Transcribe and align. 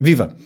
Viva! 0.00 0.36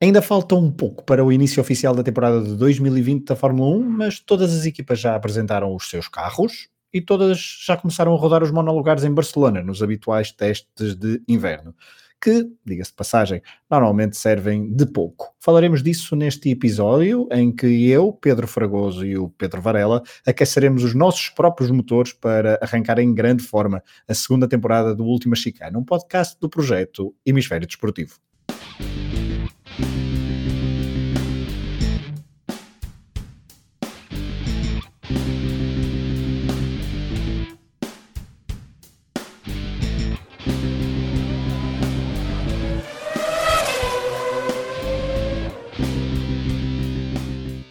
Ainda 0.00 0.22
falta 0.22 0.54
um 0.54 0.70
pouco 0.70 1.04
para 1.04 1.24
o 1.24 1.30
início 1.30 1.60
oficial 1.60 1.94
da 1.94 2.02
temporada 2.02 2.40
de 2.40 2.54
2020 2.54 3.26
da 3.26 3.36
Fórmula 3.36 3.76
1, 3.76 3.90
mas 3.90 4.20
todas 4.20 4.54
as 4.56 4.64
equipas 4.64 4.98
já 4.98 5.14
apresentaram 5.14 5.74
os 5.74 5.90
seus 5.90 6.08
carros 6.08 6.68
e 6.94 7.00
todas 7.00 7.38
já 7.66 7.76
começaram 7.76 8.14
a 8.14 8.16
rodar 8.16 8.42
os 8.42 8.50
monolugares 8.50 9.04
em 9.04 9.12
Barcelona, 9.12 9.62
nos 9.62 9.82
habituais 9.82 10.32
testes 10.32 10.94
de 10.94 11.20
inverno, 11.28 11.74
que, 12.18 12.48
diga-se 12.64 12.90
de 12.90 12.96
passagem, 12.96 13.42
normalmente 13.70 14.16
servem 14.16 14.72
de 14.72 14.86
pouco. 14.86 15.34
Falaremos 15.38 15.82
disso 15.82 16.16
neste 16.16 16.48
episódio, 16.48 17.28
em 17.30 17.54
que 17.54 17.88
eu, 17.90 18.12
Pedro 18.12 18.46
Fragoso 18.48 19.04
e 19.04 19.18
o 19.18 19.28
Pedro 19.28 19.60
Varela 19.60 20.02
aqueceremos 20.26 20.82
os 20.82 20.94
nossos 20.94 21.28
próprios 21.28 21.70
motores 21.70 22.12
para 22.12 22.58
arrancar 22.62 22.98
em 22.98 23.12
grande 23.12 23.42
forma 23.42 23.82
a 24.08 24.14
segunda 24.14 24.48
temporada 24.48 24.94
do 24.94 25.04
Última 25.04 25.36
Chicana, 25.36 25.78
um 25.78 25.84
podcast 25.84 26.38
do 26.40 26.48
projeto 26.48 27.14
Hemisfério 27.26 27.66
Desportivo. 27.66 28.27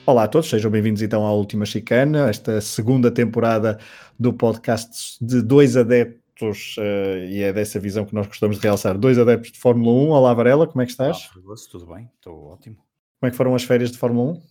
Olá 0.07 0.23
a 0.23 0.27
todos, 0.29 0.49
sejam 0.49 0.71
bem-vindos 0.71 1.01
então 1.01 1.27
à 1.27 1.33
Última 1.33 1.65
Chicana, 1.65 2.29
esta 2.29 2.61
segunda 2.61 3.11
temporada 3.11 3.77
do 4.17 4.31
podcast 4.31 5.17
de 5.19 5.41
dois 5.41 5.75
adeptos, 5.75 6.77
uh, 6.77 7.25
e 7.27 7.43
é 7.43 7.51
dessa 7.51 7.77
visão 7.77 8.05
que 8.05 8.15
nós 8.15 8.25
gostamos 8.25 8.55
de 8.55 8.63
realçar, 8.63 8.97
dois 8.97 9.19
adeptos 9.19 9.51
de 9.51 9.59
Fórmula 9.59 9.91
1. 9.91 10.09
Olá 10.11 10.33
Varela, 10.33 10.65
como 10.65 10.81
é 10.81 10.85
que 10.85 10.91
estás? 10.91 11.27
Tudo 11.69 11.87
bem, 11.87 12.09
estou 12.15 12.41
ótimo. 12.45 12.77
Como 13.19 13.27
é 13.27 13.31
que 13.31 13.35
foram 13.35 13.53
as 13.53 13.65
férias 13.65 13.91
de 13.91 13.97
Fórmula 13.97 14.31
1? 14.31 14.41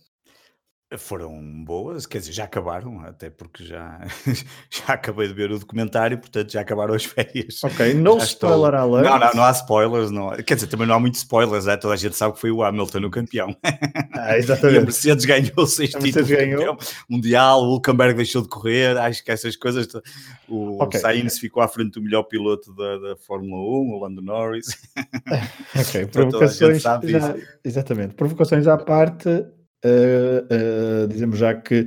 Foram 0.95 1.65
boas, 1.65 2.05
quer 2.05 2.19
dizer, 2.19 2.31
já 2.31 2.45
acabaram, 2.45 3.01
até 3.01 3.29
porque 3.29 3.61
já, 3.61 3.99
já 4.71 4.93
acabei 4.93 5.27
de 5.27 5.33
ver 5.33 5.51
o 5.51 5.59
documentário, 5.59 6.17
portanto 6.17 6.49
já 6.49 6.61
acabaram 6.61 6.93
as 6.93 7.03
férias. 7.03 7.61
Ok, 7.61 7.93
no 7.93 8.17
spoiler 8.19 8.73
estou... 8.73 8.95
alert. 8.95 9.05
Não, 9.05 9.19
não, 9.19 9.33
não 9.33 9.43
há 9.43 9.51
spoilers, 9.51 10.11
não. 10.11 10.29
quer 10.37 10.55
dizer, 10.55 10.67
também 10.67 10.87
não 10.87 10.95
há 10.95 10.99
muitos 10.99 11.19
spoilers, 11.19 11.67
é? 11.67 11.75
toda 11.75 11.93
a 11.93 11.97
gente 11.97 12.15
sabe 12.15 12.35
que 12.35 12.39
foi 12.39 12.51
o 12.51 12.63
Hamilton 12.63 12.99
o 12.99 13.11
campeão. 13.11 13.53
Ah, 14.13 14.37
exatamente. 14.37 14.67
E 14.77 14.79
a 14.79 14.81
Mercedes 14.81 15.25
ganhou 15.25 15.67
seis 15.67 15.93
a 15.93 15.99
títulos 15.99 16.29
ganhou. 16.29 16.77
mundial, 17.09 17.63
o 17.63 17.73
Hulkenberg 17.73 18.15
deixou 18.15 18.41
de 18.41 18.47
correr, 18.47 18.97
acho 18.97 19.23
que 19.25 19.31
essas 19.31 19.57
coisas, 19.57 19.87
o 20.47 20.81
okay. 20.81 21.01
Sainz 21.01 21.37
ficou 21.37 21.61
à 21.61 21.67
frente 21.67 21.95
do 21.95 22.01
melhor 22.01 22.23
piloto 22.23 22.73
da, 22.73 22.97
da 22.97 23.15
Fórmula 23.17 23.61
1, 23.61 23.93
o 23.93 23.99
Lando 23.99 24.21
Norris. 24.21 24.67
ok, 25.75 26.05
provocações, 26.05 26.81
já, 26.81 27.35
exatamente, 27.63 28.15
provocações 28.15 28.67
à 28.67 28.77
parte, 28.77 29.45
Uh, 29.85 31.03
uh, 31.03 31.07
dizemos 31.07 31.37
já 31.37 31.53
que 31.53 31.85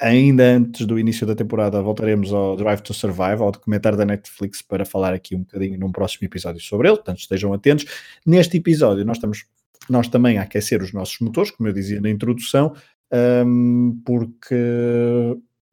ainda 0.00 0.44
antes 0.44 0.86
do 0.86 0.98
início 0.98 1.26
da 1.26 1.34
temporada 1.34 1.80
voltaremos 1.82 2.32
ao 2.32 2.56
Drive 2.56 2.80
to 2.80 2.94
Survive, 2.94 3.42
ao 3.42 3.52
documentário 3.52 3.98
da 3.98 4.04
Netflix, 4.04 4.62
para 4.62 4.84
falar 4.84 5.12
aqui 5.12 5.36
um 5.36 5.40
bocadinho 5.40 5.78
num 5.78 5.92
próximo 5.92 6.26
episódio 6.26 6.60
sobre 6.60 6.88
ele, 6.88 6.96
portanto 6.96 7.18
estejam 7.18 7.52
atentos. 7.52 7.84
Neste 8.26 8.56
episódio 8.56 9.04
nós 9.04 9.18
estamos 9.18 9.44
nós 9.88 10.08
também 10.08 10.38
a 10.38 10.42
aquecer 10.42 10.82
os 10.82 10.92
nossos 10.92 11.18
motores, 11.20 11.50
como 11.50 11.68
eu 11.68 11.72
dizia 11.72 12.00
na 12.00 12.10
introdução, 12.10 12.74
um, 13.10 13.16
ehm, 13.16 14.02
porque 14.04 14.54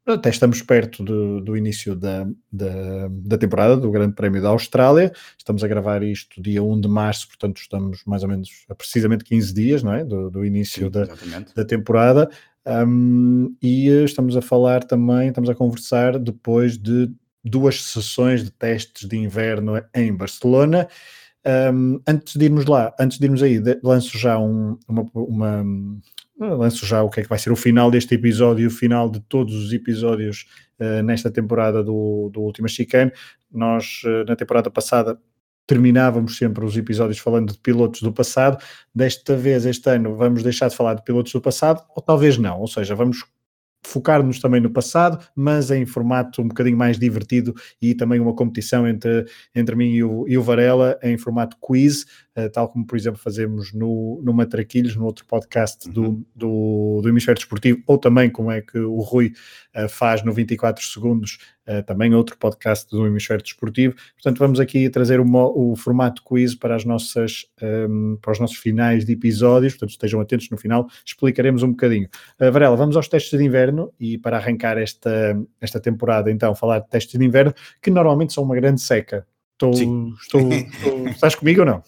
até 0.06 0.30
estamos 0.30 0.62
perto 0.62 1.02
do, 1.02 1.40
do 1.40 1.56
início 1.56 1.96
da, 1.96 2.26
da, 2.52 3.08
da, 3.10 3.36
temporada 3.36 3.76
do 3.76 3.90
Grande 3.90 4.14
Prémio 4.14 4.40
da 4.40 4.50
Austrália. 4.50 5.12
Estamos 5.36 5.64
a 5.64 5.68
gravar 5.68 6.02
isto 6.02 6.40
dia 6.40 6.62
1 6.62 6.80
de 6.80 6.88
março, 6.88 7.26
portanto, 7.26 7.58
estamos 7.58 8.02
mais 8.06 8.22
ou 8.22 8.28
menos 8.28 8.48
a 8.68 8.74
precisamente 8.74 9.24
15 9.24 9.52
dias 9.52 9.82
não 9.82 9.92
é? 9.92 10.04
do, 10.04 10.30
do 10.30 10.44
início 10.44 10.84
Sim, 10.84 10.90
da, 10.90 11.08
da 11.54 11.64
temporada. 11.64 12.30
Um, 12.66 13.56
e 13.62 13.88
estamos 14.04 14.36
a 14.36 14.42
falar 14.42 14.84
também, 14.84 15.28
estamos 15.28 15.50
a 15.50 15.54
conversar 15.54 16.18
depois 16.18 16.76
de 16.76 17.10
duas 17.44 17.82
sessões 17.82 18.44
de 18.44 18.50
testes 18.50 19.08
de 19.08 19.16
inverno 19.16 19.80
em 19.94 20.12
Barcelona. 20.12 20.88
Um, 21.72 22.00
antes 22.06 22.34
de 22.34 22.44
irmos 22.44 22.66
lá, 22.66 22.92
antes 22.98 23.18
de 23.18 23.24
irmos 23.24 23.40
aí, 23.40 23.60
lanço 23.82 24.18
já 24.18 24.36
um, 24.36 24.76
uma, 24.88 25.08
uma 25.14 25.64
lanço 26.38 26.84
já 26.84 27.02
o 27.02 27.10
que 27.10 27.20
é 27.20 27.22
que 27.22 27.28
vai 27.28 27.38
ser 27.38 27.50
o 27.50 27.56
final 27.56 27.90
deste 27.90 28.14
episódio, 28.14 28.68
o 28.68 28.70
final 28.70 29.08
de 29.08 29.20
todos 29.20 29.54
os 29.54 29.72
episódios 29.72 30.46
uh, 30.78 31.02
nesta 31.02 31.30
temporada 31.30 31.82
do, 31.82 32.30
do 32.32 32.42
Última 32.42 32.68
Chicane. 32.68 33.12
Nós, 33.50 34.02
uh, 34.04 34.24
na 34.28 34.36
temporada 34.36 34.70
passada, 34.70 35.18
terminávamos 35.66 36.36
sempre 36.36 36.64
os 36.64 36.76
episódios 36.76 37.18
falando 37.18 37.52
de 37.52 37.58
pilotos 37.58 38.02
do 38.02 38.12
passado. 38.12 38.62
Desta 38.94 39.36
vez, 39.36 39.66
este 39.66 39.90
ano, 39.90 40.14
vamos 40.14 40.42
deixar 40.42 40.68
de 40.68 40.76
falar 40.76 40.94
de 40.94 41.02
pilotos 41.02 41.32
do 41.32 41.40
passado, 41.40 41.82
ou 41.94 42.02
talvez 42.02 42.38
não, 42.38 42.60
ou 42.60 42.68
seja, 42.68 42.94
vamos 42.94 43.24
focar-nos 43.86 44.40
também 44.40 44.60
no 44.60 44.70
passado, 44.70 45.24
mas 45.34 45.70
em 45.70 45.86
formato 45.86 46.42
um 46.42 46.48
bocadinho 46.48 46.76
mais 46.76 46.98
divertido 46.98 47.54
e 47.80 47.94
também 47.94 48.18
uma 48.18 48.34
competição 48.34 48.86
entre, 48.86 49.24
entre 49.54 49.76
mim 49.76 49.90
e 49.90 50.02
o, 50.02 50.26
e 50.26 50.36
o 50.36 50.42
Varela 50.42 50.98
em 51.02 51.16
formato 51.16 51.56
quiz, 51.60 52.04
tal 52.52 52.68
como, 52.68 52.86
por 52.86 52.96
exemplo, 52.96 53.18
fazemos 53.18 53.72
no, 53.72 54.20
no 54.22 54.32
Matraquilhos, 54.32 54.94
no 54.94 55.04
outro 55.04 55.24
podcast 55.24 55.88
do, 55.88 56.02
uhum. 56.02 56.24
do, 56.34 57.00
do 57.02 57.08
Hemisfério 57.08 57.38
Desportivo, 57.38 57.82
ou 57.86 57.96
também 57.96 58.28
como 58.28 58.50
é 58.50 58.60
que 58.60 58.78
o 58.78 59.00
Rui 59.00 59.32
uh, 59.74 59.88
faz 59.88 60.22
no 60.22 60.32
24 60.32 60.84
Segundos, 60.84 61.38
uh, 61.66 61.82
também 61.84 62.14
outro 62.14 62.36
podcast 62.36 62.90
do 62.90 63.06
Hemisfério 63.06 63.42
Desportivo. 63.42 63.94
Portanto, 64.14 64.38
vamos 64.38 64.60
aqui 64.60 64.90
trazer 64.90 65.18
o, 65.18 65.26
o 65.26 65.76
formato 65.76 66.22
quiz 66.22 66.54
para, 66.54 66.76
as 66.76 66.84
nossas, 66.84 67.46
um, 67.62 67.66
ehm, 67.66 68.16
para 68.20 68.32
os 68.32 68.38
nossos 68.38 68.56
finais 68.58 69.04
de 69.04 69.12
episódios, 69.12 69.72
portanto, 69.72 69.90
estejam 69.90 70.20
atentos 70.20 70.50
no 70.50 70.58
final, 70.58 70.86
explicaremos 71.04 71.62
um 71.62 71.70
bocadinho. 71.70 72.08
Varela, 72.38 72.76
vamos 72.76 72.96
aos 72.96 73.08
testes 73.08 73.38
de 73.38 73.44
inverno 73.44 73.92
e 73.98 74.18
para 74.18 74.36
arrancar 74.36 74.76
esta, 74.76 75.40
esta 75.60 75.80
temporada, 75.80 76.30
então, 76.30 76.54
falar 76.54 76.80
de 76.80 76.88
testes 76.88 77.18
de 77.18 77.24
inverno, 77.24 77.54
que 77.80 77.90
normalmente 77.90 78.34
são 78.34 78.44
uma 78.44 78.54
grande 78.54 78.80
seca. 78.80 79.26
Estou, 79.56 79.72
estou, 80.20 80.52
estou, 80.52 81.08
estás 81.08 81.34
comigo 81.34 81.60
ou 81.60 81.66
não? 81.66 81.82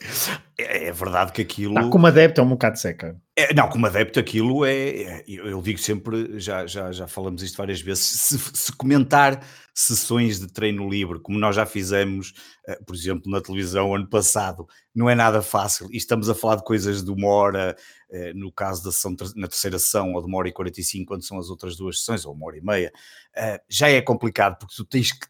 É, 0.56 0.86
é 0.86 0.92
verdade 0.92 1.32
que 1.32 1.42
aquilo. 1.42 1.74
Não, 1.74 1.90
como 1.90 2.06
adepto 2.06 2.40
é 2.40 2.44
um 2.44 2.48
bocado 2.48 2.78
seca. 2.78 3.20
É, 3.36 3.52
não, 3.52 3.68
como 3.68 3.84
adepto, 3.84 4.18
aquilo 4.18 4.64
é. 4.64 4.72
é 4.72 5.24
eu, 5.28 5.60
digo 5.60 5.78
sempre, 5.78 6.40
já, 6.40 6.66
já, 6.66 6.90
já 6.90 7.06
falamos 7.06 7.42
isto 7.42 7.58
várias 7.58 7.82
vezes, 7.82 8.04
se, 8.04 8.38
se, 8.38 8.72
comentar 8.72 9.44
sessões 9.74 10.40
de 10.40 10.50
treino 10.50 10.88
livre, 10.88 11.20
como 11.20 11.38
nós 11.38 11.54
já 11.54 11.66
fizemos, 11.66 12.32
uh, 12.66 12.82
por 12.86 12.96
exemplo, 12.96 13.30
na 13.30 13.40
televisão 13.40 13.94
ano 13.94 14.08
passado, 14.08 14.66
não 14.94 15.10
é 15.10 15.14
nada 15.14 15.42
fácil. 15.42 15.88
E 15.92 15.98
estamos 15.98 16.30
a 16.30 16.34
falar 16.34 16.56
de 16.56 16.64
coisas 16.64 17.04
de 17.04 17.10
uma 17.10 17.28
hora, 17.28 17.76
uh, 18.10 18.34
no 18.34 18.50
caso 18.50 18.82
da 18.82 18.90
sessão, 18.90 19.14
na 19.36 19.46
terceira 19.46 19.78
sessão, 19.78 20.14
ou 20.14 20.22
de 20.22 20.26
uma 20.26 20.38
hora 20.38 20.48
e 20.48 20.52
45, 20.52 21.06
quando 21.06 21.22
são 21.22 21.38
as 21.38 21.50
outras 21.50 21.76
duas 21.76 21.98
sessões, 21.98 22.24
ou 22.24 22.32
uma 22.32 22.46
hora 22.46 22.56
e 22.56 22.62
meia, 22.62 22.90
uh, 23.36 23.60
já 23.68 23.90
é 23.90 24.00
complicado, 24.00 24.58
porque 24.58 24.74
tu 24.74 24.86
tens 24.86 25.12
que 25.12 25.26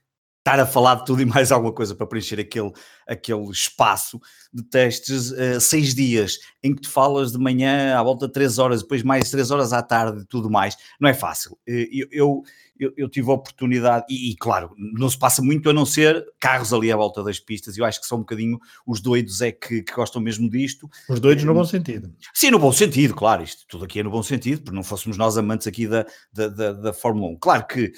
estar 0.48 0.60
a 0.60 0.66
falar 0.66 0.94
de 0.96 1.04
tudo 1.04 1.20
e 1.20 1.26
mais 1.26 1.52
alguma 1.52 1.72
coisa 1.72 1.94
para 1.94 2.06
preencher 2.06 2.40
aquele, 2.40 2.72
aquele 3.06 3.50
espaço 3.50 4.18
de 4.52 4.62
testes, 4.62 5.30
uh, 5.30 5.60
seis 5.60 5.94
dias 5.94 6.38
em 6.62 6.74
que 6.74 6.82
tu 6.82 6.90
falas 6.90 7.32
de 7.32 7.38
manhã 7.38 7.98
à 7.98 8.02
volta 8.02 8.26
de 8.26 8.32
três 8.32 8.58
horas, 8.58 8.80
depois 8.80 9.02
mais 9.02 9.30
três 9.30 9.50
horas 9.50 9.74
à 9.74 9.82
tarde 9.82 10.22
e 10.22 10.24
tudo 10.24 10.50
mais, 10.50 10.74
não 10.98 11.08
é 11.08 11.12
fácil. 11.12 11.52
Uh, 11.68 11.86
eu, 11.92 12.08
eu 12.10 12.42
eu, 12.78 12.92
eu, 12.96 13.08
tive 13.08 13.30
a 13.30 13.34
oportunidade, 13.34 14.06
e, 14.08 14.30
e, 14.30 14.36
claro, 14.36 14.74
não 14.76 15.08
se 15.08 15.18
passa 15.18 15.42
muito 15.42 15.68
a 15.68 15.72
não 15.72 15.84
ser 15.84 16.24
carros 16.40 16.72
ali 16.72 16.90
à 16.92 16.96
volta 16.96 17.22
das 17.22 17.38
pistas, 17.38 17.76
eu 17.76 17.84
acho 17.84 18.00
que 18.00 18.06
são 18.06 18.18
um 18.18 18.22
bocadinho 18.22 18.58
os 18.86 19.00
doidos 19.00 19.40
é 19.40 19.52
que, 19.52 19.82
que 19.82 19.92
gostam 19.92 20.20
mesmo 20.20 20.48
disto. 20.48 20.88
Os 21.08 21.20
doidos 21.20 21.44
no 21.44 21.54
bom 21.54 21.64
sentido. 21.64 22.14
Sim, 22.32 22.50
no 22.50 22.58
bom 22.58 22.72
sentido, 22.72 23.14
claro, 23.14 23.42
isto 23.42 23.64
tudo 23.68 23.84
aqui 23.84 24.00
é 24.00 24.02
no 24.02 24.10
bom 24.10 24.22
sentido, 24.22 24.62
porque 24.62 24.76
não 24.76 24.84
fôssemos 24.84 25.16
nós 25.16 25.36
amantes 25.36 25.66
aqui 25.66 25.86
da, 25.86 26.06
da, 26.32 26.48
da, 26.48 26.72
da 26.72 26.92
Fórmula 26.92 27.32
1. 27.32 27.36
Claro 27.38 27.66
que 27.66 27.92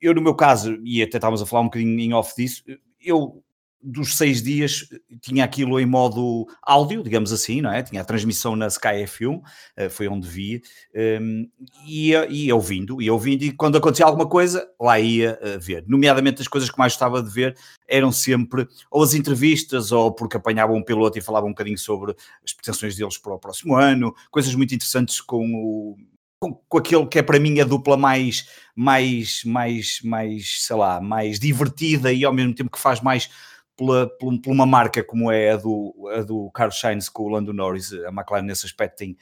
eu, 0.00 0.14
no 0.14 0.22
meu 0.22 0.34
caso, 0.34 0.78
e 0.84 1.02
até 1.02 1.18
estávamos 1.18 1.42
a 1.42 1.46
falar 1.46 1.62
um 1.62 1.66
bocadinho 1.66 1.98
em 1.98 2.12
off 2.12 2.34
disso, 2.36 2.62
eu 3.00 3.42
dos 3.82 4.16
seis 4.16 4.42
dias 4.42 4.88
tinha 5.20 5.44
aquilo 5.44 5.78
em 5.78 5.86
modo 5.86 6.46
áudio, 6.62 7.02
digamos 7.02 7.32
assim, 7.32 7.60
não 7.60 7.70
é? 7.70 7.82
Tinha 7.82 8.02
a 8.02 8.04
transmissão 8.04 8.56
na 8.56 8.66
Sky 8.66 9.04
F1, 9.04 9.40
eh, 9.76 9.88
foi 9.88 10.08
onde 10.08 10.26
vi, 10.28 10.62
um, 11.20 11.48
e 11.86 12.08
ia, 12.08 12.26
ia 12.28 12.54
ouvindo, 12.54 13.00
ia 13.00 13.12
ouvindo, 13.12 13.42
e 13.42 13.52
quando 13.52 13.76
acontecia 13.76 14.06
alguma 14.06 14.28
coisa, 14.28 14.66
lá 14.80 14.98
ia 14.98 15.38
uh, 15.40 15.60
ver. 15.60 15.84
Nomeadamente, 15.86 16.42
as 16.42 16.48
coisas 16.48 16.70
que 16.70 16.78
mais 16.78 16.92
gostava 16.92 17.22
de 17.22 17.30
ver 17.30 17.56
eram 17.88 18.10
sempre 18.10 18.66
ou 18.90 19.02
as 19.02 19.14
entrevistas, 19.14 19.92
ou 19.92 20.12
porque 20.12 20.36
apanhavam 20.36 20.76
um 20.76 20.82
piloto 20.82 21.18
e 21.18 21.22
falavam 21.22 21.48
um 21.48 21.52
bocadinho 21.52 21.78
sobre 21.78 22.14
as 22.44 22.52
pretensões 22.52 22.96
deles 22.96 23.18
para 23.18 23.34
o 23.34 23.38
próximo 23.38 23.76
ano, 23.76 24.14
coisas 24.30 24.54
muito 24.54 24.74
interessantes 24.74 25.20
com 25.20 25.44
o 25.54 25.96
com, 26.38 26.54
com 26.68 26.78
aquele 26.78 27.06
que 27.06 27.18
é 27.18 27.22
para 27.22 27.40
mim 27.40 27.60
a 27.60 27.64
dupla 27.64 27.96
mais, 27.96 28.48
mais, 28.74 29.42
mais, 29.44 30.00
mais, 30.04 30.64
sei 30.64 30.76
lá, 30.76 31.00
mais 31.00 31.38
divertida 31.38 32.12
e 32.12 32.24
ao 32.24 32.32
mesmo 32.32 32.54
tempo 32.54 32.70
que 32.70 32.78
faz 32.78 33.00
mais 33.00 33.30
pela, 33.76 34.08
por, 34.18 34.32
uma 34.46 34.66
marca 34.66 35.04
como 35.04 35.30
é 35.30 35.50
a 35.50 35.56
do, 35.56 35.94
a 36.14 36.22
do 36.22 36.50
Carlos 36.50 36.78
Sainz 36.78 37.08
com 37.08 37.24
o 37.24 37.28
Lando 37.28 37.52
Norris, 37.52 37.92
a 37.92 38.08
McLaren 38.08 38.42
nesse 38.42 38.66
aspecto 38.66 38.98
tem, 38.98 39.16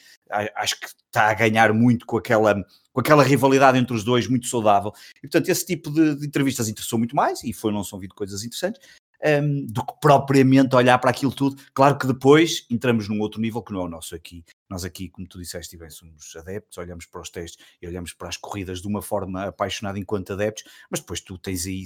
acho 0.57 0.79
que 0.81 0.87
está 0.87 1.31
a 1.31 1.35
ganhar 1.35 1.73
muito 1.73 2.07
com 2.07 2.17
aquela, 2.17 2.55
com 2.93 3.01
aquela 3.01 3.25
rivalidade 3.25 3.79
entre 3.79 3.95
os 3.95 4.05
dois, 4.05 4.29
muito 4.29 4.47
saudável. 4.47 4.93
E 5.19 5.23
portanto, 5.23 5.49
esse 5.49 5.67
tipo 5.67 5.91
de, 5.91 6.15
de 6.15 6.27
entrevistas 6.27 6.69
interessou 6.69 6.99
muito 6.99 7.17
mais 7.17 7.43
e 7.43 7.53
foi, 7.53 7.73
não 7.73 7.85
são 7.85 7.99
vindo 7.99 8.15
coisas 8.15 8.45
interessantes. 8.45 8.81
um, 9.25 9.67
do 9.67 9.85
que 9.85 9.95
propriamente 10.01 10.77
olhar 10.77 10.99
para 10.99 11.11
aquilo 11.11 11.33
tudo. 11.33 11.57
Claro 11.73 11.99
que 11.99 12.07
depois 12.07 12.67
entramos 12.71 13.09
num 13.09 13.21
outro 13.21 13.41
nível 13.41 13.63
que 13.63 13.73
não 13.73 13.81
é 13.81 13.85
o 13.85 13.89
nosso 13.89 14.15
aqui. 14.15 14.45
Nós 14.69 14.85
aqui, 14.85 15.09
como 15.09 15.27
tu 15.27 15.39
disseste, 15.39 15.77
bem, 15.77 15.91
somos 15.91 16.35
adeptos, 16.37 16.79
olhamos 16.79 17.07
para 17.07 17.21
os 17.21 17.31
testes 17.31 17.65
e 17.81 17.87
olhamos 17.87 18.13
para 18.13 18.29
as 18.29 18.37
corridas 18.37 18.81
de 18.81 18.89
uma 18.89 19.03
forma 19.03 19.45
apaixonada 19.45 19.99
enquanto 19.99 20.33
adeptos, 20.33 20.65
mas 20.91 21.01
depois 21.01 21.21
tu 21.21 21.39
tens 21.39 21.67
aí 21.67 21.85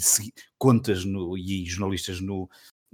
contas 0.56 1.04
no, 1.04 1.36
e 1.36 1.64
jornalistas 1.66 2.20
no, 2.20 2.48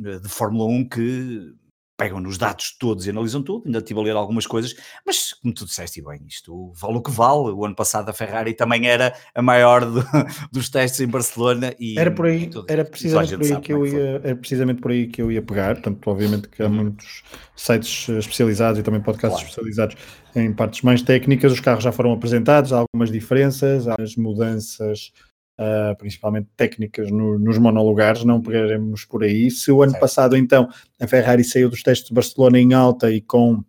eh, 0.04 0.18
de 0.18 0.28
Fórmula 0.28 0.66
1 0.66 0.88
que 0.88 1.54
pegam 1.96 2.20
nos 2.20 2.36
dados 2.36 2.76
todos 2.78 3.06
e 3.06 3.10
analisam 3.10 3.42
tudo, 3.42 3.64
ainda 3.66 3.78
estive 3.78 4.00
a 4.00 4.02
ler 4.02 4.16
algumas 4.16 4.46
coisas, 4.46 4.74
mas 5.06 5.32
como 5.32 5.54
tu 5.54 5.64
disseste 5.64 6.02
bem, 6.02 6.20
isto 6.28 6.72
vale 6.74 6.98
o 6.98 7.02
que 7.02 7.10
vale, 7.10 7.50
o 7.50 7.64
ano 7.64 7.74
passado 7.74 8.08
a 8.08 8.12
Ferrari 8.12 8.54
também 8.54 8.86
era 8.86 9.14
a 9.34 9.40
maior 9.40 9.84
do, 9.84 10.04
dos 10.50 10.68
testes 10.68 11.00
em 11.00 11.06
Barcelona 11.06 11.74
e 11.78 11.98
era 11.98 12.10
por 12.10 12.26
aí, 12.26 12.50
era 12.68 12.84
precisamente 12.84 13.36
por 13.36 13.44
aí 13.44 13.60
que 13.60 13.72
eu 13.72 13.84
é 13.84 13.88
ia, 13.88 14.20
era 14.24 14.36
precisamente 14.36 14.80
por 14.80 14.90
aí 14.90 15.06
que 15.06 15.22
eu 15.22 15.30
ia 15.30 15.42
pegar, 15.42 15.74
portanto 15.74 16.10
obviamente 16.10 16.48
que 16.48 16.62
há 16.62 16.66
uhum. 16.66 16.72
muitos 16.74 17.22
sites 17.54 18.08
especializados 18.08 18.80
e 18.80 18.82
também 18.82 19.00
podcasts 19.00 19.38
claro. 19.38 19.48
especializados 19.48 19.96
em 20.34 20.52
partes 20.52 20.82
mais 20.82 21.00
técnicas, 21.00 21.52
os 21.52 21.60
carros 21.60 21.84
já 21.84 21.92
foram 21.92 22.12
apresentados, 22.12 22.72
há 22.72 22.78
algumas 22.78 23.10
diferenças, 23.10 23.86
há 23.86 23.94
as 24.00 24.16
mudanças 24.16 25.12
uh, 25.58 25.96
principalmente 25.96 26.48
técnicas 26.56 27.10
no, 27.10 27.38
nos 27.38 27.58
monolugares, 27.58 28.24
não 28.24 28.40
pegaremos 28.40 29.04
por 29.04 29.22
aí. 29.22 29.50
Se 29.50 29.70
o 29.70 29.82
ano 29.82 29.92
certo. 29.92 30.02
passado, 30.02 30.34
então, 30.36 30.68
a 31.00 31.06
Ferrari 31.06 31.44
saiu 31.44 31.68
dos 31.68 31.82
testes 31.82 32.08
de 32.08 32.14
Barcelona 32.14 32.58
em 32.58 32.72
alta 32.72 33.10
e 33.10 33.20
com 33.20 33.62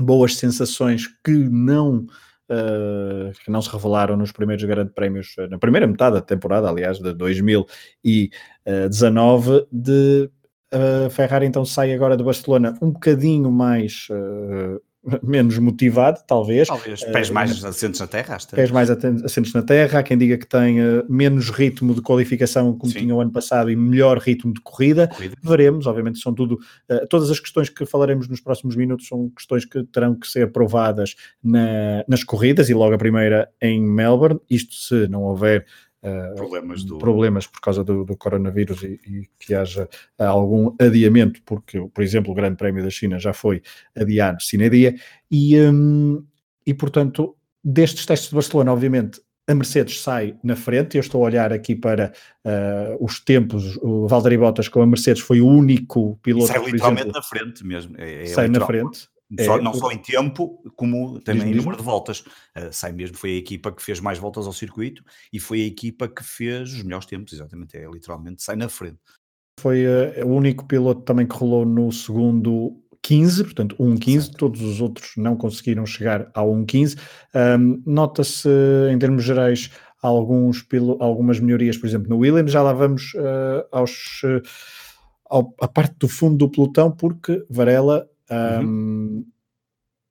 boas 0.00 0.36
sensações 0.36 1.08
que 1.24 1.32
não 1.32 2.06
Uh, 2.50 3.30
que 3.42 3.50
não 3.50 3.62
se 3.62 3.70
revelaram 3.70 4.14
nos 4.14 4.30
primeiros 4.30 4.62
grandes 4.64 4.92
prémios, 4.92 5.34
na 5.48 5.58
primeira 5.58 5.86
metade 5.86 6.16
da 6.16 6.20
temporada, 6.20 6.68
aliás, 6.68 6.98
de 6.98 7.14
2019, 7.14 9.66
de 9.72 10.28
uh, 10.74 11.08
Ferrari 11.08 11.46
então 11.46 11.64
sai 11.64 11.94
agora 11.94 12.14
de 12.14 12.22
Barcelona 12.22 12.76
um 12.82 12.90
bocadinho 12.90 13.50
mais 13.50 14.06
uh, 14.10 14.78
menos 15.22 15.58
motivado, 15.58 16.20
talvez. 16.26 16.68
Talvez, 16.68 17.02
pés 17.04 17.28
uh, 17.28 17.34
mais 17.34 17.64
assentos 17.64 18.00
na 18.00 18.06
terra. 18.06 18.38
Pés 18.50 18.70
mais 18.70 18.90
assentos 18.90 19.52
na 19.52 19.62
terra. 19.62 19.98
Há 19.98 20.02
quem 20.02 20.16
diga 20.16 20.38
que 20.38 20.46
tem 20.46 20.80
uh, 20.80 21.04
menos 21.08 21.50
ritmo 21.50 21.94
de 21.94 22.00
qualificação 22.00 22.76
como 22.76 22.92
Sim. 22.92 23.00
tinha 23.00 23.14
o 23.14 23.20
ano 23.20 23.32
passado 23.32 23.70
e 23.70 23.76
melhor 23.76 24.18
ritmo 24.18 24.52
de 24.52 24.60
corrida. 24.60 25.08
corrida. 25.08 25.36
Veremos, 25.42 25.86
obviamente, 25.86 26.18
são 26.18 26.32
tudo. 26.32 26.58
Uh, 26.88 27.06
todas 27.08 27.30
as 27.30 27.40
questões 27.40 27.68
que 27.68 27.84
falaremos 27.84 28.28
nos 28.28 28.40
próximos 28.40 28.76
minutos 28.76 29.08
são 29.08 29.28
questões 29.30 29.64
que 29.64 29.82
terão 29.84 30.14
que 30.14 30.28
ser 30.28 30.44
aprovadas 30.44 31.14
na, 31.42 32.04
nas 32.06 32.22
corridas 32.22 32.68
e 32.70 32.74
logo 32.74 32.94
a 32.94 32.98
primeira 32.98 33.48
em 33.60 33.82
Melbourne. 33.82 34.40
Isto 34.48 34.74
se 34.74 35.08
não 35.08 35.22
houver 35.22 35.66
problemas, 36.34 36.84
do... 36.84 36.98
problemas 36.98 37.46
por 37.46 37.60
causa 37.60 37.84
do, 37.84 38.04
do 38.04 38.16
coronavírus 38.16 38.82
e, 38.82 39.00
e, 39.06 39.28
que 39.38 39.54
haja 39.54 39.88
algum 40.18 40.74
adiamento, 40.80 41.40
porque, 41.44 41.80
por 41.92 42.02
exemplo, 42.02 42.32
o 42.32 42.34
Grande 42.34 42.56
Prémio 42.56 42.82
da 42.82 42.90
China 42.90 43.18
já 43.18 43.32
foi 43.32 43.62
adiado 43.96 44.42
sine 44.42 44.68
dia, 44.68 44.94
e, 45.30 45.58
um, 45.60 46.24
e 46.66 46.74
portanto, 46.74 47.36
destes 47.62 48.04
testes 48.04 48.28
de 48.30 48.34
Barcelona, 48.34 48.72
obviamente, 48.72 49.20
a 49.46 49.54
Mercedes 49.54 50.00
sai 50.00 50.36
na 50.42 50.56
frente. 50.56 50.96
Eu 50.96 51.00
estou 51.00 51.22
a 51.22 51.26
olhar 51.26 51.52
aqui 51.52 51.74
para 51.74 52.12
uh, 52.44 53.04
os 53.04 53.20
tempos. 53.20 53.76
O 53.82 54.06
Valtteri 54.06 54.38
Bottas 54.38 54.68
com 54.68 54.80
a 54.80 54.86
Mercedes 54.86 55.22
foi 55.22 55.40
o 55.40 55.46
único 55.46 56.16
piloto. 56.22 56.46
Sai 56.46 56.64
literalmente 56.64 57.02
exemplo, 57.02 57.12
na 57.12 57.22
frente 57.22 57.66
mesmo. 57.66 57.94
É, 57.98 58.22
é 58.22 58.26
sai 58.26 58.46
literal. 58.46 58.60
na 58.60 58.66
frente. 58.66 59.08
Só, 59.40 59.58
é, 59.58 59.62
não 59.62 59.72
só 59.72 59.90
em 59.90 59.98
tempo, 59.98 60.62
como 60.76 61.20
também 61.20 61.52
em 61.52 61.54
número 61.54 61.76
de 61.76 61.82
voltas. 61.82 62.20
Uh, 62.56 62.70
sai 62.70 62.92
mesmo, 62.92 63.16
foi 63.16 63.30
a 63.30 63.36
equipa 63.36 63.72
que 63.72 63.82
fez 63.82 64.00
mais 64.00 64.18
voltas 64.18 64.46
ao 64.46 64.52
circuito 64.52 65.02
e 65.32 65.40
foi 65.40 65.62
a 65.62 65.66
equipa 65.66 66.08
que 66.08 66.22
fez 66.22 66.72
os 66.72 66.82
melhores 66.82 67.06
tempos, 67.06 67.32
exatamente, 67.32 67.76
é 67.76 67.86
literalmente 67.86 68.42
sai 68.42 68.56
na 68.56 68.68
frente. 68.68 68.98
Foi 69.60 69.84
uh, 69.86 70.26
o 70.26 70.34
único 70.34 70.66
piloto 70.66 71.02
também 71.02 71.26
que 71.26 71.34
rolou 71.34 71.64
no 71.64 71.90
segundo 71.92 72.82
15, 73.02 73.44
portanto 73.44 73.76
1.15, 73.76 74.32
todos 74.36 74.60
os 74.62 74.80
outros 74.80 75.12
não 75.16 75.36
conseguiram 75.36 75.84
chegar 75.84 76.30
ao 76.34 76.50
1.15. 76.52 76.98
Um, 77.34 77.82
Nota-se 77.84 78.48
em 78.90 78.98
termos 78.98 79.24
gerais 79.24 79.70
alguns, 80.02 80.66
algumas 81.00 81.38
melhorias, 81.40 81.76
por 81.76 81.86
exemplo, 81.86 82.08
no 82.08 82.18
Williams, 82.18 82.52
já 82.52 82.62
lá 82.62 82.72
vamos 82.72 83.14
uh, 83.14 83.66
aos, 83.70 84.22
uh, 84.24 84.42
ao, 85.28 85.54
à 85.60 85.68
parte 85.68 85.96
do 85.98 86.08
fundo 86.08 86.36
do 86.36 86.48
pelotão, 86.48 86.90
porque 86.90 87.44
Varela 87.48 88.08
um, 88.30 88.64
uhum. 88.64 89.26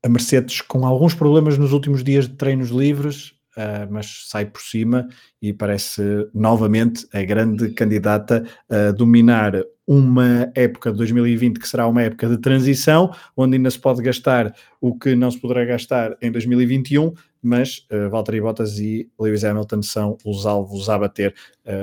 A 0.03 0.09
Mercedes 0.09 0.61
com 0.61 0.85
alguns 0.85 1.13
problemas 1.13 1.57
nos 1.57 1.73
últimos 1.73 2.03
dias 2.03 2.27
de 2.27 2.33
treinos 2.35 2.69
livres, 2.69 3.33
uh, 3.55 3.87
mas 3.89 4.25
sai 4.29 4.45
por 4.45 4.61
cima 4.61 5.07
e 5.39 5.53
parece 5.53 6.01
novamente 6.33 7.07
a 7.13 7.21
grande 7.23 7.69
candidata 7.69 8.43
a 8.67 8.91
dominar 8.91 9.53
uma 9.87 10.51
época 10.55 10.91
de 10.91 10.97
2020 10.97 11.59
que 11.59 11.67
será 11.67 11.87
uma 11.87 12.01
época 12.01 12.29
de 12.29 12.37
transição, 12.37 13.13
onde 13.35 13.57
ainda 13.57 13.69
se 13.69 13.77
pode 13.77 14.01
gastar 14.01 14.55
o 14.79 14.97
que 14.97 15.15
não 15.15 15.29
se 15.29 15.39
poderá 15.39 15.65
gastar 15.65 16.15
em 16.21 16.31
2021, 16.31 17.13
mas 17.41 17.85
uh, 17.91 18.09
Valtteri 18.09 18.39
Bottas 18.39 18.79
e 18.79 19.09
Lewis 19.19 19.43
Hamilton 19.43 19.81
são 19.81 20.17
os 20.23 20.45
alvos 20.45 20.89
a 20.89 20.97
bater, 20.97 21.35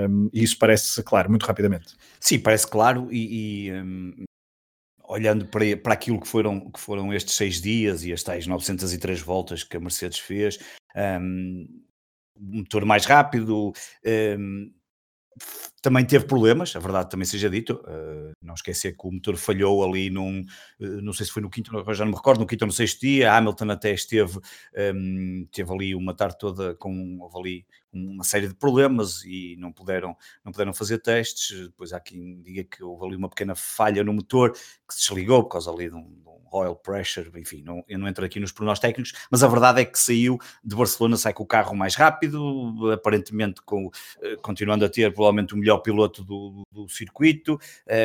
um, 0.08 0.30
e 0.32 0.42
isso 0.42 0.56
parece 0.58 1.02
claro, 1.02 1.28
muito 1.28 1.44
rapidamente. 1.44 1.94
Sim, 2.18 2.38
parece 2.38 2.66
claro, 2.66 3.08
e, 3.10 3.66
e 3.66 3.72
um, 3.72 4.24
olhando 5.08 5.46
para, 5.46 5.76
para 5.76 5.94
aquilo 5.94 6.20
que 6.20 6.28
foram, 6.28 6.70
que 6.70 6.78
foram 6.78 7.12
estes 7.12 7.34
seis 7.34 7.60
dias 7.60 8.04
e 8.04 8.12
as 8.12 8.22
tais 8.22 8.46
903 8.46 9.20
voltas 9.20 9.64
que 9.64 9.76
a 9.76 9.80
Mercedes 9.80 10.18
fez, 10.18 10.58
um, 11.20 11.66
motor 12.38 12.84
mais 12.84 13.06
rápido, 13.06 13.72
um, 14.38 14.72
também 15.80 16.04
teve 16.04 16.26
problemas, 16.26 16.74
a 16.74 16.80
verdade 16.80 17.10
também 17.10 17.24
seja 17.24 17.48
dito, 17.48 17.74
uh, 17.74 18.32
não 18.42 18.54
esquecer 18.54 18.96
que 18.96 19.06
o 19.06 19.12
motor 19.12 19.36
falhou 19.36 19.84
ali 19.84 20.10
num, 20.10 20.40
uh, 20.40 21.00
não 21.00 21.12
sei 21.12 21.24
se 21.24 21.32
foi 21.32 21.42
no 21.42 21.48
quinto, 21.48 21.70
já 21.94 22.04
não 22.04 22.12
me 22.12 22.16
recordo, 22.16 22.40
no 22.40 22.46
quinto 22.46 22.64
ou 22.64 22.66
no 22.66 22.72
sexto 22.72 23.00
dia, 23.00 23.32
Hamilton 23.32 23.70
até 23.70 23.92
esteve, 23.92 24.38
um, 24.94 25.46
teve 25.52 25.72
ali 25.72 25.94
uma 25.94 26.14
tarde 26.14 26.36
toda 26.38 26.74
com, 26.74 27.18
houve 27.20 27.38
ali 27.38 27.66
uma 27.92 28.24
série 28.24 28.48
de 28.48 28.54
problemas 28.54 29.24
e 29.24 29.56
não 29.58 29.72
puderam, 29.72 30.16
não 30.44 30.52
puderam 30.52 30.74
fazer 30.74 30.98
testes, 30.98 31.66
depois 31.66 31.92
há 31.92 32.00
quem 32.00 32.40
diga 32.42 32.64
que 32.64 32.82
houve 32.82 33.06
ali 33.06 33.16
uma 33.16 33.28
pequena 33.28 33.54
falha 33.54 34.04
no 34.04 34.12
motor 34.12 34.52
que 34.52 34.94
se 34.94 35.08
desligou 35.08 35.42
por 35.42 35.50
causa 35.50 35.70
ali 35.70 35.88
de 35.88 35.94
um, 35.94 36.02
de 36.02 36.28
um 36.28 36.38
oil 36.52 36.74
pressure, 36.74 37.30
enfim, 37.38 37.62
não, 37.62 37.84
eu 37.88 37.98
não 37.98 38.08
entro 38.08 38.24
aqui 38.24 38.40
nos 38.40 38.52
pormenores 38.52 38.80
técnicos, 38.80 39.12
mas 39.30 39.42
a 39.42 39.48
verdade 39.48 39.80
é 39.80 39.84
que 39.84 39.98
saiu 39.98 40.38
de 40.64 40.74
Barcelona, 40.74 41.16
sai 41.16 41.32
com 41.32 41.42
o 41.42 41.46
carro 41.46 41.74
mais 41.74 41.94
rápido, 41.94 42.90
aparentemente 42.92 43.60
com, 43.62 43.90
eh, 44.22 44.36
continuando 44.36 44.84
a 44.84 44.88
ter 44.88 45.12
provavelmente 45.12 45.54
o 45.54 45.56
melhor 45.56 45.78
piloto 45.78 46.24
do, 46.24 46.62
do, 46.72 46.88
circuito, 46.88 47.58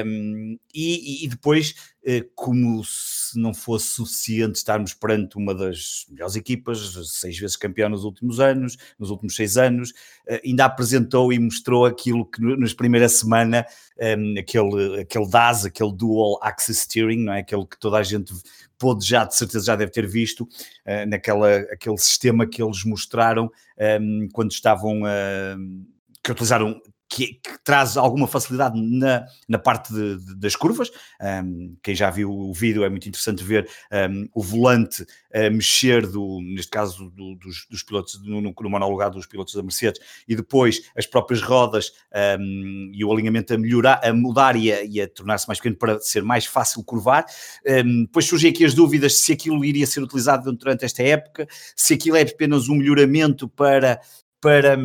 um, 0.06 0.58
e, 0.74 1.26
e, 1.26 1.28
depois, 1.28 1.93
como 2.36 2.84
se 2.84 3.40
não 3.40 3.54
fosse 3.54 3.88
suficiente 3.88 4.56
estarmos 4.56 4.94
perante 4.94 5.38
uma 5.38 5.56
das 5.56 6.06
melhores 6.10 6.36
equipas, 6.36 6.80
seis 7.10 7.38
vezes 7.38 7.56
campeão 7.56 7.90
nos 7.90 8.04
últimos 8.04 8.40
anos, 8.40 8.78
nos 9.00 9.10
últimos 9.10 9.36
seis 9.36 9.56
anos, 9.56 9.94
eh, 10.28 10.42
ainda 10.44 10.66
apresentou 10.66 11.32
e 11.32 11.40
mostrou 11.40 11.86
aquilo 11.86 12.26
que 12.26 12.42
nas 12.58 12.74
primeira 12.74 13.08
semana, 13.08 13.66
ehm, 13.98 14.38
aquele, 14.38 15.02
aquele 15.02 15.30
DAS, 15.30 15.66
aquele 15.66 15.94
Dual 15.94 16.40
Axis 16.42 16.80
Steering, 16.80 17.24
não 17.24 17.34
é? 17.34 17.40
aquele 17.40 17.66
que 17.66 17.80
toda 17.80 17.98
a 17.98 18.04
gente 18.04 18.34
pôde 18.78 19.08
já, 19.08 19.24
de 19.24 19.36
certeza 19.36 19.66
já 19.66 19.76
deve 19.76 19.92
ter 19.92 20.06
visto, 20.06 20.42
uh, 20.42 21.08
naquela, 21.08 21.56
aquele 21.72 21.98
sistema 21.98 22.46
que 22.46 22.62
eles 22.62 22.84
mostraram 22.84 23.50
ehm, 23.78 24.28
quando 24.34 24.52
estavam 24.52 25.06
a... 25.06 25.56
Uh, 25.58 25.94
que 26.24 26.32
utilizaram 26.32 26.82
que, 27.14 27.36
que, 27.36 27.64
traz 27.64 27.96
alguma 27.96 28.28
facilidade 28.28 28.80
na, 28.82 29.26
na 29.48 29.60
parte 29.60 29.94
de, 29.94 30.18
de, 30.18 30.36
das 30.36 30.56
curvas. 30.56 30.92
Um, 31.22 31.78
quem 31.84 31.94
já 31.94 32.10
viu 32.10 32.32
o 32.32 32.52
vídeo 32.52 32.84
é 32.84 32.90
muito 32.90 33.08
interessante 33.08 33.44
ver 33.44 33.70
um, 34.10 34.28
o 34.34 34.42
volante 34.42 35.06
a 35.32 35.50
mexer, 35.52 36.08
do, 36.08 36.40
neste 36.42 36.72
caso 36.72 37.12
do, 37.12 37.36
dos, 37.36 37.68
dos, 37.70 37.84
pilotos, 37.84 38.20
no, 38.24 38.42
no, 38.42 38.54
no 38.54 39.10
dos 39.12 39.28
pilotos 39.28 39.54
da 39.54 39.62
Mercedes, 39.62 40.02
e 40.28 40.36
depois 40.36 40.90
as 40.98 41.06
próprias 41.06 41.42
rodas 41.42 41.92
um, 42.40 42.92
e 42.92 43.06
o 43.06 43.12
alinhamento 43.12 43.54
a 43.54 43.58
melhorar, 43.58 44.02
a 44.04 44.12
mudar 44.12 44.56
e 44.56 44.72
a, 44.72 45.04
a 45.04 45.08
tornar-se 45.08 45.48
mais 45.48 45.60
pequeno 45.60 45.76
para 45.76 46.00
ser 46.00 46.24
mais 46.24 46.46
fácil 46.46 46.84
curvar. 46.84 47.26
depois 47.64 48.26
surgem 48.26 48.50
aqui 48.50 48.66
as 48.66 48.74
dúvidas 48.74 49.20
se 49.20 49.34
aquilo 49.34 49.64
iria 49.64 49.86
ser 49.86 50.02
utilizado 50.02 50.52
durante 50.52 50.84
esta 50.84 51.04
época, 51.04 51.48
se 51.76 51.94
aquilo 51.94 52.18
é 52.18 52.24
apenas 52.24 52.68
um 52.70 52.76
melhoramento 52.76 53.48
para. 53.48 54.02
para 54.42 54.78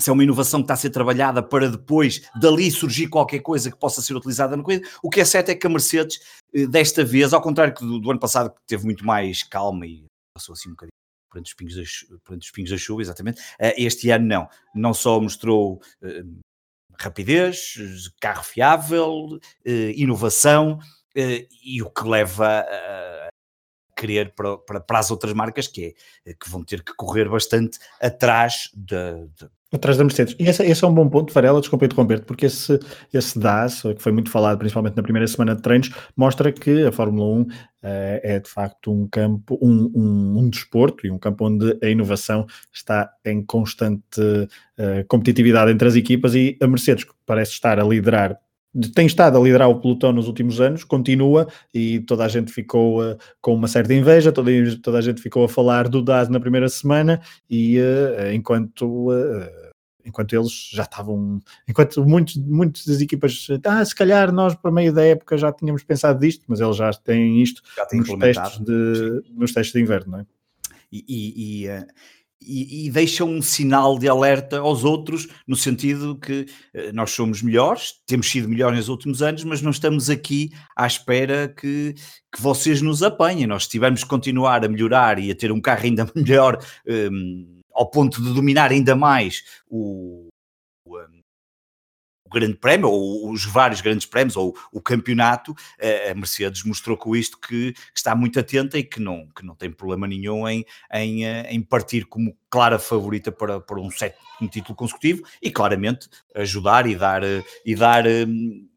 se 0.00 0.10
é 0.10 0.12
uma 0.12 0.22
inovação 0.22 0.60
que 0.60 0.64
está 0.64 0.74
a 0.74 0.76
ser 0.78 0.90
trabalhada 0.90 1.42
para 1.42 1.70
depois 1.70 2.28
dali 2.38 2.70
surgir 2.70 3.08
qualquer 3.08 3.40
coisa 3.40 3.70
que 3.70 3.78
possa 3.78 4.02
ser 4.02 4.14
utilizada 4.14 4.56
na 4.56 4.62
coisa. 4.62 4.82
O 5.02 5.08
que 5.08 5.20
é 5.20 5.24
certo 5.24 5.48
é 5.48 5.54
que 5.54 5.66
a 5.66 5.70
Mercedes, 5.70 6.20
eh, 6.54 6.66
desta 6.66 7.04
vez, 7.04 7.32
ao 7.32 7.40
contrário 7.40 7.74
do, 7.74 7.98
do 7.98 8.10
ano 8.10 8.20
passado, 8.20 8.50
que 8.50 8.60
teve 8.66 8.84
muito 8.84 9.04
mais 9.06 9.42
calma 9.42 9.86
e 9.86 10.04
passou 10.34 10.52
assim 10.52 10.68
um 10.68 10.72
bocadinho 10.72 10.92
perante 11.30 11.48
os 11.48 11.54
pingos 11.54 11.74
da, 11.76 12.18
perante 12.24 12.44
os 12.44 12.50
pingos 12.50 12.70
da 12.70 12.78
chuva, 12.78 13.02
exatamente, 13.02 13.42
eh, 13.58 13.74
este 13.78 14.10
ano 14.10 14.26
não. 14.26 14.48
Não 14.74 14.92
só 14.92 15.20
mostrou 15.20 15.80
uh, 16.02 16.40
rapidez, 16.98 17.74
carro 18.20 18.42
fiável, 18.42 19.38
inovação, 19.64 20.78
e 21.14 21.82
o 21.82 21.90
que 21.90 22.06
leva 22.06 22.60
a 22.60 23.28
querer 23.96 24.34
para, 24.34 24.58
para, 24.58 24.80
para, 24.80 24.98
as 24.98 25.10
outras 25.10 25.32
marcas, 25.32 25.66
que 25.66 25.94
é 26.26 26.34
que 26.34 26.48
vão 26.48 26.62
ter 26.62 26.82
que 26.82 26.94
correr 26.94 27.28
bastante 27.28 27.78
atrás 28.00 28.70
de, 28.74 29.28
Atrás 29.72 29.96
da 29.96 30.04
Mercedes. 30.04 30.36
E 30.38 30.44
esse, 30.44 30.62
esse, 30.64 30.84
é 30.84 30.86
um 30.86 30.94
bom 30.94 31.08
ponto, 31.08 31.32
Varela, 31.32 31.60
desculpa 31.60 31.84
interromper-te, 31.84 32.24
porque 32.24 32.46
esse, 32.46 32.78
esse 33.12 33.36
DAS, 33.36 33.82
que 33.82 34.00
foi 34.00 34.12
muito 34.12 34.30
falado 34.30 34.58
principalmente 34.58 34.96
na 34.96 35.02
primeira 35.02 35.26
semana 35.26 35.56
de 35.56 35.62
treinos, 35.62 35.90
mostra 36.16 36.52
que 36.52 36.84
a 36.84 36.92
Fórmula 36.92 37.26
1 37.26 37.40
uh, 37.40 37.46
eh, 37.82 38.20
é 38.22 38.38
de 38.38 38.48
facto 38.48 38.92
um 38.92 39.08
campo, 39.08 39.58
um, 39.60 39.90
um, 39.92 40.38
um, 40.38 40.48
desporto 40.48 41.04
e 41.04 41.10
um 41.10 41.18
campo 41.18 41.46
onde 41.46 41.76
a 41.82 41.88
inovação 41.88 42.46
está 42.72 43.10
em 43.24 43.44
constante 43.44 44.20
uh, 44.20 45.04
competitividade 45.08 45.72
entre 45.72 45.88
as 45.88 45.96
equipas 45.96 46.36
e 46.36 46.56
a 46.62 46.66
Mercedes, 46.68 47.02
que 47.02 47.12
parece 47.26 47.50
estar 47.50 47.80
a 47.80 47.84
liderar 47.84 48.38
tem 48.94 49.06
estado 49.06 49.38
a 49.38 49.40
liderar 49.40 49.68
o 49.68 49.80
pelotão 49.80 50.12
nos 50.12 50.28
últimos 50.28 50.60
anos, 50.60 50.84
continua 50.84 51.48
e 51.72 52.00
toda 52.00 52.24
a 52.24 52.28
gente 52.28 52.52
ficou 52.52 53.02
uh, 53.02 53.16
com 53.40 53.54
uma 53.54 53.68
certa 53.68 53.94
inveja, 53.94 54.32
toda, 54.32 54.50
toda 54.82 54.98
a 54.98 55.00
gente 55.02 55.20
ficou 55.22 55.44
a 55.44 55.48
falar 55.48 55.88
do 55.88 56.02
DAS 56.02 56.28
na 56.28 56.40
primeira 56.40 56.68
semana 56.68 57.20
e 57.48 57.78
uh, 57.78 58.32
enquanto 58.32 59.10
uh, 59.10 59.66
enquanto 60.04 60.34
eles 60.34 60.70
já 60.72 60.84
estavam, 60.84 61.40
enquanto 61.68 62.06
muitos, 62.06 62.36
muitas 62.36 62.86
das 62.86 63.00
equipas, 63.00 63.48
ah, 63.64 63.84
se 63.84 63.94
calhar 63.94 64.32
nós 64.32 64.54
para 64.54 64.70
meio 64.70 64.92
da 64.92 65.04
época 65.04 65.36
já 65.36 65.52
tínhamos 65.52 65.82
pensado 65.82 66.20
disto, 66.20 66.44
mas 66.46 66.60
eles 66.60 66.76
já 66.76 66.92
têm 66.92 67.42
isto 67.42 67.60
já 67.76 67.86
nos, 67.92 68.08
testes 68.16 68.58
de, 68.60 69.22
nos 69.32 69.52
testes 69.52 69.72
de 69.72 69.80
inverno, 69.80 70.12
não 70.12 70.20
é? 70.20 70.26
E, 70.92 71.04
e, 71.08 71.64
e, 71.64 71.68
e, 72.40 72.86
e 72.86 72.90
deixa 72.90 73.24
um 73.24 73.40
sinal 73.40 73.98
de 73.98 74.08
alerta 74.08 74.58
aos 74.58 74.84
outros, 74.84 75.28
no 75.46 75.56
sentido 75.56 76.18
que 76.18 76.46
uh, 76.74 76.92
nós 76.92 77.10
somos 77.10 77.42
melhores, 77.42 77.94
temos 78.06 78.30
sido 78.30 78.48
melhores 78.48 78.78
nos 78.78 78.88
últimos 78.88 79.22
anos, 79.22 79.44
mas 79.44 79.62
não 79.62 79.70
estamos 79.70 80.10
aqui 80.10 80.50
à 80.76 80.86
espera 80.86 81.48
que, 81.48 81.94
que 82.34 82.40
vocês 82.40 82.82
nos 82.82 83.02
apanhem. 83.02 83.46
Nós 83.46 83.66
tivemos 83.66 84.02
que 84.02 84.08
continuar 84.08 84.64
a 84.64 84.68
melhorar 84.68 85.18
e 85.18 85.30
a 85.30 85.34
ter 85.34 85.50
um 85.50 85.60
carro 85.60 85.84
ainda 85.84 86.10
melhor, 86.14 86.58
um, 86.86 86.92
ehm, 86.92 87.56
ao 87.74 87.90
ponto 87.90 88.22
de 88.22 88.32
dominar 88.32 88.70
ainda 88.70 88.96
mais 88.96 89.42
o, 89.68 90.28
o 92.26 92.30
Grande 92.30 92.56
Prémio, 92.56 92.90
ou 92.90 93.30
os 93.30 93.44
vários 93.44 93.80
grandes 93.80 94.06
prémios, 94.06 94.36
ou 94.36 94.56
o 94.72 94.80
campeonato, 94.80 95.54
a 96.10 96.14
Mercedes 96.14 96.64
mostrou 96.64 96.96
com 96.96 97.14
isto 97.14 97.38
que, 97.38 97.72
que, 97.72 97.80
está 97.94 98.14
muito 98.14 98.38
atenta 98.38 98.78
e 98.78 98.84
que 98.84 99.00
não, 99.00 99.28
que 99.28 99.44
não 99.44 99.54
tem 99.54 99.70
problema 99.70 100.06
nenhum 100.06 100.46
em, 100.48 100.64
em, 100.92 101.24
eh, 101.24 101.46
em 101.50 101.62
partir 101.62 102.04
como 102.04 102.36
clara 102.50 102.78
favorita 102.78 103.30
para, 103.30 103.60
para 103.60 103.80
um 103.80 103.90
sétimo 103.90 104.48
título 104.50 104.74
consecutivo 104.74 105.22
e 105.40 105.50
claramente 105.50 106.08
ajudar 106.34 106.86
e 106.86 106.96
dar, 106.96 107.22
eh, 107.22 107.42
e 107.64 107.74
dar 107.74 108.04
um, 108.06 108.68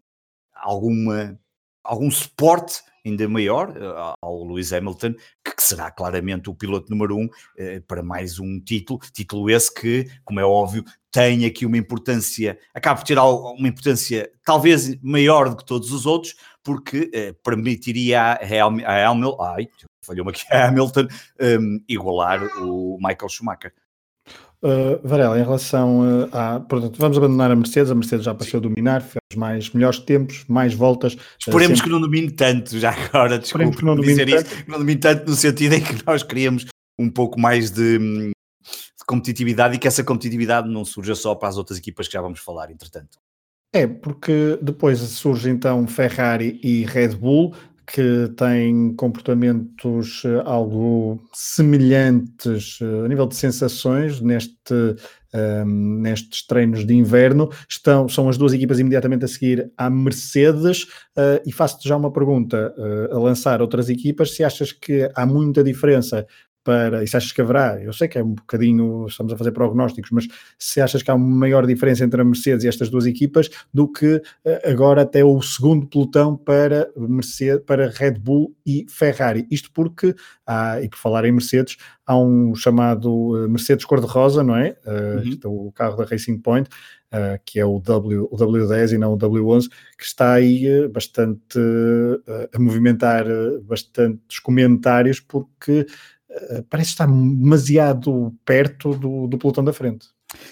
alguma, 0.53 1.39
algum 1.84 2.10
suporte 2.12 2.82
ainda 3.06 3.27
maior 3.29 3.74
ao 4.22 4.44
Lewis 4.44 4.74
Hamilton, 4.74 5.13
que, 5.44 5.53
será 5.60 5.89
claramente 5.89 6.50
o 6.50 6.56
piloto 6.56 6.89
número 6.89 7.18
um 7.18 7.29
para 7.88 8.03
mais 8.03 8.39
um 8.39 8.60
título, 8.60 9.00
título 9.13 9.50
esse 9.50 9.74
que, 9.74 10.06
como 10.24 10.39
é 10.39 10.46
óbvio, 10.46 10.84
tem 11.11 11.45
aqui 11.45 11.65
uma 11.65 11.77
importância, 11.77 12.57
acaba 12.73 12.99
por 12.99 13.05
ter 13.05 13.17
uma 13.17 13.67
importância 13.67 14.29
talvez 14.45 15.01
maior 15.01 15.49
do 15.49 15.57
que 15.57 15.65
todos 15.65 15.91
os 15.91 16.05
outros, 16.05 16.35
porque 16.63 17.09
uh, 17.13 17.33
permitiria 17.43 18.21
a, 18.21 18.39
ai, 19.53 19.67
falhou-me 20.05 20.31
aqui, 20.31 20.43
a 20.51 20.67
Hamilton 20.67 21.07
um, 21.41 21.81
igualar 21.87 22.43
o 22.61 22.97
Michael 22.99 23.29
Schumacher. 23.29 23.73
Uh, 24.61 24.99
Varela, 25.07 25.39
em 25.39 25.43
relação 25.43 26.01
uh, 26.01 26.29
a. 26.33 26.59
Portanto, 26.59 26.97
vamos 26.99 27.17
abandonar 27.17 27.49
a 27.49 27.55
Mercedes. 27.55 27.89
A 27.89 27.95
Mercedes 27.95 28.25
já 28.25 28.35
passou 28.35 28.57
a 28.57 28.61
dominar, 28.61 29.01
fez 29.01 29.37
mais 29.37 29.69
melhores 29.69 29.99
tempos, 29.99 30.43
mais 30.49 30.73
voltas. 30.73 31.15
Esperemos 31.39 31.77
sempre... 31.77 31.83
que 31.83 31.89
não 31.89 32.01
domine 32.01 32.29
tanto, 32.29 32.77
já 32.77 32.91
agora, 32.91 33.39
desculpe 33.39 33.77
que 33.77 33.85
não 33.85 33.95
dizer 33.95 34.29
tanto. 34.29 34.45
isso, 34.45 34.63
que 34.65 34.69
não 34.69 34.79
domine 34.79 34.99
tanto 34.99 35.29
no 35.29 35.35
sentido 35.35 35.75
em 35.75 35.81
que 35.81 36.05
nós 36.05 36.23
queríamos 36.23 36.65
um 36.99 37.09
pouco 37.09 37.39
mais 37.39 37.71
de, 37.71 37.97
de, 37.97 38.31
competitividade 39.09 39.75
e 39.75 39.79
que 39.79 39.87
essa 39.87 40.03
competitividade 40.03 40.69
não 40.69 40.85
surja 40.85 41.15
só 41.15 41.33
para 41.33 41.49
as 41.49 41.57
outras 41.57 41.79
equipas 41.79 42.07
que 42.07 42.13
já 42.13 42.21
vamos 42.21 42.39
falar, 42.39 42.69
entretanto. 42.69 43.17
É, 43.73 43.87
porque 43.87 44.59
depois 44.61 44.99
surge 44.99 45.49
então 45.49 45.87
Ferrari 45.87 46.59
e 46.63 46.85
Red 46.85 47.15
Bull, 47.15 47.55
que 47.87 48.31
têm 48.37 48.93
comportamentos 48.93 50.21
eh, 50.23 50.43
algo 50.45 51.19
semelhantes 51.33 52.77
eh, 52.81 53.05
a 53.05 53.07
nível 53.07 53.25
de 53.25 53.35
sensações 53.35 54.21
neste, 54.21 54.73
um, 54.73 54.95
ehm, 55.33 56.01
nestes 56.01 56.45
treinos 56.45 56.85
de 56.85 56.93
inverno. 56.93 57.49
Estão, 57.67 58.07
são 58.07 58.29
as 58.29 58.37
duas 58.37 58.53
equipas 58.53 58.77
imediatamente 58.77 59.25
a 59.25 59.27
seguir 59.27 59.71
à 59.75 59.89
Mercedes. 59.89 60.83
Uh, 61.17 61.41
e 61.47 61.51
faço-te 61.51 61.89
já 61.89 61.97
uma 61.97 62.13
pergunta 62.13 62.75
uh, 62.77 63.15
a 63.15 63.19
lançar 63.19 63.59
outras 63.59 63.89
equipas: 63.89 64.35
se 64.35 64.43
achas 64.43 64.71
que 64.71 65.09
há 65.15 65.25
muita 65.25 65.63
diferença 65.63 66.27
para, 66.63 67.03
e 67.03 67.07
se 67.07 67.15
achas 67.15 67.31
que 67.31 67.41
haverá, 67.41 67.81
eu 67.81 67.93
sei 67.93 68.07
que 68.07 68.17
é 68.17 68.23
um 68.23 68.33
bocadinho, 68.33 69.07
estamos 69.07 69.31
a 69.33 69.37
fazer 69.37 69.51
prognósticos, 69.51 70.11
mas 70.11 70.27
se 70.57 70.81
achas 70.81 71.01
que 71.01 71.09
há 71.09 71.15
uma 71.15 71.25
maior 71.25 71.65
diferença 71.65 72.03
entre 72.03 72.21
a 72.21 72.23
Mercedes 72.23 72.63
e 72.63 72.67
estas 72.67 72.89
duas 72.89 73.05
equipas 73.05 73.49
do 73.73 73.87
que 73.87 74.21
eh, 74.45 74.69
agora 74.69 75.03
até 75.03 75.23
o 75.23 75.41
segundo 75.41 75.87
pelotão 75.87 76.35
para 76.35 76.89
Mercedes, 76.97 77.63
para 77.65 77.89
Red 77.89 78.19
Bull 78.19 78.55
e 78.65 78.85
Ferrari. 78.89 79.47
Isto 79.49 79.71
porque, 79.73 80.13
há, 80.45 80.81
e 80.81 80.89
por 80.89 80.97
falar 80.97 81.25
em 81.25 81.31
Mercedes, 81.31 81.77
há 82.05 82.17
um 82.17 82.53
chamado 82.53 83.37
eh, 83.37 83.47
Mercedes 83.47 83.85
cor-de-rosa, 83.85 84.43
não 84.43 84.55
é? 84.55 84.75
Uh, 84.85 85.47
uhum. 85.47 85.67
o 85.67 85.71
carro 85.71 85.95
da 85.95 86.03
Racing 86.03 86.39
Point, 86.39 86.69
uh, 87.13 87.39
que 87.45 87.59
é 87.59 87.65
o, 87.65 87.79
w, 87.79 88.27
o 88.29 88.35
W10 88.35 88.93
e 88.93 88.97
não 88.97 89.13
o 89.13 89.17
W11, 89.17 89.69
que 89.97 90.03
está 90.03 90.33
aí 90.33 90.67
uh, 90.67 90.89
bastante 90.89 91.59
a 92.53 92.59
movimentar 92.59 93.25
bastantes 93.63 94.39
comentários 94.39 95.19
porque 95.19 95.79
eh, 95.79 95.85
parece 96.69 96.91
estar 96.91 97.07
demasiado 97.07 98.36
perto 98.45 98.93
do, 98.93 99.27
do 99.27 99.38
pelotão 99.38 99.63
da 99.63 99.74
frente. 99.74 100.07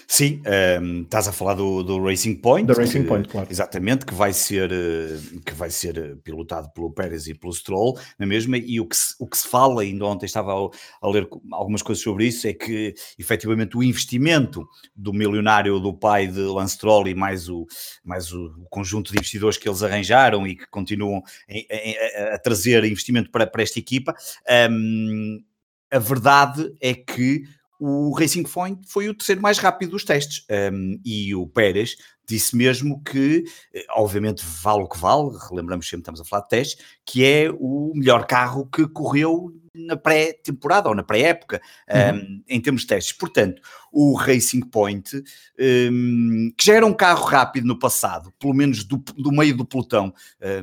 Sim, 0.08 0.42
um, 0.44 0.50
ehm, 0.50 1.02
estás 1.02 1.28
a 1.28 1.32
falar 1.32 1.54
do, 1.54 1.84
do 1.84 2.02
Racing 2.02 2.34
Point. 2.36 2.66
Da 2.66 2.74
Racing 2.74 3.02
que, 3.02 3.08
Point, 3.08 3.28
claro. 3.28 3.46
Exatamente, 3.48 4.04
que 4.04 4.12
vai 4.12 4.32
ser, 4.32 4.72
eh, 4.72 5.18
que 5.46 5.54
vai 5.54 5.70
ser 5.70 5.96
eh, 5.96 6.16
pilotado 6.24 6.68
pelo 6.72 6.90
Pérez 6.90 7.28
e 7.28 7.34
pelo 7.34 7.52
Stroll, 7.52 7.96
na 8.18 8.26
mesma, 8.26 8.58
e 8.58 8.80
o 8.80 8.86
que 8.86 8.96
se, 8.96 9.14
o 9.20 9.26
que 9.26 9.38
se 9.38 9.46
fala, 9.46 9.82
ainda 9.82 10.04
ontem 10.04 10.26
estava 10.26 10.52
a, 10.52 10.68
a, 11.00 11.08
ler 11.08 11.28
algumas 11.52 11.80
coisas 11.80 12.02
sobre 12.02 12.26
isso, 12.26 12.48
é 12.48 12.54
que 12.54 12.92
efetivamente 13.16 13.76
o 13.76 13.82
investimento 13.82 14.66
do 14.96 15.12
milionário 15.12 15.78
do 15.78 15.94
pai 15.94 16.26
de 16.26 16.40
Lance 16.40 16.74
Stroll 16.74 17.06
e 17.06 17.14
mais 17.14 17.48
o, 17.48 17.64
mais 18.04 18.32
o, 18.32 18.66
conjunto 18.70 19.12
de 19.12 19.18
investidores 19.18 19.56
que 19.56 19.68
eles 19.68 19.84
arranjaram 19.84 20.44
e 20.44 20.56
que 20.56 20.66
continuam 20.70 21.22
a, 21.48 22.32
a, 22.32 22.34
a 22.34 22.38
trazer 22.40 22.84
investimento 22.84 23.30
para, 23.30 23.46
para 23.46 23.62
esta 23.62 23.78
equipa, 23.78 24.12
um, 24.48 24.52
ehm, 24.52 25.48
a 25.90 25.98
verdade 25.98 26.74
é 26.80 26.94
que 26.94 27.44
o 27.80 28.12
Racing 28.12 28.42
Point 28.42 28.80
foi 28.88 29.08
o 29.08 29.14
terceiro 29.14 29.40
mais 29.40 29.58
rápido 29.58 29.90
dos 29.90 30.04
testes. 30.04 30.44
Um, 30.72 31.00
e 31.04 31.34
o 31.34 31.46
Pérez 31.46 31.96
disse 32.26 32.56
mesmo 32.56 33.02
que, 33.02 33.44
eh, 33.72 33.86
obviamente, 33.90 34.44
vale 34.62 34.82
o 34.82 34.88
que 34.88 34.98
vale, 34.98 35.30
relembramos 35.48 35.88
sempre, 35.88 36.02
estamos 36.02 36.20
a 36.20 36.24
falar 36.24 36.42
de 36.42 36.48
testes, 36.48 36.84
que 37.06 37.24
é 37.24 37.50
o 37.50 37.92
melhor 37.94 38.26
carro 38.26 38.66
que 38.66 38.86
correu 38.88 39.52
na 39.86 39.96
pré-temporada 39.96 40.88
ou 40.88 40.94
na 40.94 41.02
pré-época, 41.02 41.60
uhum. 41.88 42.18
um, 42.18 42.42
em 42.48 42.60
termos 42.60 42.82
de 42.82 42.88
testes. 42.88 43.16
Portanto, 43.16 43.62
o 43.92 44.14
Racing 44.14 44.60
Point, 44.60 45.22
um, 45.58 46.52
que 46.56 46.66
já 46.66 46.74
era 46.74 46.86
um 46.86 46.92
carro 46.92 47.24
rápido 47.24 47.66
no 47.66 47.78
passado, 47.78 48.32
pelo 48.38 48.54
menos 48.54 48.84
do, 48.84 48.96
do 49.16 49.32
meio 49.32 49.56
do 49.56 49.64
pelotão, 49.64 50.12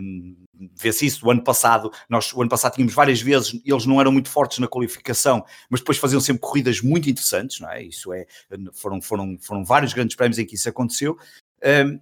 um, 0.02 0.36
vê-se 0.76 1.06
isso, 1.06 1.26
o 1.26 1.32
ano 1.32 1.44
passado, 1.44 1.92
nós 2.10 2.34
o 2.34 2.42
ano 2.42 2.50
passado 2.50 2.76
tínhamos 2.76 2.94
várias 2.94 3.22
vezes, 3.22 3.60
eles 3.66 3.86
não 3.86 4.00
eram 4.00 4.12
muito 4.12 4.30
fortes 4.30 4.60
na 4.60 4.68
qualificação, 4.68 5.44
mas 5.70 5.80
depois 5.80 5.98
faziam 5.98 6.20
sempre 6.20 6.42
corridas 6.42 6.82
muito 6.82 7.10
interessantes, 7.10 7.60
não 7.60 7.70
é? 7.70 7.84
Isso 7.84 8.14
é, 8.14 8.26
foram, 8.74 9.02
foram, 9.02 9.38
foram 9.40 9.64
vários 9.64 9.94
grandes 9.94 10.16
prémios 10.16 10.40
em 10.40 10.46
que 10.46 10.56
isso 10.56 10.70
aconteceu. 10.70 11.18
Um, 11.64 12.00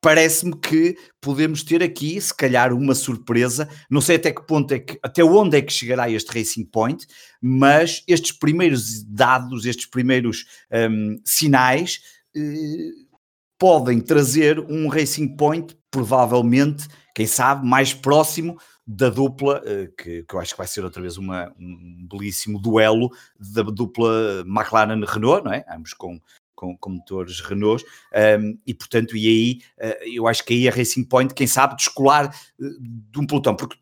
parece-me 0.00 0.56
que 0.56 0.96
podemos 1.20 1.62
ter 1.62 1.82
aqui, 1.82 2.20
se 2.20 2.34
calhar, 2.34 2.72
uma 2.72 2.94
surpresa. 2.94 3.68
Não 3.90 4.00
sei 4.00 4.16
até 4.16 4.32
que 4.32 4.46
ponto 4.46 4.72
é 4.72 4.78
que, 4.78 4.98
até 5.02 5.24
onde 5.24 5.56
é 5.56 5.62
que 5.62 5.72
chegará 5.72 6.08
este 6.10 6.36
Racing 6.36 6.64
Point, 6.64 7.06
mas 7.40 8.02
estes 8.06 8.32
primeiros 8.32 9.02
dados, 9.04 9.64
estes 9.64 9.86
primeiros 9.86 10.46
um, 10.90 11.16
sinais 11.24 12.00
eh, 12.36 12.90
podem 13.58 14.00
trazer 14.00 14.60
um 14.60 14.88
Racing 14.88 15.36
Point, 15.36 15.76
provavelmente, 15.90 16.86
quem 17.14 17.26
sabe, 17.26 17.66
mais 17.66 17.92
próximo 17.92 18.56
da 18.86 19.10
dupla, 19.10 19.60
eh, 19.66 19.90
que, 19.98 20.22
que, 20.22 20.34
eu 20.34 20.40
acho 20.40 20.52
que 20.54 20.58
vai 20.58 20.66
ser 20.66 20.84
outra 20.84 21.02
vez 21.02 21.18
uma, 21.18 21.52
um 21.58 22.06
belíssimo 22.10 22.58
duelo 22.58 23.10
da 23.38 23.62
dupla 23.62 24.44
McLaren-Renault, 24.46 25.44
não 25.44 25.52
é? 25.52 25.64
Ambos 25.68 25.92
com, 25.92 26.18
com, 26.58 26.76
com 26.76 26.90
motores 26.90 27.40
Renault, 27.40 27.84
um, 28.40 28.58
e 28.66 28.74
portanto, 28.74 29.16
e 29.16 29.28
aí 29.28 29.88
uh, 29.88 30.04
eu 30.12 30.26
acho 30.26 30.44
que 30.44 30.52
aí 30.52 30.68
a 30.68 30.72
Racing 30.72 31.04
Point, 31.04 31.32
quem 31.32 31.46
sabe, 31.46 31.76
descolar 31.76 32.34
uh, 32.58 32.80
de 32.80 33.20
um 33.20 33.24
pelotão, 33.24 33.54
porque 33.54 33.76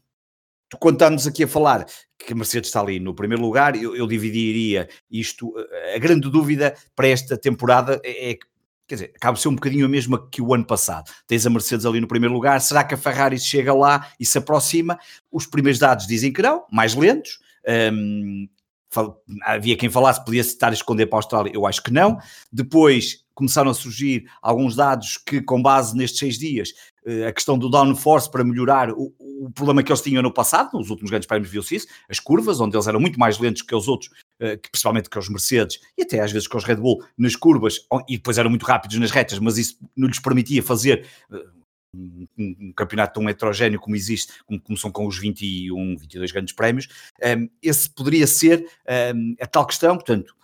tu, 0.69 0.77
quando 0.77 0.97
estamos 0.97 1.27
aqui 1.27 1.45
a 1.45 1.49
falar 1.49 1.87
que 2.19 2.35
a 2.35 2.37
Mercedes 2.37 2.69
está 2.69 2.81
ali 2.81 3.01
no 3.01 3.15
primeiro 3.15 3.43
lugar, 3.43 3.75
eu, 3.75 3.97
eu 3.97 4.07
dividiria 4.07 4.89
isto, 5.11 5.55
a 5.95 5.99
grande 5.99 6.31
dúvida 6.31 6.77
para 6.95 7.09
esta 7.09 7.39
temporada 7.39 7.99
é, 8.05 8.31
é 8.31 8.35
que 8.35 8.47
quer 8.87 8.95
dizer, 8.95 9.13
acaba 9.17 9.37
ser 9.37 9.49
um 9.49 9.55
bocadinho 9.55 9.87
a 9.87 9.89
mesma 9.89 10.29
que 10.31 10.41
o 10.41 10.55
ano 10.55 10.65
passado. 10.65 11.11
Tens 11.27 11.45
a 11.45 11.51
Mercedes 11.51 11.85
ali 11.85 12.01
no 12.01 12.07
primeiro 12.07 12.35
lugar, 12.35 12.61
será 12.61 12.85
que 12.85 12.95
a 12.95 12.99
Ferrari 12.99 13.39
chega 13.39 13.75
lá 13.75 14.09
e 14.21 14.25
se 14.25 14.39
aproxima? 14.39 14.99
Os 15.33 15.47
primeiros 15.47 15.81
dados 15.81 16.07
dizem 16.07 16.33
que 16.33 16.43
não, 16.43 16.65
mais 16.71 16.95
lentos. 16.95 17.41
Um, 17.93 18.49
havia 19.43 19.77
quem 19.77 19.91
falasse 19.91 20.25
podia 20.25 20.41
estar 20.41 20.69
a 20.69 20.75
esconder 20.75 21.07
para 21.07 21.19
a 21.19 21.21
Austrália, 21.21 21.53
eu 21.55 21.67
acho 21.67 21.83
que 21.83 21.93
não. 21.93 22.19
Depois 22.53 23.25
começaram 23.35 23.71
a 23.71 23.75
surgir 23.75 24.25
alguns 24.41 24.75
dados 24.75 25.19
que, 25.19 25.43
com 25.43 25.61
base 25.61 25.95
nestes 25.95 26.19
seis 26.19 26.39
dias, 26.39 26.71
a 27.29 27.33
questão 27.33 27.57
do 27.59 27.69
downforce 27.69 28.31
para 28.31 28.43
melhorar 28.43 28.91
o, 28.91 29.15
o, 29.19 29.51
problema 29.55 29.83
que 29.83 29.93
eles 29.93 30.01
tinham 30.01 30.23
no 30.23 30.33
passado, 30.33 30.71
nos 30.73 30.89
últimos 30.89 31.11
grandes 31.11 31.29
prémios 31.29 31.51
viu-se 31.51 31.77
isso, 31.77 31.87
as 32.09 32.19
curvas, 32.19 32.61
onde 32.61 32.75
eles 32.75 32.87
eram 32.87 32.99
muito 32.99 33.19
mais 33.19 33.39
lentos 33.39 33.63
que 33.63 33.75
os 33.75 33.87
outros, 33.87 34.11
que, 34.41 34.71
principalmente 34.71 35.11
que 35.11 35.19
os 35.19 35.29
Mercedes 35.29 35.79
e 35.97 36.03
até 36.03 36.21
às 36.21 36.33
vezes 36.33 36.49
com 36.49 36.57
os 36.57 36.65
Red 36.65 36.77
Bull 36.77 37.05
nas 37.17 37.37
curvas, 37.37 37.81
e 38.09 38.17
depois 38.17 38.39
eram 38.39 38.51
muito 38.51 38.65
rápidos 38.65 38.99
nas 38.99 39.11
retas, 39.11 39.39
mas 39.39 39.59
isso 39.59 39.77
não 39.95 40.09
lhes 40.09 40.19
permitia 40.19 40.63
fazer 40.63 41.07
um, 41.97 42.27
um, 42.69 42.73
campeonato 42.73 43.19
tão 43.19 43.29
heterogéneo 43.29 43.81
como 43.81 43.97
existe, 43.97 44.33
como 44.45 44.61
começam 44.61 44.91
com 44.91 45.07
os 45.07 45.19
21, 45.19 45.97
22 45.97 46.33
grandes 46.33 46.55
prémios, 46.55 46.89
um, 47.39 47.49
esse 47.63 47.89
poderia 47.91 48.27
ser 48.27 48.67
a 49.41 49.47
tal 49.47 49.67
questão, 49.67 49.95
portanto, 49.95 50.35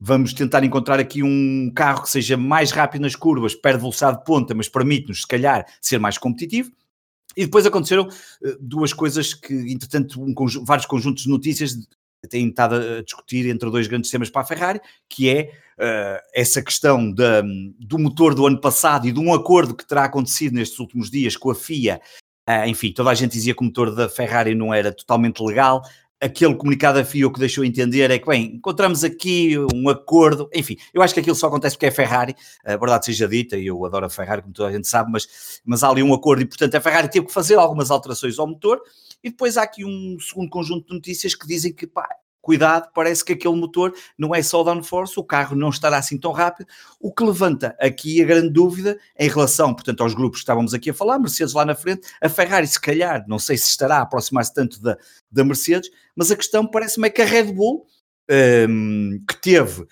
vamos 0.00 0.32
tentar 0.32 0.64
encontrar 0.64 0.98
aqui 0.98 1.22
um 1.22 1.70
carro 1.74 2.02
que 2.02 2.10
seja 2.10 2.36
mais 2.36 2.70
rápido 2.70 3.02
nas 3.02 3.14
curvas, 3.14 3.54
perde 3.54 3.80
velocidade 3.80 4.18
de 4.18 4.24
ponta, 4.24 4.54
mas 4.54 4.68
permite-nos, 4.68 5.22
se 5.22 5.26
calhar, 5.26 5.66
ser 5.80 5.98
mais 5.98 6.16
competitivo. 6.16 6.72
E 7.36 7.44
depois 7.44 7.64
aconteceram 7.64 8.08
uh, 8.08 8.56
duas 8.60 8.92
coisas 8.92 9.34
que, 9.34 9.54
entretanto, 9.72 10.20
um 10.20 10.34
vários 10.64 10.86
conjuntos 10.86 11.24
de 11.24 11.28
notícias 11.28 11.76
têm 12.28 12.48
estado 12.48 12.74
a 12.74 13.02
discutir 13.02 13.48
entre 13.48 13.70
dois 13.70 13.86
grandes 13.86 14.10
temas 14.10 14.30
para 14.30 14.42
a 14.42 14.44
Ferrari, 14.44 14.80
que 15.08 15.28
é 15.28 15.50
uh, 15.78 16.20
essa 16.34 16.62
questão 16.62 17.10
da, 17.10 17.42
do 17.78 17.98
motor 17.98 18.34
do 18.34 18.46
ano 18.46 18.60
passado 18.60 19.06
e 19.08 19.12
de 19.12 19.20
um 19.20 19.32
acordo 19.32 19.74
que 19.74 19.86
terá 19.86 20.04
acontecido 20.04 20.54
nestes 20.54 20.78
últimos 20.78 21.10
dias 21.10 21.36
com 21.36 21.50
a 21.50 21.54
FIA. 21.54 22.00
Uh, 22.48 22.66
enfim, 22.66 22.92
toda 22.92 23.10
a 23.10 23.14
gente 23.14 23.32
dizia 23.32 23.54
que 23.54 23.62
o 23.62 23.64
motor 23.64 23.94
da 23.94 24.08
Ferrari 24.08 24.54
não 24.54 24.72
era 24.74 24.92
totalmente 24.92 25.42
legal. 25.42 25.82
Aquele 26.22 26.54
comunicado 26.54 26.98
da 26.98 27.04
FIA 27.04 27.26
o 27.26 27.32
que 27.32 27.40
deixou 27.40 27.64
entender 27.64 28.10
é 28.10 28.18
que, 28.18 28.26
bem, 28.26 28.56
encontramos 28.56 29.02
aqui 29.02 29.56
um 29.74 29.88
acordo. 29.88 30.50
Enfim, 30.54 30.76
eu 30.92 31.00
acho 31.00 31.14
que 31.14 31.20
aquilo 31.20 31.34
só 31.34 31.46
acontece 31.46 31.76
porque 31.76 31.86
é 31.86 31.90
Ferrari, 31.90 32.36
a 32.62 32.76
verdade 32.76 33.06
seja 33.06 33.26
dita, 33.26 33.56
e 33.56 33.66
eu 33.66 33.82
adoro 33.86 34.04
a 34.04 34.10
Ferrari, 34.10 34.42
como 34.42 34.52
toda 34.52 34.68
a 34.68 34.72
gente 34.72 34.86
sabe, 34.86 35.10
mas, 35.10 35.60
mas 35.64 35.82
há 35.82 35.88
ali 35.88 36.02
um 36.02 36.12
acordo 36.12 36.42
e, 36.42 36.46
portanto, 36.46 36.74
a 36.74 36.80
Ferrari 36.80 37.10
teve 37.10 37.24
que 37.24 37.32
fazer 37.32 37.54
algumas 37.54 37.90
alterações 37.90 38.38
ao 38.38 38.46
motor 38.46 38.82
e 39.22 39.30
depois 39.30 39.56
há 39.56 39.62
aqui 39.62 39.84
um 39.84 40.18
segundo 40.20 40.50
conjunto 40.50 40.88
de 40.88 40.94
notícias 40.94 41.34
que 41.34 41.46
dizem 41.46 41.72
que, 41.72 41.86
pá, 41.86 42.08
cuidado, 42.40 42.90
parece 42.94 43.24
que 43.24 43.32
aquele 43.32 43.54
motor 43.54 43.94
não 44.18 44.34
é 44.34 44.42
só 44.42 44.62
downforce, 44.62 45.18
o 45.18 45.24
carro 45.24 45.54
não 45.54 45.68
estará 45.68 45.98
assim 45.98 46.18
tão 46.18 46.32
rápido, 46.32 46.66
o 46.98 47.12
que 47.12 47.22
levanta 47.22 47.76
aqui 47.78 48.22
a 48.22 48.26
grande 48.26 48.50
dúvida 48.50 48.98
em 49.18 49.28
relação, 49.28 49.74
portanto, 49.74 50.02
aos 50.02 50.14
grupos 50.14 50.38
que 50.38 50.42
estávamos 50.42 50.72
aqui 50.74 50.90
a 50.90 50.94
falar, 50.94 51.18
Mercedes 51.18 51.52
lá 51.52 51.64
na 51.64 51.74
frente, 51.74 52.08
a 52.20 52.28
Ferrari 52.28 52.66
se 52.66 52.80
calhar, 52.80 53.24
não 53.28 53.38
sei 53.38 53.56
se 53.56 53.68
estará 53.68 53.98
a 53.98 54.02
aproximar-se 54.02 54.54
tanto 54.54 54.80
da, 54.80 54.96
da 55.30 55.44
Mercedes, 55.44 55.90
mas 56.16 56.30
a 56.30 56.36
questão 56.36 56.66
parece-me 56.66 57.08
é 57.08 57.10
que 57.10 57.22
a 57.22 57.26
Red 57.26 57.52
Bull, 57.52 57.86
um, 58.68 59.22
que 59.28 59.40
teve 59.40 59.86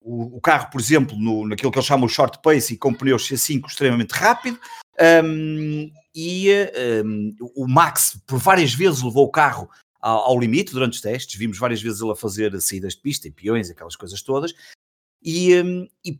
o, 0.00 0.36
o, 0.36 0.40
carro, 0.40 0.70
por 0.70 0.80
exemplo, 0.80 1.16
no, 1.18 1.46
naquilo 1.46 1.70
que 1.70 1.78
eles 1.78 1.86
chamam 1.86 2.06
o 2.06 2.08
short 2.08 2.38
pace 2.42 2.74
e 2.74 2.76
com 2.76 2.94
pneus 2.94 3.28
C5 3.28 3.66
extremamente 3.66 4.12
rápido, 4.12 4.58
um, 5.24 5.90
e 6.14 6.48
um, 7.04 7.34
o 7.54 7.68
Max 7.68 8.20
por 8.26 8.38
várias 8.38 8.74
vezes 8.74 9.02
levou 9.02 9.26
o 9.26 9.30
carro 9.30 9.68
ao, 10.00 10.30
ao, 10.30 10.38
limite 10.38 10.72
durante 10.72 10.94
os 10.94 11.00
testes, 11.00 11.38
vimos 11.38 11.58
várias 11.58 11.80
vezes 11.80 12.00
ele 12.00 12.12
a 12.12 12.16
fazer 12.16 12.60
saídas 12.60 12.94
de 12.94 13.00
pista 13.00 13.28
e 13.28 13.30
peões, 13.30 13.70
aquelas 13.70 13.96
coisas 13.96 14.22
todas, 14.22 14.54
e, 15.22 15.54
um, 15.60 15.88
e, 16.04 16.18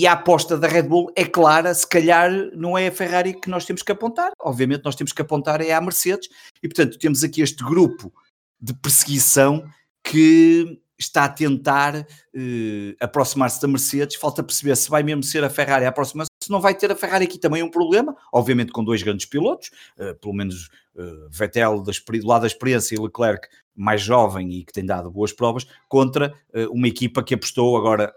e, 0.00 0.06
a 0.06 0.12
aposta 0.12 0.58
da 0.58 0.68
Red 0.68 0.84
Bull 0.84 1.12
é 1.16 1.24
clara, 1.24 1.72
se 1.74 1.86
calhar 1.86 2.30
não 2.54 2.76
é 2.76 2.88
a 2.88 2.92
Ferrari 2.92 3.34
que 3.34 3.48
nós 3.48 3.64
temos 3.64 3.82
que 3.82 3.92
apontar, 3.92 4.32
obviamente 4.40 4.84
nós 4.84 4.96
temos 4.96 5.12
que 5.12 5.22
apontar 5.22 5.60
é 5.60 5.72
a 5.72 5.80
Mercedes, 5.80 6.28
e 6.62 6.68
portanto 6.68 6.98
temos 6.98 7.22
aqui 7.22 7.40
este 7.40 7.62
grupo 7.64 8.12
de 8.60 8.74
perseguição 8.74 9.68
que 10.02 10.80
está 10.98 11.24
a 11.24 11.28
tentar 11.28 11.96
uh, 11.96 12.96
aproximar-se 13.00 13.60
da 13.60 13.68
Mercedes, 13.68 14.16
falta 14.16 14.42
perceber 14.42 14.76
se 14.76 14.88
vai 14.88 15.02
mesmo 15.02 15.22
ser 15.22 15.42
a 15.44 15.50
Ferrari 15.50 15.84
a 15.84 15.88
aproximar-se 15.88 16.30
se 16.42 16.50
não 16.50 16.60
vai 16.60 16.74
ter 16.74 16.92
a 16.92 16.96
Ferrari 16.96 17.24
aqui 17.24 17.38
também 17.38 17.62
um 17.62 17.70
problema, 17.70 18.14
obviamente 18.32 18.70
com 18.70 18.84
dois 18.84 19.02
grandes 19.02 19.26
pilotos, 19.26 19.70
uh, 19.98 20.14
pelo 20.20 20.34
menos 20.34 20.68
uh, 20.94 21.28
Vettel 21.30 21.82
da, 21.82 21.92
do 21.92 22.26
lado 22.26 22.42
da 22.42 22.46
experiência 22.46 22.94
e 22.94 22.98
Leclerc 22.98 23.48
mais 23.74 24.02
jovem 24.02 24.52
e 24.52 24.64
que 24.64 24.72
tem 24.72 24.84
dado 24.84 25.10
boas 25.10 25.32
provas, 25.32 25.66
contra 25.88 26.32
uma 26.70 26.86
equipa 26.86 27.24
que 27.24 27.34
apostou 27.34 27.76
agora, 27.76 28.14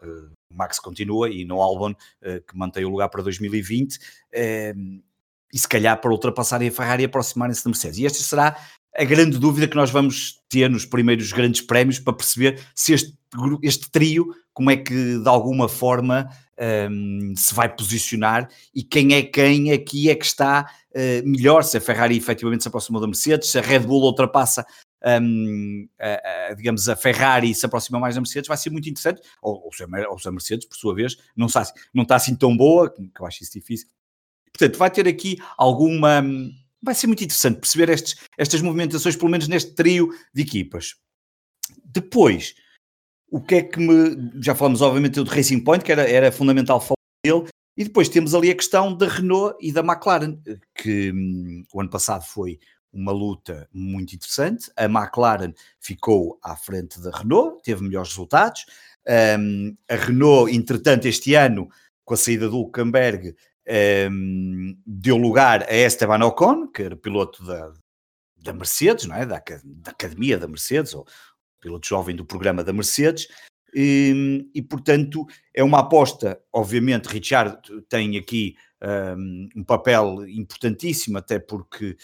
Max 0.53 0.77
continua 0.77 1.31
e 1.31 1.45
no 1.45 1.59
Albon, 1.59 1.95
que 1.95 2.55
mantém 2.55 2.85
o 2.85 2.89
lugar 2.89 3.09
para 3.09 3.23
2020, 3.23 3.97
ehm, 4.31 5.01
e 5.51 5.57
se 5.57 5.67
calhar 5.67 5.99
para 5.99 6.11
ultrapassarem 6.11 6.67
a 6.67 6.71
Ferrari 6.71 7.01
e 7.01 7.05
aproximarem-se 7.07 7.63
da 7.63 7.69
Mercedes. 7.71 7.97
E 7.97 8.05
esta 8.05 8.21
será 8.21 8.55
a 8.97 9.03
grande 9.03 9.37
dúvida 9.37 9.67
que 9.67 9.75
nós 9.75 9.91
vamos 9.91 10.41
ter 10.49 10.69
nos 10.69 10.85
primeiros 10.85 11.31
grandes 11.31 11.61
prémios 11.61 11.99
para 11.99 12.13
perceber 12.13 12.59
se 12.73 12.93
este, 12.93 13.13
este 13.61 13.91
trio, 13.91 14.33
como 14.53 14.71
é 14.71 14.77
que 14.77 15.19
de 15.19 15.29
alguma 15.29 15.69
forma 15.69 16.27
um, 16.89 17.33
se 17.35 17.53
vai 17.53 17.73
posicionar 17.73 18.49
e 18.73 18.81
quem 18.83 19.13
é 19.13 19.21
quem 19.21 19.71
aqui 19.71 20.09
é 20.09 20.15
que 20.15 20.25
está 20.25 20.67
uh, 20.95 21.27
melhor, 21.27 21.63
se 21.63 21.77
a 21.77 21.81
Ferrari 21.81 22.17
efetivamente 22.17 22.63
se 22.63 22.67
aproximou 22.67 22.99
da 22.99 23.05
Mercedes, 23.05 23.49
se 23.49 23.59
a 23.59 23.61
Red 23.61 23.81
Bull 23.81 24.03
ultrapassa 24.03 24.65
um, 25.21 25.87
a, 25.99 26.49
a, 26.49 26.53
digamos, 26.55 26.89
a 26.89 26.95
Ferrari 26.95 27.53
se 27.53 27.65
aproxima 27.65 27.99
mais 27.99 28.15
da 28.15 28.21
Mercedes, 28.21 28.47
vai 28.47 28.57
ser 28.57 28.71
muito 28.71 28.89
interessante, 28.89 29.21
ou, 29.41 29.65
ou, 29.65 29.71
se, 29.71 29.83
a, 29.83 29.87
ou 30.09 30.17
se 30.17 30.27
a 30.27 30.31
Mercedes, 30.31 30.67
por 30.67 30.75
sua 30.75 30.95
vez, 30.95 31.17
não 31.35 31.45
está, 31.45 31.63
não 31.93 32.01
está 32.03 32.15
assim 32.15 32.35
tão 32.35 32.57
boa, 32.57 32.89
que 32.89 33.21
eu 33.21 33.25
acho 33.25 33.43
isso 33.43 33.53
difícil. 33.53 33.87
Portanto, 34.51 34.77
vai 34.77 34.89
ter 34.89 35.07
aqui 35.07 35.37
alguma... 35.55 36.23
Vai 36.81 36.95
ser 36.95 37.07
muito 37.07 37.23
interessante 37.23 37.59
perceber 37.59 37.89
estes, 37.89 38.15
estas 38.37 38.61
movimentações, 38.61 39.15
pelo 39.15 39.31
menos 39.31 39.47
neste 39.47 39.73
trio 39.73 40.09
de 40.33 40.41
equipas. 40.41 40.95
Depois, 41.83 42.55
o 43.29 43.41
que 43.41 43.55
é 43.55 43.63
que 43.63 43.79
me. 43.79 44.41
Já 44.41 44.55
falamos, 44.55 44.81
obviamente, 44.81 45.15
do 45.15 45.29
Racing 45.29 45.63
Point, 45.63 45.83
que 45.83 45.91
era, 45.91 46.09
era 46.09 46.31
fundamental 46.31 46.79
falar 46.79 46.95
dele, 47.25 47.47
e 47.75 47.83
depois 47.83 48.09
temos 48.09 48.33
ali 48.33 48.49
a 48.49 48.55
questão 48.55 48.95
da 48.95 49.07
Renault 49.07 49.57
e 49.61 49.71
da 49.71 49.81
McLaren, 49.81 50.39
que 50.75 51.11
hum, 51.11 51.63
o 51.73 51.81
ano 51.81 51.89
passado 51.89 52.23
foi 52.23 52.59
uma 52.91 53.11
luta 53.11 53.69
muito 53.71 54.15
interessante. 54.15 54.71
A 54.75 54.85
McLaren 54.85 55.53
ficou 55.79 56.39
à 56.43 56.55
frente 56.55 56.99
da 56.99 57.11
Renault, 57.11 57.61
teve 57.63 57.83
melhores 57.83 58.09
resultados. 58.09 58.65
Um, 59.39 59.75
a 59.87 59.95
Renault, 59.95 60.53
entretanto, 60.53 61.07
este 61.07 61.35
ano, 61.35 61.69
com 62.03 62.13
a 62.13 62.17
saída 62.17 62.49
do 62.49 62.57
Hulkenberg, 62.57 63.35
um, 64.11 64.77
deu 64.85 65.17
lugar 65.17 65.63
a 65.69 65.75
Esteban 65.75 66.25
Ocon, 66.25 66.67
que 66.67 66.83
era 66.83 66.95
piloto 66.95 67.43
da, 67.45 67.73
da 68.37 68.53
Mercedes, 68.53 69.05
não 69.05 69.15
é? 69.15 69.25
da, 69.25 69.41
da 69.63 69.91
academia 69.91 70.37
da 70.37 70.47
Mercedes, 70.47 70.93
ou, 70.93 71.05
piloto 71.59 71.87
jovem 71.87 72.15
do 72.15 72.25
programa 72.25 72.63
da 72.63 72.71
Mercedes, 72.71 73.27
e, 73.73 74.49
e, 74.55 74.61
portanto 74.61 75.25
é 75.53 75.63
uma 75.63 75.79
aposta, 75.79 76.41
obviamente 76.53 77.07
Richard 77.07 77.59
tem 77.89 78.17
aqui 78.17 78.55
um, 79.17 79.49
um 79.57 79.63
papel 79.63 80.27
importantíssimo, 80.27 81.17
até 81.17 81.37
porque 81.37 81.97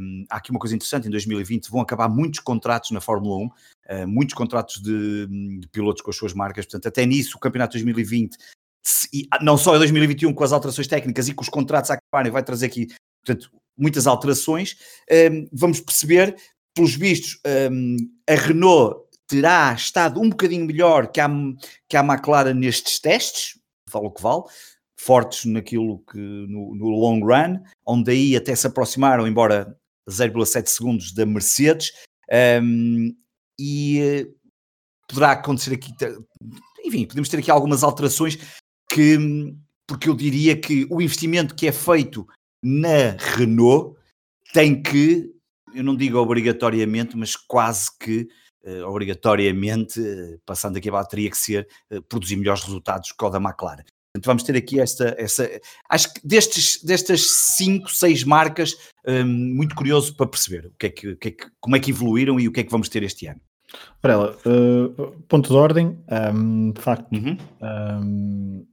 um, 0.00 0.24
há 0.30 0.36
aqui 0.36 0.50
uma 0.50 0.58
coisa 0.58 0.74
interessante, 0.74 1.08
em 1.08 1.10
2020 1.10 1.68
vão 1.68 1.80
acabar 1.80 2.08
muitos 2.08 2.40
contratos 2.40 2.90
na 2.92 3.00
Fórmula 3.00 3.36
1, 3.36 3.44
uh, 3.44 3.50
hum, 3.50 4.06
muitos 4.06 4.34
contratos 4.34 4.80
de, 4.80 5.26
de, 5.60 5.68
pilotos 5.68 6.02
com 6.02 6.10
as 6.10 6.16
suas 6.16 6.32
marcas, 6.32 6.64
portanto 6.64 6.88
até 6.88 7.04
nisso 7.04 7.36
o 7.36 7.40
campeonato 7.40 7.72
2020, 7.72 8.36
se, 8.82 9.28
não 9.40 9.56
só 9.56 9.76
em 9.76 9.78
2021 9.78 10.34
com 10.34 10.44
as 10.44 10.52
alterações 10.52 10.88
técnicas 10.88 11.28
e 11.28 11.34
com 11.34 11.42
os 11.42 11.48
contratos 11.48 11.90
a 11.90 11.94
acabarem, 11.94 12.32
vai 12.32 12.42
trazer 12.42 12.66
aqui, 12.66 12.88
portanto, 13.24 13.50
muitas 13.76 14.06
alterações, 14.06 14.76
um, 15.10 15.48
vamos 15.52 15.80
perceber 15.80 16.36
pelos 16.74 16.94
vistos, 16.94 17.38
um, 17.70 17.96
a 18.28 18.34
Renault 18.34 19.02
terá 19.28 19.72
estado 19.72 20.20
um 20.20 20.28
bocadinho 20.28 20.66
melhor 20.66 21.10
que 21.10 21.20
a, 21.20 21.28
que 21.88 21.96
a 21.96 22.00
McLaren 22.00 22.54
nestes 22.54 22.98
testes, 22.98 23.58
falo 23.88 24.06
o 24.06 24.10
que 24.10 24.22
vale, 24.22 24.42
fortes 24.98 25.44
naquilo 25.44 26.02
que 26.10 26.18
no, 26.18 26.74
no 26.74 26.88
long 26.88 27.20
run, 27.20 27.62
onde 27.86 28.10
aí 28.10 28.36
até 28.36 28.54
se 28.54 28.66
aproximaram, 28.66 29.26
embora 29.26 29.76
0,7 30.08 30.66
segundos 30.66 31.12
da 31.12 31.24
Mercedes, 31.24 31.92
um, 32.62 33.14
e 33.58 34.24
uh, 34.24 34.34
poderá 35.08 35.32
acontecer 35.32 35.74
aqui, 35.74 35.92
enfim, 36.84 37.06
podemos 37.06 37.28
ter 37.28 37.38
aqui 37.38 37.50
algumas 37.50 37.82
alterações 37.82 38.38
que, 38.92 39.18
porque 39.86 40.08
eu 40.08 40.14
diria 40.14 40.56
que 40.56 40.86
o 40.90 41.00
investimento 41.00 41.54
que 41.54 41.66
é 41.66 41.72
feito 41.72 42.26
na 42.62 43.16
Renault 43.18 43.96
tem 44.52 44.82
que 44.82 45.32
eu 45.74 45.82
não 45.82 45.96
digo 45.96 46.18
obrigatoriamente, 46.18 47.16
mas 47.16 47.36
quase 47.36 47.90
que 47.98 48.28
uh, 48.64 48.86
obrigatoriamente, 48.86 50.00
uh, 50.00 50.40
passando 50.44 50.76
aqui 50.76 50.88
a 50.88 50.92
bateria, 50.92 51.10
teria 51.10 51.30
que 51.30 51.36
ser 51.36 51.68
uh, 51.92 52.02
produzir 52.02 52.36
melhores 52.36 52.62
resultados 52.62 53.12
que 53.12 53.24
o 53.24 53.30
da 53.30 53.38
McLaren. 53.38 53.84
Portanto, 54.14 54.26
vamos 54.26 54.42
ter 54.42 54.56
aqui 54.56 54.78
esta, 54.78 55.14
essa. 55.18 55.48
Acho 55.88 56.12
que 56.12 56.20
destes, 56.26 56.82
destas 56.84 57.22
5, 57.56 57.90
6 57.90 58.24
marcas, 58.24 58.76
um, 59.06 59.26
muito 59.26 59.74
curioso 59.74 60.14
para 60.14 60.26
perceber 60.26 60.66
o 60.66 60.74
que 60.78 60.86
é 60.86 60.90
que, 60.90 61.16
que, 61.16 61.28
é 61.28 61.30
que, 61.30 61.46
como 61.58 61.76
é 61.76 61.80
que 61.80 61.90
evoluíram 61.90 62.38
e 62.38 62.46
o 62.46 62.52
que 62.52 62.60
é 62.60 62.64
que 62.64 62.70
vamos 62.70 62.90
ter 62.90 63.02
este 63.02 63.26
ano. 63.26 63.40
Varela, 64.02 64.36
ponto 65.28 65.48
de 65.48 65.56
ordem, 65.56 65.98
um, 66.34 66.72
de 66.72 66.80
facto, 66.82 67.10
uhum. 67.10 67.38
um, 67.62 68.66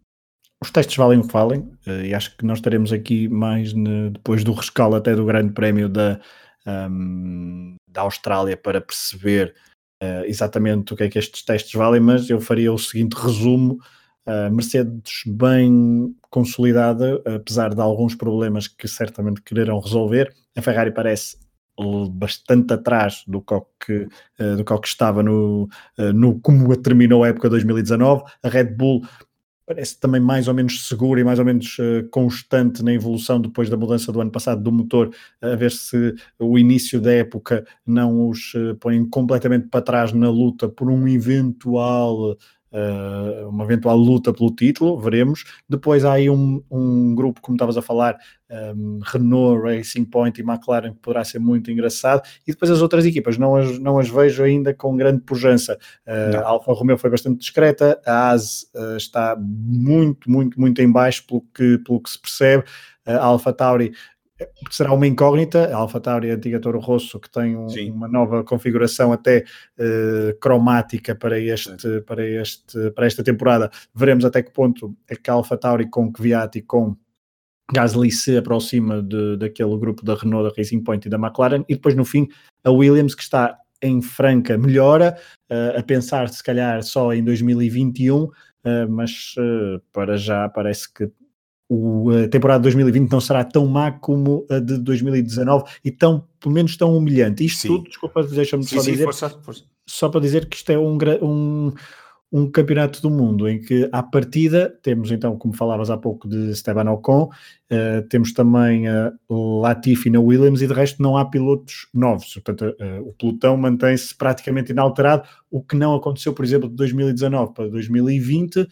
os 0.62 0.72
testes 0.72 0.98
valem 0.98 1.20
o 1.20 1.28
que 1.28 1.32
valem, 1.32 1.72
e 2.06 2.14
acho 2.14 2.36
que 2.36 2.46
nós 2.46 2.58
estaremos 2.58 2.92
aqui 2.92 3.30
mais 3.30 3.74
ne, 3.74 4.10
depois 4.10 4.44
do 4.44 4.52
rescaldo 4.52 4.98
até 4.98 5.16
do 5.16 5.26
Grande 5.26 5.54
Prémio 5.54 5.88
da, 5.88 6.20
um, 6.68 7.76
da 7.88 8.02
Austrália 8.02 8.58
para 8.58 8.82
perceber 8.82 9.56
uh, 10.04 10.26
exatamente 10.26 10.94
o 10.94 10.98
que 10.98 11.04
é 11.04 11.10
que 11.10 11.18
estes 11.18 11.44
testes 11.44 11.74
valem, 11.74 12.02
mas 12.02 12.30
eu 12.30 12.42
faria 12.42 12.74
o 12.74 12.78
seguinte 12.78 13.14
resumo. 13.14 13.80
Uh, 14.28 14.54
Mercedes 14.54 15.24
bem 15.26 16.14
consolidada, 16.30 17.22
apesar 17.26 17.74
de 17.74 17.82
alguns 17.82 18.14
problemas 18.14 18.68
que 18.68 18.88
certamente 18.88 19.42
quererão 19.42 19.80
resolver. 19.80 20.34
A 20.58 20.62
Ferrari 20.62 20.92
parece 20.92 21.38
bastante 22.12 22.74
atrás 22.74 23.24
do 23.26 23.42
que, 23.42 24.10
do 24.38 24.66
que 24.66 24.86
estava 24.86 25.24
no, 25.24 25.70
no 26.14 26.38
como 26.42 26.76
terminou 26.76 27.24
a 27.24 27.30
época 27.30 27.50
2019. 27.50 28.24
A 28.44 28.50
Red 28.50 28.76
Bull 28.76 29.02
parece 29.70 30.00
também 30.00 30.20
mais 30.20 30.48
ou 30.48 30.54
menos 30.56 30.88
seguro 30.88 31.20
e 31.20 31.24
mais 31.24 31.38
ou 31.38 31.46
menos 31.46 31.78
uh, 31.78 32.10
constante 32.10 32.84
na 32.84 32.92
evolução 32.92 33.40
depois 33.40 33.70
da 33.70 33.78
mudança 33.78 34.12
do 34.12 34.20
ano 34.20 34.32
passado 34.32 34.64
do 34.64 34.72
motor, 34.72 35.14
a 35.40 35.56
ver 35.56 35.70
se 35.70 36.16
o 36.40 36.58
início 36.58 37.00
da 37.00 37.12
época 37.12 37.64
não 37.86 38.28
os 38.28 38.56
uh, 38.56 38.76
põe 38.80 39.08
completamente 39.08 39.68
para 39.68 39.84
trás 39.84 40.12
na 40.12 40.28
luta 40.28 40.68
por 40.68 40.90
um 40.90 41.08
eventual 41.08 42.36
Uh, 42.72 43.50
uma 43.50 43.64
eventual 43.64 43.98
luta 43.98 44.32
pelo 44.32 44.54
título, 44.56 45.00
veremos. 45.00 45.44
Depois 45.68 46.06
há 46.06 46.14
aí 46.14 46.30
um, 46.30 46.64
um 46.70 47.16
grupo, 47.16 47.42
como 47.42 47.56
estavas 47.56 47.78
a 47.78 47.82
falar, 47.82 48.18
um, 48.76 49.00
Renault, 49.04 49.62
Racing 49.62 50.06
Point 50.06 50.40
e 50.40 50.44
McLaren, 50.44 50.94
que 50.94 51.00
poderá 51.00 51.24
ser 51.24 51.40
muito 51.40 51.72
engraçado. 51.72 52.22
E 52.48 52.52
depois 52.52 52.70
as 52.70 52.82
outras 52.82 53.06
equipas, 53.06 53.38
não 53.38 53.56
as, 53.56 53.80
não 53.80 53.98
as 53.98 54.10
vejo 54.10 54.44
ainda 54.44 54.74
com 54.74 54.96
grande 54.96 55.22
pujança. 55.22 55.78
Uh, 56.08 56.38
a 56.38 56.48
Alfa 56.48 56.74
Romeo 56.74 56.98
foi 56.98 57.10
bastante 57.10 57.40
discreta, 57.40 58.00
a 58.06 58.32
AS 58.32 58.68
uh, 58.76 58.98
está 58.98 59.36
muito, 59.40 60.30
muito, 60.30 60.60
muito 60.60 60.82
em 60.82 60.92
baixo 60.92 61.26
pelo 61.26 61.42
que, 61.54 61.78
pelo 61.80 62.02
que 62.02 62.10
se 62.10 62.20
percebe. 62.20 62.64
A 63.06 63.26
Alfa 63.26 63.52
Tauri 63.52 63.92
será 64.70 64.94
uma 64.94 65.08
incógnita. 65.08 65.66
A 65.74 65.78
AlphaTauri, 65.78 66.32
a 66.32 66.36
antiga 66.36 66.60
Toro 66.60 66.80
Rosso, 66.80 67.20
que 67.20 67.30
tem 67.30 67.56
um, 67.56 67.68
uma 67.94 68.08
nova 68.08 68.44
configuração 68.44 69.12
até 69.12 69.46
uh, 69.78 70.38
cromática 70.40 71.16
para, 71.16 71.40
este, 71.40 72.02
para, 72.02 72.26
este, 72.26 72.92
para 72.92 73.06
esta 73.06 73.24
temporada. 73.24 73.70
Veremos 73.94 74.26
até 74.26 74.42
que 74.42 74.52
ponto 74.52 74.96
é 75.08 75.16
que 75.16 75.30
a 75.30 75.34
AlphaTauri 75.34 75.90
com 75.90 76.12
Kvyat 76.12 76.58
e 76.58 76.62
com 76.62 76.96
Gasly 77.74 78.12
se 78.12 78.38
aproxima 78.38 79.02
de, 79.02 79.38
daquele 79.38 79.78
grupo 79.78 80.04
da 80.04 80.16
Renault, 80.16 80.50
da 80.50 80.56
Racing 80.56 80.84
Point 80.84 81.08
e 81.08 81.10
da 81.10 81.18
McLaren. 81.18 81.64
E 81.70 81.76
depois, 81.76 81.96
no 81.96 82.06
fim, 82.06 82.28
a 82.64 82.72
Williams, 82.72 83.14
que 83.14 83.22
está 83.22 83.58
em 83.82 84.02
franca 84.02 84.58
melhora, 84.58 85.18
uh, 85.52 85.80
a 85.80 85.84
pensar 85.84 86.30
se 86.30 86.44
calhar 86.44 86.82
só 86.84 87.14
em 87.14 87.24
2021, 87.24 88.24
uh, 88.24 88.32
eh, 88.64 88.86
mas 88.88 89.36
para 89.94 90.18
já 90.18 90.50
parece 90.50 90.94
que 90.94 91.10
o, 91.70 92.10
a 92.10 92.28
temporada 92.28 92.60
de 92.60 92.64
2020 92.64 93.12
não 93.12 93.22
será 93.22 93.44
tão 93.44 93.68
má 93.68 93.92
como 93.92 94.46
a 94.50 94.58
de 94.60 94.80
2019 94.80 95.66
e 95.86 95.92
tão, 95.92 96.26
pelo 96.40 96.54
menos 96.54 96.76
tão 96.76 96.98
humilhante. 96.98 97.46
Isto 97.46 97.60
sim. 97.60 97.68
tudo, 97.68 97.84
desculpa, 97.84 98.24
deixa-me 98.24 98.64
só 98.64 98.80
sim, 98.80 98.92
dizer, 98.92 99.04
força, 99.04 99.30
força. 99.30 99.64
só 99.86 100.10
para 100.10 100.20
dizer 100.20 100.48
que 100.48 100.58
isto 100.58 100.72
é 100.72 100.80
um, 100.80 100.98
um, 101.22 101.72
um 102.32 102.50
campeonato 102.50 103.02
do 103.02 103.10
mundo 103.10 103.50
em 103.50 103.60
que, 103.60 103.90
à 103.92 104.04
partida, 104.04 104.78
temos 104.84 105.12
então, 105.12 105.36
como 105.38 105.54
falavas 105.54 105.90
há 105.90 105.98
pouco, 105.98 106.28
de 106.28 106.52
Esteban 106.52 106.92
Ocon, 106.92 107.24
uh, 107.24 108.08
temos 108.08 108.34
também 108.34 108.88
uh, 108.88 109.60
Latifi 109.62 110.12
na 110.12 110.20
Williams 110.20 110.62
e 110.62 110.68
de 110.68 110.74
resto 110.74 111.02
não 111.02 111.18
há 111.18 111.26
pilotos 111.26 111.88
novos. 111.92 112.34
Portanto, 112.36 112.76
uh, 112.80 113.08
o 113.08 113.14
pelotão 113.14 113.58
mantém-se 113.58 114.16
praticamente 114.16 114.72
inalterado, 114.72 115.28
o 115.50 115.62
que 115.64 115.76
não 115.76 115.96
aconteceu, 115.96 116.32
por 116.34 116.46
exemplo, 116.46 116.70
de 116.70 116.76
2019 116.76 117.54
para 117.54 117.68
2020, 117.68 118.62
uh, 118.62 118.68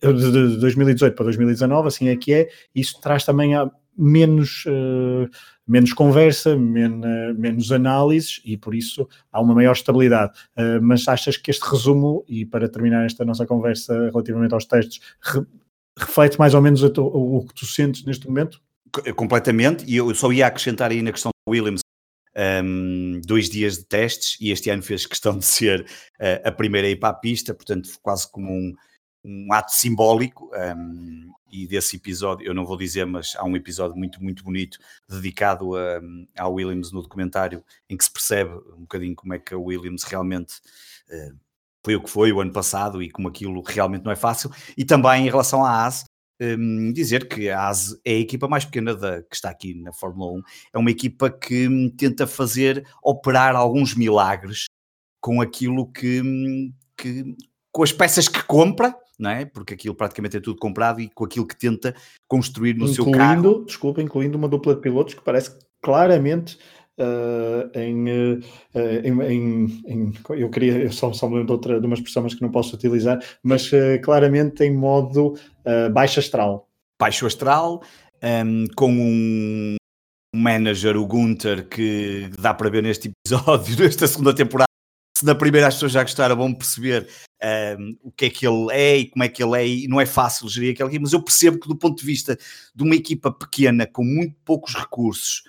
de 0.00 0.56
2018 0.58 1.14
para 1.16 1.24
2019, 1.24 1.88
assim 1.88 2.08
é 2.08 2.16
que 2.16 2.32
é. 2.32 2.48
Isso 2.74 3.00
traz 3.00 3.24
também 3.24 3.56
a 3.56 3.68
menos, 3.96 4.64
uh, 4.66 5.28
menos 5.66 5.92
conversa, 5.92 6.56
men 6.56 7.00
menos 7.36 7.70
análises 7.70 8.40
e 8.44 8.56
por 8.56 8.74
isso 8.74 9.08
há 9.30 9.40
uma 9.40 9.54
maior 9.54 9.72
estabilidade. 9.72 10.32
Uh, 10.56 10.80
mas 10.82 11.06
achas 11.08 11.36
que 11.36 11.50
este 11.50 11.64
resumo, 11.64 12.24
e 12.28 12.44
para 12.44 12.68
terminar 12.68 13.06
esta 13.06 13.24
nossa 13.24 13.46
conversa 13.46 13.94
relativamente 14.10 14.54
aos 14.54 14.64
testes, 14.64 15.00
re 15.20 15.44
reflete 15.98 16.38
mais 16.38 16.54
ou 16.54 16.62
menos 16.62 16.82
o, 16.82 16.88
o 16.96 17.46
que 17.46 17.54
tu 17.54 17.66
sentes 17.66 18.04
neste 18.04 18.26
momento? 18.26 18.60
Completamente, 19.14 19.84
e 19.86 19.96
eu 19.96 20.14
só 20.14 20.32
ia 20.32 20.46
acrescentar 20.46 20.90
aí 20.90 21.02
na 21.02 21.12
questão 21.12 21.30
do 21.30 21.50
Williams 21.50 21.80
um, 22.64 23.20
dois 23.24 23.48
dias 23.48 23.78
de 23.78 23.84
testes 23.84 24.36
e 24.40 24.50
este 24.50 24.70
ano 24.70 24.82
fez 24.82 25.06
questão 25.06 25.36
de 25.36 25.44
ser 25.44 25.82
uh, 25.82 26.48
a 26.48 26.52
primeira 26.52 26.88
a 26.88 26.90
ir 26.90 26.96
para 26.96 27.10
a 27.10 27.14
pista, 27.14 27.54
portanto, 27.54 27.90
quase 28.02 28.30
como 28.30 28.50
um, 28.50 28.74
um 29.24 29.52
ato 29.52 29.72
simbólico 29.72 30.50
um, 30.76 31.32
e 31.50 31.66
desse 31.66 31.96
episódio, 31.96 32.46
eu 32.46 32.54
não 32.54 32.64
vou 32.64 32.76
dizer, 32.76 33.04
mas 33.04 33.34
há 33.36 33.44
um 33.44 33.54
episódio 33.54 33.96
muito, 33.96 34.22
muito 34.22 34.42
bonito 34.42 34.78
dedicado 35.08 35.76
a, 35.76 36.00
a 36.38 36.48
Williams 36.48 36.90
no 36.92 37.02
documentário 37.02 37.62
em 37.88 37.96
que 37.96 38.04
se 38.04 38.10
percebe 38.10 38.52
um 38.76 38.80
bocadinho 38.80 39.14
como 39.14 39.34
é 39.34 39.38
que 39.38 39.52
a 39.52 39.58
Williams 39.58 40.02
realmente 40.04 40.54
uh, 41.10 41.36
foi 41.84 41.96
o 41.96 42.02
que 42.02 42.10
foi 42.10 42.32
o 42.32 42.40
ano 42.40 42.52
passado 42.52 43.02
e 43.02 43.10
como 43.10 43.28
aquilo 43.28 43.60
realmente 43.62 44.04
não 44.04 44.12
é 44.12 44.16
fácil. 44.16 44.50
E 44.76 44.84
também 44.84 45.26
em 45.26 45.30
relação 45.30 45.64
à 45.64 45.84
AS, 45.84 46.04
um, 46.40 46.92
dizer 46.92 47.28
que 47.28 47.50
a 47.50 47.68
AS 47.68 48.00
é 48.04 48.12
a 48.12 48.20
equipa 48.20 48.48
mais 48.48 48.64
pequena 48.64 48.94
da, 48.94 49.22
que 49.22 49.34
está 49.34 49.50
aqui 49.50 49.74
na 49.74 49.92
Fórmula 49.92 50.32
1, 50.32 50.42
é 50.74 50.78
uma 50.78 50.90
equipa 50.90 51.30
que 51.30 51.68
hum, 51.68 51.90
tenta 51.90 52.26
fazer 52.26 52.86
operar 53.02 53.54
alguns 53.54 53.94
milagres 53.94 54.66
com 55.20 55.40
aquilo 55.40 55.90
que, 55.92 56.22
hum, 56.22 56.72
que 56.96 57.36
com 57.70 57.82
as 57.82 57.92
peças 57.92 58.26
que 58.26 58.42
compra 58.44 58.94
não 59.18 59.30
é? 59.30 59.44
Porque 59.44 59.74
aquilo 59.74 59.94
praticamente 59.94 60.36
é 60.36 60.40
tudo 60.40 60.58
comprado 60.58 61.00
e 61.00 61.08
com 61.08 61.24
aquilo 61.24 61.46
que 61.46 61.56
tenta 61.56 61.94
construir 62.28 62.74
no 62.74 62.88
incluindo, 62.88 62.94
seu 62.94 63.10
carro. 63.10 63.64
Desculpa, 63.64 64.02
incluindo 64.02 64.36
uma 64.36 64.48
dupla 64.48 64.74
de 64.74 64.80
pilotos 64.80 65.14
que 65.14 65.22
parece 65.22 65.56
claramente 65.80 66.58
uh, 66.98 67.78
em, 67.78 68.04
uh, 68.08 68.40
em, 69.04 69.22
em, 69.22 69.82
em, 69.86 70.12
eu 70.30 70.50
queria, 70.50 70.78
eu 70.78 70.92
só, 70.92 71.12
só 71.12 71.28
me 71.28 71.36
lembro 71.36 71.46
de, 71.46 71.52
outra, 71.52 71.80
de 71.80 71.86
uma 71.86 71.94
expressão 71.94 72.22
mas 72.22 72.34
que 72.34 72.42
não 72.42 72.50
posso 72.50 72.74
utilizar, 72.74 73.22
mas 73.42 73.70
uh, 73.72 74.00
claramente 74.02 74.62
em 74.64 74.74
modo 74.74 75.34
baixo 75.92 76.18
astral. 76.20 76.68
Baixo 77.00 77.26
astral, 77.26 77.82
um, 78.22 78.26
ehm, 78.26 78.66
com 78.76 78.92
um 78.92 79.76
manager, 80.34 80.96
o 80.96 81.06
Gunter, 81.06 81.68
que 81.68 82.30
dá 82.38 82.54
para 82.54 82.70
ver 82.70 82.82
neste 82.82 83.10
episódio, 83.10 83.76
nesta 83.82 84.06
segunda 84.06 84.34
temporada, 84.34 84.71
se 85.22 85.26
na 85.26 85.36
primeira 85.36 85.68
as 85.68 85.74
pessoas 85.74 85.92
já 85.92 86.02
gostaram, 86.02 86.34
vão 86.34 86.52
perceber 86.52 87.08
um, 87.78 87.96
o 88.02 88.10
que 88.10 88.24
é 88.24 88.30
que 88.30 88.44
ele 88.44 88.72
é 88.72 88.96
e 88.98 89.06
como 89.06 89.22
é 89.22 89.28
que 89.28 89.40
ele 89.40 89.56
é, 89.56 89.66
e 89.66 89.86
não 89.86 90.00
é 90.00 90.04
fácil 90.04 90.48
gerir 90.48 90.72
aquele 90.72 90.98
mas 90.98 91.12
eu 91.12 91.22
percebo 91.22 91.60
que 91.60 91.68
do 91.68 91.76
ponto 91.76 92.00
de 92.00 92.04
vista 92.04 92.36
de 92.74 92.82
uma 92.82 92.96
equipa 92.96 93.30
pequena, 93.30 93.86
com 93.86 94.04
muito 94.04 94.34
poucos 94.44 94.74
recursos, 94.74 95.44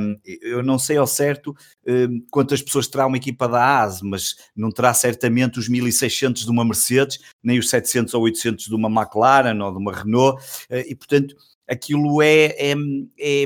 um, 0.00 0.16
eu 0.24 0.62
não 0.62 0.78
sei 0.78 0.96
ao 0.96 1.06
certo 1.06 1.54
um, 1.86 2.24
quantas 2.30 2.62
pessoas 2.62 2.88
terá 2.88 3.06
uma 3.06 3.18
equipa 3.18 3.46
da 3.46 3.82
ASE, 3.82 4.02
mas 4.02 4.36
não 4.56 4.70
terá 4.70 4.94
certamente 4.94 5.58
os 5.58 5.68
1600 5.68 6.46
de 6.46 6.50
uma 6.50 6.64
Mercedes, 6.64 7.18
nem 7.42 7.58
os 7.58 7.68
700 7.68 8.14
ou 8.14 8.22
800 8.22 8.64
de 8.64 8.74
uma 8.74 8.88
McLaren 8.88 9.62
ou 9.62 9.70
de 9.70 9.78
uma 9.78 9.92
Renault, 9.92 10.42
uh, 10.70 10.76
e 10.88 10.94
portanto 10.94 11.36
aquilo 11.68 12.22
é, 12.22 12.46
é, 12.56 12.74
é, 13.20 13.42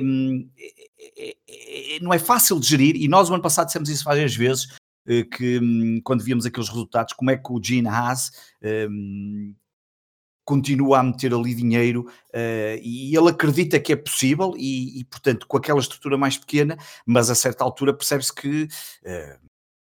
é, 1.19 1.99
não 2.01 2.15
é 2.15 2.19
fácil 2.19 2.61
de 2.61 2.69
gerir, 2.69 2.95
e 2.95 3.09
nós 3.09 3.29
o 3.29 3.35
ano 3.35 3.43
passado 3.43 3.67
dissemos 3.67 3.89
isso 3.89 4.05
várias 4.05 4.35
vezes, 4.35 4.69
eh, 4.71 4.77
que 5.31 5.59
hum, 5.59 6.01
quando 6.03 6.25
víamos 6.25 6.47
aqueles 6.47 6.69
resultados, 6.69 7.13
como 7.13 7.31
é 7.31 7.37
que 7.37 7.53
o 7.53 7.61
Gene 7.63 7.89
Haas 7.89 8.31
um, 8.91 9.55
continua 10.45 11.01
a 11.01 11.03
meter 11.03 11.33
ali 11.33 11.55
dinheiro 11.55 12.07
uh, 12.31 12.79
e 12.83 13.17
ele 13.17 13.29
acredita 13.31 13.81
que 13.81 13.93
é 13.93 13.97
possível 13.97 14.55
e, 14.57 15.01
e, 15.01 15.05
portanto, 15.05 15.47
com 15.47 15.57
aquela 15.57 15.81
estrutura 15.81 16.19
mais 16.19 16.37
pequena, 16.37 16.77
mas 17.07 17.31
a 17.31 17.35
certa 17.35 17.65
altura 17.65 17.95
percebe-se 17.95 18.35
que 18.35 18.65
uh, 18.65 19.45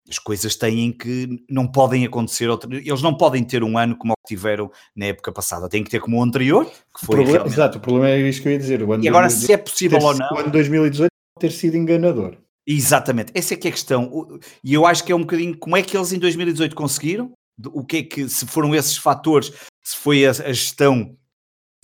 as 0.09 0.19
coisas 0.19 0.55
têm 0.55 0.91
que 0.91 1.43
não 1.49 1.67
podem 1.67 2.05
acontecer, 2.05 2.47
outra, 2.47 2.73
eles 2.73 3.01
não 3.01 3.17
podem 3.17 3.43
ter 3.43 3.63
um 3.63 3.77
ano 3.77 3.97
como 3.97 4.13
o 4.13 4.15
que 4.15 4.35
tiveram 4.35 4.71
na 4.95 5.07
época 5.07 5.31
passada, 5.31 5.67
têm 5.67 5.83
que 5.83 5.89
ter 5.89 5.99
como 5.99 6.19
o 6.19 6.23
anterior, 6.23 6.65
que 6.65 7.05
foi 7.05 7.19
o 7.19 7.23
problema. 7.23 7.45
Exato, 7.47 7.77
o 7.77 7.81
problema 7.81 8.09
é 8.09 8.29
isso 8.29 8.41
que 8.41 8.47
eu 8.47 8.51
ia 8.53 8.59
dizer. 8.59 8.81
e 8.81 8.83
agora, 8.83 9.27
2018, 9.27 9.31
se 9.33 9.53
é 9.53 9.57
possível 9.57 9.99
ou 9.99 10.13
não... 10.15 10.29
O 10.31 10.37
ano 10.37 10.51
2018 10.51 11.09
ter 11.39 11.51
sido 11.51 11.75
enganador. 11.75 12.37
Exatamente, 12.67 13.31
essa 13.35 13.53
é 13.53 13.57
que 13.57 13.67
é 13.67 13.69
a 13.69 13.73
questão. 13.73 14.39
E 14.63 14.73
eu 14.73 14.85
acho 14.85 15.03
que 15.03 15.11
é 15.11 15.15
um 15.15 15.21
bocadinho 15.21 15.57
como 15.57 15.77
é 15.77 15.83
que 15.83 15.95
eles 15.95 16.11
em 16.11 16.19
2018 16.19 16.75
conseguiram, 16.75 17.31
o 17.67 17.85
que 17.85 17.97
é 17.97 18.03
que, 18.03 18.27
se 18.27 18.45
foram 18.47 18.73
esses 18.73 18.97
fatores, 18.97 19.51
se 19.83 19.95
foi 19.95 20.25
a, 20.25 20.31
a 20.31 20.51
gestão 20.51 21.15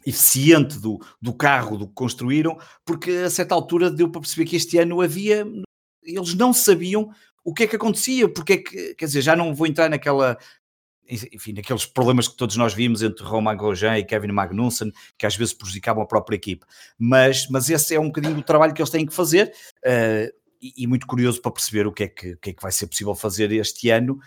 eficiente 0.05 0.79
do, 0.79 0.99
do 1.21 1.33
carro, 1.33 1.77
do 1.77 1.87
que 1.87 1.93
construíram, 1.93 2.57
porque 2.83 3.11
a 3.11 3.29
certa 3.29 3.53
altura 3.53 3.91
deu 3.91 4.09
para 4.09 4.21
perceber 4.21 4.45
que 4.45 4.55
este 4.55 4.77
ano 4.77 5.01
havia, 5.01 5.45
eles 6.03 6.33
não 6.33 6.53
sabiam 6.53 7.11
o 7.43 7.53
que 7.53 7.63
é 7.63 7.67
que 7.67 7.75
acontecia, 7.75 8.27
porque 8.27 8.53
é 8.53 8.57
que, 8.57 8.95
quer 8.95 9.05
dizer, 9.05 9.21
já 9.21 9.35
não 9.35 9.53
vou 9.53 9.67
entrar 9.67 9.89
naquela, 9.89 10.37
enfim, 11.07 11.53
naqueles 11.53 11.85
problemas 11.85 12.27
que 12.27 12.35
todos 12.35 12.55
nós 12.55 12.73
vimos 12.73 13.01
entre 13.01 13.23
Romain 13.23 13.57
Grosjean 13.57 13.97
e 13.97 14.05
Kevin 14.05 14.31
Magnussen, 14.31 14.91
que 15.17 15.25
às 15.25 15.35
vezes 15.35 15.53
prejudicavam 15.53 16.03
a 16.03 16.07
própria 16.07 16.35
equipe, 16.35 16.65
mas, 16.97 17.47
mas 17.49 17.69
esse 17.69 17.95
é 17.95 17.99
um 17.99 18.07
bocadinho 18.07 18.37
o 18.37 18.43
trabalho 18.43 18.73
que 18.73 18.81
eles 18.81 18.91
têm 18.91 19.05
que 19.05 19.13
fazer, 19.13 19.53
uh, 19.85 20.40
e, 20.61 20.87
muito 20.87 21.07
curioso 21.07 21.41
para 21.41 21.51
perceber 21.51 21.87
o 21.87 21.91
que 21.91 22.03
é 22.03 22.07
que, 22.07 22.35
que, 22.37 22.49
é 22.51 22.53
que 22.53 22.61
vai 22.61 22.71
ser 22.71 22.87
possível 22.87 23.15
fazer 23.15 23.51
este 23.51 23.89
ano, 23.89 24.19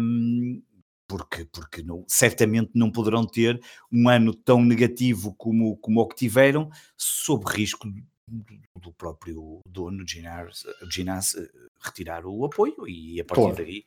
um, 0.00 0.62
porque, 1.06 1.44
porque 1.46 1.82
não, 1.82 2.04
certamente 2.08 2.70
não 2.74 2.90
poderão 2.90 3.26
ter 3.26 3.60
um 3.92 4.08
ano 4.08 4.34
tão 4.34 4.64
negativo 4.64 5.34
como, 5.34 5.76
como 5.78 6.00
o 6.00 6.08
que 6.08 6.16
tiveram, 6.16 6.70
sob 6.96 7.44
risco 7.50 7.88
do 8.80 8.92
próprio 8.92 9.60
dono, 9.66 10.04
Ginás, 10.08 11.36
retirar 11.80 12.24
o 12.24 12.44
apoio 12.44 12.88
e 12.88 13.20
a 13.20 13.24
partir 13.24 13.42
claro. 13.42 13.56
daí 13.56 13.84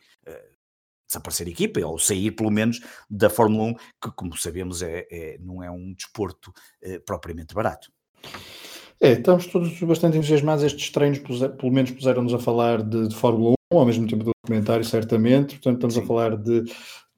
desaparecer 1.07 1.47
a 1.47 1.49
equipa 1.49 1.79
ou 1.79 1.97
sair 1.97 2.31
pelo 2.31 2.51
menos 2.51 2.81
da 3.09 3.29
Fórmula 3.29 3.71
1, 3.71 3.73
que 3.73 4.11
como 4.15 4.37
sabemos 4.37 4.81
é, 4.81 5.07
é 5.09 5.37
não 5.39 5.63
é 5.63 5.71
um 5.71 5.93
desporto 5.93 6.53
é, 6.81 6.99
propriamente 6.99 7.55
barato. 7.55 7.91
É, 8.99 9.11
estamos 9.11 9.45
todos 9.45 9.79
bastante 9.81 10.17
entusiasmados. 10.17 10.63
Estes 10.63 10.89
treinos, 10.89 11.19
pelo 11.19 11.71
menos, 11.71 11.91
puseram-nos 11.91 12.33
a 12.33 12.39
falar 12.39 12.81
de, 12.81 13.07
de, 13.07 13.15
Fórmula 13.15 13.53
1, 13.71 13.77
ao 13.77 13.85
mesmo 13.85 14.07
tempo 14.07 14.23
do 14.23 14.31
documentário, 14.43 14.83
certamente. 14.83 15.55
Portanto, 15.55 15.75
estamos 15.75 15.95
Sim. 15.95 16.01
a 16.01 16.05
falar 16.05 16.35
de, 16.35 16.63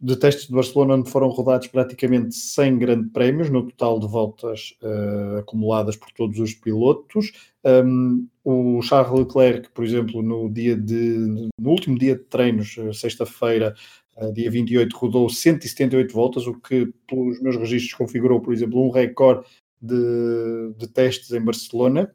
de 0.02 0.16
testes 0.18 0.48
de 0.48 0.54
Barcelona, 0.54 0.96
onde 0.96 1.10
foram 1.10 1.30
rodados 1.30 1.68
praticamente 1.68 2.36
100 2.36 2.80
grandes 2.80 3.12
prémios, 3.14 3.50
no 3.50 3.66
total 3.66 3.98
de 3.98 4.08
voltas 4.08 4.76
uh, 4.84 5.38
acumuladas 5.38 5.96
por 5.96 6.12
todos 6.12 6.38
os 6.40 6.54
pilotos. 6.54 7.32
Um, 7.64 8.28
o 8.44 8.82
Charles 8.82 9.18
Leclerc, 9.18 9.70
por 9.70 9.86
exemplo, 9.86 10.22
no, 10.22 10.50
dia 10.50 10.76
de, 10.76 11.50
no 11.58 11.70
último 11.70 11.98
dia 11.98 12.16
de 12.16 12.24
treinos, 12.24 12.78
eh, 12.78 12.92
sexta-feira, 12.92 13.74
uh, 14.18 14.34
dia 14.34 14.52
28, 14.52 14.98
rodou 14.98 15.30
178 15.30 16.14
voltas, 16.14 16.46
o 16.46 16.60
que, 16.60 16.92
pelos 17.08 17.42
meus 17.42 17.56
registros, 17.56 17.94
configurou, 17.94 18.42
por 18.42 18.54
exemplo, 18.54 18.86
um 18.86 18.90
recorde 18.90 19.46
de, 19.82 20.74
de 20.78 20.88
testes 20.88 21.32
em 21.32 21.44
Barcelona. 21.44 22.14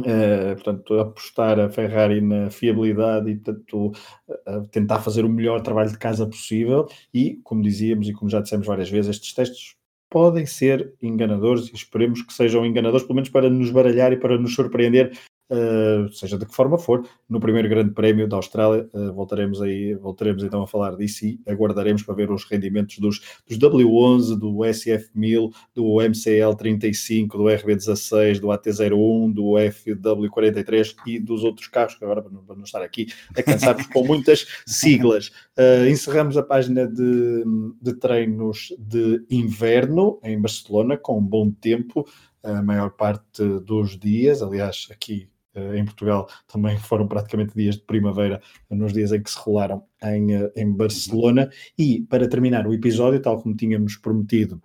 Uh, 0.00 0.54
portanto, 0.54 0.98
apostar 0.98 1.60
a 1.60 1.70
Ferrari 1.70 2.20
na 2.20 2.50
fiabilidade 2.50 3.30
e 3.30 3.36
portanto, 3.36 3.92
uh, 4.28 4.66
tentar 4.72 5.00
fazer 5.00 5.24
o 5.24 5.28
melhor 5.28 5.60
trabalho 5.60 5.90
de 5.90 5.98
casa 5.98 6.26
possível. 6.26 6.88
E, 7.12 7.36
como 7.44 7.62
dizíamos 7.62 8.08
e 8.08 8.12
como 8.12 8.28
já 8.28 8.40
dissemos 8.40 8.66
várias 8.66 8.90
vezes, 8.90 9.10
estes 9.10 9.32
testes 9.32 9.76
podem 10.10 10.46
ser 10.46 10.94
enganadores 11.00 11.68
e 11.68 11.74
esperemos 11.74 12.22
que 12.22 12.32
sejam 12.32 12.66
enganadores, 12.66 13.04
pelo 13.04 13.16
menos 13.16 13.30
para 13.30 13.48
nos 13.48 13.70
baralhar 13.70 14.12
e 14.12 14.16
para 14.16 14.38
nos 14.38 14.54
surpreender 14.54 15.16
Uh, 15.50 16.10
seja 16.10 16.38
de 16.38 16.46
que 16.46 16.54
forma 16.54 16.78
for, 16.78 17.06
no 17.28 17.38
primeiro 17.38 17.68
grande 17.68 17.90
prémio 17.90 18.26
da 18.26 18.36
Austrália, 18.36 18.88
uh, 18.94 19.12
voltaremos 19.12 19.60
aí, 19.60 19.94
voltaremos 19.94 20.42
então 20.42 20.62
a 20.62 20.66
falar 20.66 20.96
disso 20.96 21.26
e 21.26 21.38
aguardaremos 21.46 22.02
para 22.02 22.14
ver 22.14 22.30
os 22.30 22.44
rendimentos 22.44 22.98
dos, 22.98 23.20
dos 23.46 23.58
W11, 23.58 24.38
do 24.38 24.52
SF1000, 24.60 25.52
do 25.74 25.84
MCL35, 25.96 27.28
do 27.28 27.44
RB16, 27.44 28.40
do 28.40 28.48
AT01, 28.48 29.34
do 29.34 29.42
FW43 29.52 30.96
e 31.06 31.20
dos 31.20 31.44
outros 31.44 31.68
carros, 31.68 31.94
que 31.94 32.04
agora 32.04 32.22
para 32.22 32.56
não 32.56 32.64
estar 32.64 32.80
aqui 32.80 33.08
a 33.36 33.42
cansar 33.42 33.76
com 33.92 34.02
muitas 34.02 34.46
siglas. 34.66 35.28
Uh, 35.58 35.86
encerramos 35.90 36.38
a 36.38 36.42
página 36.42 36.86
de, 36.86 37.44
de 37.82 37.94
treinos 37.96 38.74
de 38.78 39.22
inverno 39.28 40.18
em 40.22 40.40
Barcelona, 40.40 40.96
com 40.96 41.18
um 41.18 41.22
bom 41.22 41.50
tempo, 41.50 42.06
a 42.42 42.62
maior 42.62 42.90
parte 42.90 43.42
dos 43.60 43.98
dias. 43.98 44.42
Aliás, 44.42 44.88
aqui 44.90 45.28
em 45.76 45.84
Portugal 45.84 46.28
também 46.46 46.78
foram 46.78 47.06
praticamente 47.06 47.54
dias 47.54 47.76
de 47.76 47.82
primavera 47.82 48.40
nos 48.70 48.92
dias 48.92 49.12
em 49.12 49.22
que 49.22 49.30
se 49.30 49.38
rolaram 49.38 49.84
em, 50.02 50.34
eh, 50.34 50.52
em 50.56 50.70
Barcelona. 50.72 51.50
E 51.78 52.02
para 52.02 52.28
terminar 52.28 52.66
o 52.66 52.74
episódio, 52.74 53.20
tal 53.20 53.40
como 53.40 53.56
tínhamos 53.56 53.96
prometido 53.96 54.60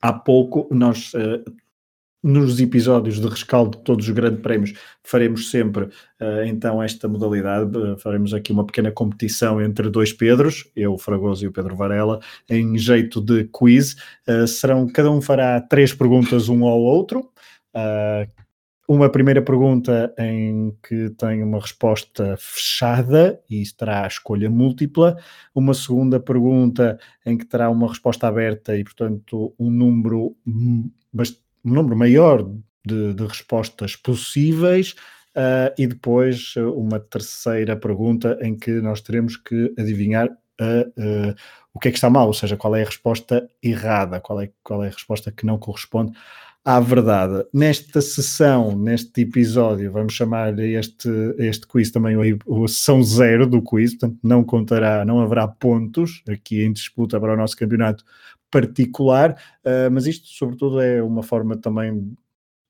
há 0.00 0.12
pouco, 0.12 0.68
nós 0.70 1.12
uh, 1.14 1.42
nos 2.22 2.60
episódios 2.60 3.20
de 3.20 3.26
rescaldo 3.26 3.78
de 3.78 3.84
todos 3.84 4.06
os 4.06 4.14
grandes 4.14 4.40
prémios 4.40 4.72
faremos 5.02 5.50
sempre 5.50 5.84
uh, 5.84 6.44
então 6.46 6.82
esta 6.82 7.08
modalidade, 7.08 7.76
uh, 7.76 7.98
faremos 7.98 8.32
aqui 8.32 8.52
uma 8.52 8.64
pequena 8.64 8.92
competição 8.92 9.60
entre 9.60 9.90
dois 9.90 10.12
Pedros, 10.12 10.70
eu, 10.76 10.96
Fragoso 10.98 11.44
e 11.44 11.48
o 11.48 11.52
Pedro 11.52 11.76
Varela, 11.76 12.20
em 12.48 12.78
jeito 12.78 13.20
de 13.20 13.44
quiz. 13.52 13.96
serão, 14.46 14.88
cada 14.88 15.10
um 15.10 15.20
fará 15.20 15.60
três 15.60 15.92
perguntas 15.92 16.48
um 16.48 16.64
ao 16.64 16.80
outro. 16.80 17.28
Uma 18.92 19.08
primeira 19.08 19.40
pergunta 19.40 20.14
em 20.18 20.76
que 20.86 21.08
tem 21.16 21.42
uma 21.42 21.58
resposta 21.58 22.36
fechada 22.38 23.40
e 23.48 23.62
terá 23.74 24.06
escolha 24.06 24.50
múltipla, 24.50 25.16
uma 25.54 25.72
segunda 25.72 26.20
pergunta 26.20 26.98
em 27.24 27.38
que 27.38 27.46
terá 27.46 27.70
uma 27.70 27.88
resposta 27.88 28.28
aberta 28.28 28.76
e, 28.76 28.84
portanto, 28.84 29.54
um 29.58 29.70
número, 29.70 30.36
um 30.46 30.90
número 31.64 31.96
maior 31.96 32.46
de, 32.84 33.14
de 33.14 33.26
respostas 33.26 33.96
possíveis, 33.96 34.94
uh, 35.34 35.72
e 35.78 35.86
depois 35.86 36.54
uma 36.56 37.00
terceira 37.00 37.74
pergunta 37.74 38.38
em 38.42 38.54
que 38.54 38.72
nós 38.72 39.00
teremos 39.00 39.38
que 39.38 39.72
adivinhar 39.78 40.28
uh, 40.28 41.34
o 41.72 41.78
que 41.78 41.88
é 41.88 41.90
que 41.90 41.96
está 41.96 42.10
mal, 42.10 42.26
ou 42.26 42.34
seja, 42.34 42.58
qual 42.58 42.76
é 42.76 42.82
a 42.82 42.86
resposta 42.86 43.48
errada, 43.62 44.20
qual 44.20 44.38
é, 44.38 44.50
qual 44.62 44.84
é 44.84 44.88
a 44.88 44.92
resposta 44.92 45.32
que 45.32 45.46
não 45.46 45.56
corresponde 45.56 46.12
à 46.64 46.78
verdade. 46.80 47.44
Nesta 47.52 48.00
sessão, 48.00 48.76
neste 48.76 49.22
episódio, 49.22 49.90
vamos 49.90 50.14
chamar 50.14 50.58
este, 50.58 51.08
este 51.38 51.66
quiz 51.66 51.90
também 51.90 52.14
a 52.16 52.68
sessão 52.68 53.02
zero 53.02 53.46
do 53.46 53.60
quiz, 53.60 53.92
portanto 53.92 54.18
não 54.22 54.44
contará, 54.44 55.04
não 55.04 55.20
haverá 55.20 55.48
pontos 55.48 56.22
aqui 56.28 56.62
em 56.62 56.72
disputa 56.72 57.20
para 57.20 57.34
o 57.34 57.36
nosso 57.36 57.56
campeonato 57.56 58.04
particular, 58.50 59.32
uh, 59.64 59.90
mas 59.90 60.06
isto 60.06 60.28
sobretudo 60.28 60.80
é 60.80 61.02
uma 61.02 61.22
forma 61.22 61.56
também 61.56 62.14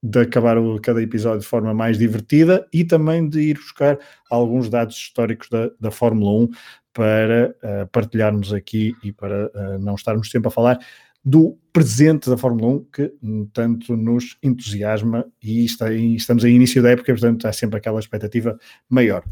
de 0.02 0.20
acabar 0.20 0.56
o, 0.56 0.80
cada 0.80 1.02
episódio 1.02 1.40
de 1.40 1.46
forma 1.46 1.74
mais 1.74 1.98
divertida 1.98 2.66
e 2.72 2.84
também 2.84 3.28
de 3.28 3.40
ir 3.40 3.54
buscar 3.54 3.98
alguns 4.30 4.68
dados 4.68 4.96
históricos 4.96 5.48
da, 5.50 5.70
da 5.78 5.90
Fórmula 5.90 6.44
1 6.44 6.48
para 6.92 7.54
uh, 7.62 7.86
partilharmos 7.88 8.52
aqui 8.52 8.94
e 9.02 9.12
para 9.12 9.46
uh, 9.48 9.78
não 9.78 9.94
estarmos 9.94 10.30
sempre 10.30 10.48
a 10.48 10.50
falar 10.50 10.78
do 11.24 11.58
presente 11.72 12.28
da 12.28 12.36
Fórmula 12.36 12.74
1 12.74 12.84
que 12.84 13.12
tanto 13.52 13.96
nos 13.96 14.36
entusiasma 14.42 15.24
e, 15.42 15.64
está, 15.64 15.92
e 15.92 16.16
estamos 16.16 16.44
em 16.44 16.54
início 16.54 16.82
da 16.82 16.90
época, 16.90 17.12
portanto 17.12 17.46
há 17.46 17.52
sempre 17.52 17.78
aquela 17.78 18.00
expectativa 18.00 18.58
maior. 18.88 19.24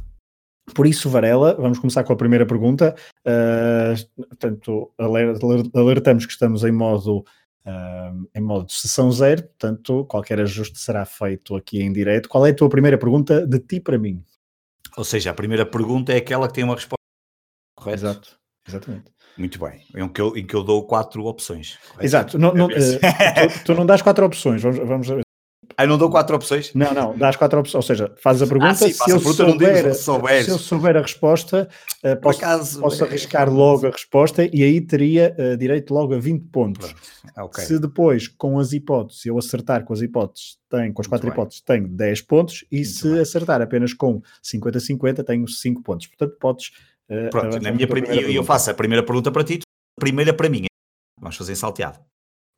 Por 0.74 0.87
isso, 0.87 1.11
Varela, 1.11 1.55
vamos 1.55 1.79
começar 1.79 2.05
com 2.05 2.12
a 2.12 2.16
primeira 2.16 2.46
pergunta. 2.46 2.94
Uh, 3.26 4.24
portanto, 4.29 4.92
alertamos 5.74 6.26
que 6.26 6.33
estamos 6.33 6.64
em 6.64 6.72
modo, 6.72 7.24
uh, 7.66 8.29
em 8.35 8.40
modo 8.40 8.66
de 8.66 8.74
sessão 8.74 9.11
zero, 9.11 9.42
portanto, 9.42 10.05
qualquer 10.07 10.40
ajuste 10.40 10.79
será 10.79 11.05
feito 11.05 11.57
aqui 11.57 11.83
em 11.83 11.92
direto. 11.92 12.29
Qual 12.29 12.46
é 12.46 12.50
a 12.50 12.55
tua 12.55 12.68
primeira 12.68 12.96
pergunta 12.96 13.46
de 13.46 13.59
ti 13.59 13.81
para 13.81 13.98
mim? 13.98 14.22
Ou 14.96 15.05
seja, 15.05 15.31
a 15.31 15.35
primeira 15.35 15.66
pergunta 15.66 16.12
é 16.12 16.16
aquela 16.16 16.46
que 16.46 16.55
tem 16.55 16.64
uma 16.64 16.74
resposta 16.74 16.96
correta. 17.76 17.96
Exato, 17.96 18.39
exatamente. 18.66 19.12
Muito 19.36 19.58
bem. 19.58 19.80
Em 19.94 20.08
que 20.08 20.20
eu, 20.20 20.36
em 20.36 20.46
que 20.46 20.54
eu 20.54 20.62
dou 20.62 20.86
quatro 20.86 21.24
opções. 21.24 21.76
Correto? 21.76 22.04
Exato. 22.04 22.38
Não, 22.38 22.52
não, 22.52 22.66
uh, 22.66 22.70
tu, 22.70 23.64
tu, 23.64 23.74
não 23.74 23.86
dás 23.86 24.02
quatro 24.02 24.26
opções. 24.26 24.62
Vamos, 24.62 24.78
vamos 24.78 25.08
ah, 25.80 25.86
não 25.86 25.96
dou 25.96 26.10
quatro 26.10 26.36
opções? 26.36 26.74
Não, 26.74 26.92
não, 26.92 27.16
dás 27.16 27.36
quatro 27.36 27.58
opções, 27.58 27.74
ou 27.76 27.82
seja, 27.82 28.14
fazes 28.22 28.42
a 28.42 28.46
pergunta, 28.46 28.72
ah, 28.72 28.74
sim, 28.74 28.92
se, 28.92 29.10
eu 29.10 29.16
a 29.16 29.20
pergunta 29.20 29.94
souber, 29.94 30.44
se 30.44 30.50
eu 30.50 30.58
souber 30.58 30.94
a 30.94 31.00
resposta, 31.00 31.68
uh, 32.04 32.20
posso, 32.20 32.38
acaso, 32.38 32.80
posso, 32.80 33.02
arriscar 33.02 33.48
é... 33.48 33.50
logo 33.50 33.86
a 33.86 33.90
resposta 33.90 34.44
e 34.44 34.62
aí 34.62 34.78
teria 34.82 35.34
uh, 35.38 35.56
direito 35.56 35.94
logo 35.94 36.14
a 36.14 36.18
20 36.18 36.48
pontos. 36.48 36.94
Ah, 37.34 37.44
okay. 37.44 37.64
Se 37.64 37.78
depois, 37.78 38.28
com 38.28 38.58
as 38.58 38.74
hipóteses, 38.74 39.24
eu 39.24 39.38
acertar 39.38 39.82
com 39.84 39.94
as 39.94 40.02
hipóteses, 40.02 40.58
tenho, 40.68 40.92
com 40.92 41.00
as 41.00 41.06
quatro 41.06 41.26
Muito 41.26 41.36
hipóteses, 41.36 41.62
bem. 41.66 41.82
tenho 41.82 41.96
10 41.96 42.20
pontos 42.22 42.64
e 42.70 42.76
Muito 42.76 42.90
se 42.90 43.10
bem. 43.10 43.20
acertar 43.20 43.62
apenas 43.62 43.94
com 43.94 44.20
50-50, 44.44 45.24
tenho 45.24 45.48
5 45.48 45.82
pontos. 45.82 46.06
Portanto, 46.08 46.36
podes 46.38 46.72
Pronto, 47.30 47.60
na 47.60 47.72
minha 47.72 47.88
primeira, 47.88 48.30
eu 48.30 48.44
faço 48.44 48.70
a 48.70 48.74
primeira 48.74 49.04
pergunta 49.04 49.32
para 49.32 49.42
ti, 49.42 49.58
a 49.98 50.00
primeira 50.00 50.32
para 50.32 50.48
mim. 50.48 50.66
Vamos 51.20 51.36
fazer 51.36 51.52
em 51.52 51.56
salteado. 51.56 51.98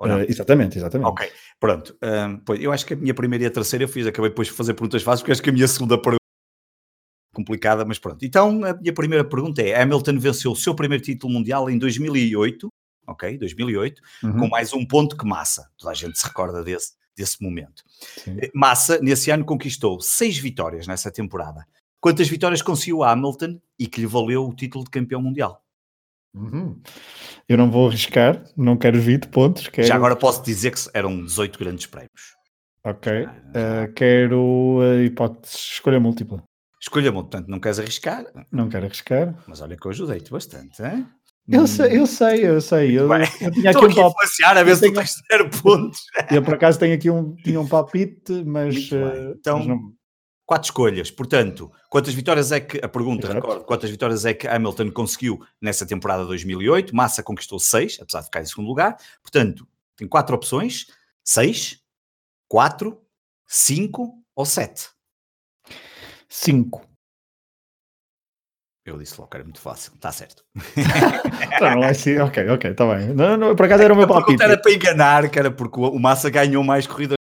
Uh, 0.01 0.27
exatamente, 0.29 0.79
exatamente. 0.79 1.09
Ok, 1.09 1.31
pronto. 1.61 1.97
Um, 2.03 2.39
pois, 2.39 2.61
eu 2.61 2.73
acho 2.73 2.85
que 2.85 2.95
a 2.95 2.97
minha 2.97 3.15
primeira 3.15 3.45
e 3.45 3.47
a 3.47 3.51
terceira 3.51 3.85
eu 3.85 3.89
fiz, 3.89 4.07
acabei 4.07 4.31
depois 4.31 4.49
de 4.49 4.55
fazer 4.55 4.75
perguntas 4.75 5.03
fáceis, 5.03 5.21
porque 5.23 5.33
acho 5.33 5.43
que 5.43 5.51
a 5.51 5.53
minha 5.53 5.69
segunda 5.69 5.97
pergunta 5.97 6.17
é 7.33 7.37
complicada, 7.37 7.85
mas 7.85 7.99
pronto. 7.99 8.25
Então, 8.25 8.65
a 8.65 8.75
minha 8.75 8.93
primeira 8.93 9.25
pergunta 9.25 9.63
é: 9.63 9.81
Hamilton 9.81 10.19
venceu 10.19 10.53
o 10.53 10.57
seu 10.57 10.75
primeiro 10.75 11.03
título 11.03 11.33
mundial 11.33 11.71
em 11.71 11.79
2008, 11.79 12.69
ok, 13.07 13.39
2008, 13.39 14.03
uhum. 14.25 14.39
com 14.41 14.49
mais 14.49 14.73
um 14.73 14.85
ponto 14.85 15.17
que 15.17 15.25
Massa. 15.25 15.71
Toda 15.79 15.93
a 15.93 15.95
gente 15.95 16.19
se 16.19 16.27
recorda 16.27 16.65
desse, 16.65 16.93
desse 17.17 17.41
momento. 17.41 17.85
Sim. 18.25 18.39
Massa, 18.53 18.99
nesse 19.01 19.31
ano, 19.31 19.45
conquistou 19.45 20.01
seis 20.01 20.37
vitórias 20.37 20.87
nessa 20.87 21.13
temporada 21.13 21.65
quantas 22.03 22.29
vitórias 22.29 22.61
conseguiu 22.61 23.05
Hamilton 23.05 23.61
e 23.79 23.87
que 23.87 24.01
lhe 24.01 24.07
valeu 24.07 24.47
o 24.47 24.55
título 24.55 24.85
de 24.85 24.91
campeão 24.91 25.23
mundial. 25.23 25.63
Uhum. 26.35 26.81
Eu 27.49 27.57
não 27.57 27.71
vou 27.71 27.89
arriscar, 27.89 28.43
não 28.57 28.77
quero 28.77 29.01
20 29.01 29.29
pontos. 29.29 29.69
Quero... 29.69 29.87
Já 29.87 29.95
agora 29.95 30.17
posso 30.17 30.43
dizer 30.43 30.73
que 30.73 30.81
eram 30.93 31.25
18 31.25 31.59
grandes 31.59 31.87
prémios. 31.87 32.35
Ok, 32.85 33.13
uh, 33.25 33.93
quero 33.95 34.81
a 34.83 35.05
hipótese 35.05 35.55
escolha 35.55 36.01
múltipla. 36.01 36.43
Escolha 36.81 37.13
múltipla, 37.13 37.31
portanto, 37.31 37.49
não 37.49 37.61
queres 37.61 37.79
arriscar? 37.79 38.27
Não 38.51 38.69
quero 38.69 38.87
arriscar. 38.87 39.37
Mas 39.47 39.61
olha 39.61 39.77
que 39.77 39.87
eu 39.87 39.91
ajudei-te 39.93 40.33
bastante, 40.33 40.83
hein? 40.83 41.07
Eu 41.49 41.67
sei, 41.67 41.99
eu 41.99 42.07
sei, 42.07 42.47
eu 42.47 42.61
sei. 42.61 42.99
Eu, 42.99 43.09
eu 43.13 43.51
tinha 43.53 43.71
aqui 43.71 43.85
um 43.85 43.95
palpite. 43.95 44.45
a 44.45 44.63
ver 44.63 44.77
se 44.77 44.89
tu 44.89 44.95
tens 44.95 45.15
zero 45.31 45.51
pontos. 45.51 46.01
Eu 46.31 46.43
por 46.43 46.55
acaso 46.55 46.79
tenho 46.79 46.95
aqui 46.95 47.11
um, 47.11 47.35
tinha 47.37 47.61
um 47.61 47.69
palpite, 47.69 48.45
mas. 48.45 48.91
Uh, 48.91 49.37
então, 49.37 49.59
mas 49.59 49.67
não 49.67 49.93
quatro 50.53 50.67
escolhas. 50.67 51.11
Portanto, 51.11 51.73
quantas 51.89 52.13
vitórias 52.13 52.53
é 52.53 52.61
que, 52.61 52.79
a 52.85 52.89
pergunta, 52.89 53.33
recordo, 53.33 53.65
quantas 53.65 53.89
vitórias 53.89 54.27
é 54.27 54.35
que 54.35 54.47
Hamilton 54.47 54.91
conseguiu 54.91 55.43
nessa 55.61 55.87
temporada 55.87 56.27
2008? 56.27 56.95
Massa 56.95 57.23
conquistou 57.23 57.59
seis, 57.59 57.99
apesar 58.01 58.21
de 58.21 58.27
ficar 58.27 58.43
em 58.43 58.47
segundo 58.47 58.69
lugar. 58.69 58.97
Portanto, 59.23 59.67
tem 59.97 60.07
quatro 60.07 60.37
opções: 60.37 60.89
seis, 61.25 61.81
quatro, 62.47 63.01
5 63.47 64.13
ou 64.37 64.45
7? 64.45 64.91
5. 66.29 66.83
Eu 68.85 68.99
disse 68.99 69.15
logo 69.17 69.31
que 69.31 69.37
era 69.37 69.45
muito 69.45 69.61
fácil, 69.61 69.93
está 69.95 70.13
certo. 70.13 70.45
não, 71.61 71.71
não 71.77 71.85
é 71.85 71.91
assim, 71.91 72.19
ok, 72.19 72.49
ok, 72.51 72.71
está 72.73 72.95
bem. 72.95 73.15
Não, 73.15 73.37
não, 73.39 73.57
por 73.57 73.65
acaso 73.65 73.85
era 73.85 73.95
o 73.95 73.97
meu 73.97 74.09
palpite. 74.09 74.43
Era 74.43 74.61
para 74.61 74.73
enganar, 74.73 75.31
que 75.31 75.39
era 75.39 75.51
porque 75.51 75.81
o 75.81 75.99
Massa 75.99 76.29
ganhou 76.29 76.63
mais 76.63 76.87
corridas. 76.87 77.17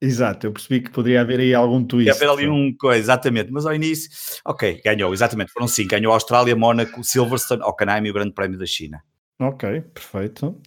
Exato, 0.00 0.46
eu 0.46 0.52
percebi 0.52 0.80
que 0.80 0.90
poderia 0.90 1.20
haver 1.20 1.40
aí 1.40 1.54
algum 1.54 1.82
twist. 1.82 2.06
Ia 2.06 2.14
haver 2.14 2.28
ali 2.28 2.48
um 2.48 2.74
coisa, 2.76 2.98
exatamente, 2.98 3.50
mas 3.50 3.64
ao 3.64 3.74
início, 3.74 4.10
ok, 4.44 4.80
ganhou, 4.84 5.14
exatamente, 5.14 5.52
foram 5.52 5.66
cinco, 5.66 5.90
ganhou 5.90 6.12
Austrália, 6.12 6.54
Mónaco, 6.54 7.02
Silverstone, 7.02 7.62
Hockenheim 7.62 8.06
e 8.06 8.10
o 8.10 8.14
Grande 8.14 8.32
Prémio 8.32 8.58
da 8.58 8.66
China. 8.66 9.02
Ok, 9.40 9.80
perfeito. 9.92 10.60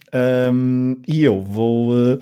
Um, 0.52 1.00
e 1.06 1.24
eu 1.24 1.40
vou, 1.40 1.92
uh, 1.92 2.18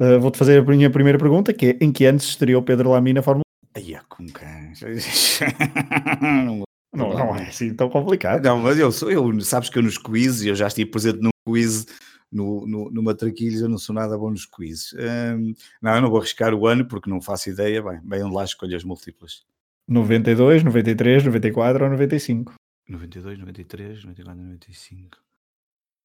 uh, 0.00 0.20
vou-te 0.20 0.38
fazer 0.38 0.60
a 0.60 0.62
minha 0.62 0.90
primeira 0.90 1.18
pergunta, 1.18 1.52
que 1.52 1.66
é 1.66 1.78
em 1.80 1.90
que 1.90 2.04
anos 2.04 2.24
estreou 2.24 2.62
Pedro 2.62 2.90
Lamy 2.90 3.12
na 3.12 3.22
Fórmula 3.22 3.42
1? 3.76 3.80
Ai, 3.80 4.00
como 4.08 4.28
que... 4.32 4.44
Não, 6.90 7.12
não 7.12 7.36
é 7.36 7.48
assim 7.48 7.74
tão 7.74 7.90
complicado. 7.90 8.42
Não, 8.42 8.58
mas 8.58 8.78
eu 8.78 8.90
sou, 8.90 9.10
eu, 9.10 9.40
sabes 9.42 9.68
que 9.68 9.78
eu 9.78 9.82
nos 9.82 9.98
quizzes, 9.98 10.46
eu 10.46 10.54
já 10.54 10.66
estive 10.66 10.90
presente 10.90 11.20
num 11.20 11.28
quiz 11.46 11.86
no, 12.30 12.66
no, 12.66 12.90
no 12.90 13.02
Matraquilhos, 13.02 13.60
eu 13.60 13.68
não 13.68 13.78
sou 13.78 13.94
nada 13.94 14.16
bom 14.16 14.30
nos 14.30 14.46
quizzes. 14.46 14.92
Um, 14.94 15.54
não, 15.80 15.94
eu 15.94 16.02
não 16.02 16.10
vou 16.10 16.18
arriscar 16.18 16.54
o 16.54 16.66
ano 16.66 16.86
porque 16.86 17.10
não 17.10 17.20
faço 17.20 17.50
ideia. 17.50 17.82
Bem, 17.82 18.00
bem 18.02 18.22
onde 18.22 18.34
lá 18.34 18.44
escolho 18.44 18.76
as 18.76 18.84
múltiplas. 18.84 19.44
92, 19.86 20.62
93, 20.62 21.24
94 21.24 21.84
ou 21.84 21.90
95? 21.90 22.54
92, 22.88 23.38
93, 23.38 24.04
94, 24.04 24.42
95. 24.42 25.18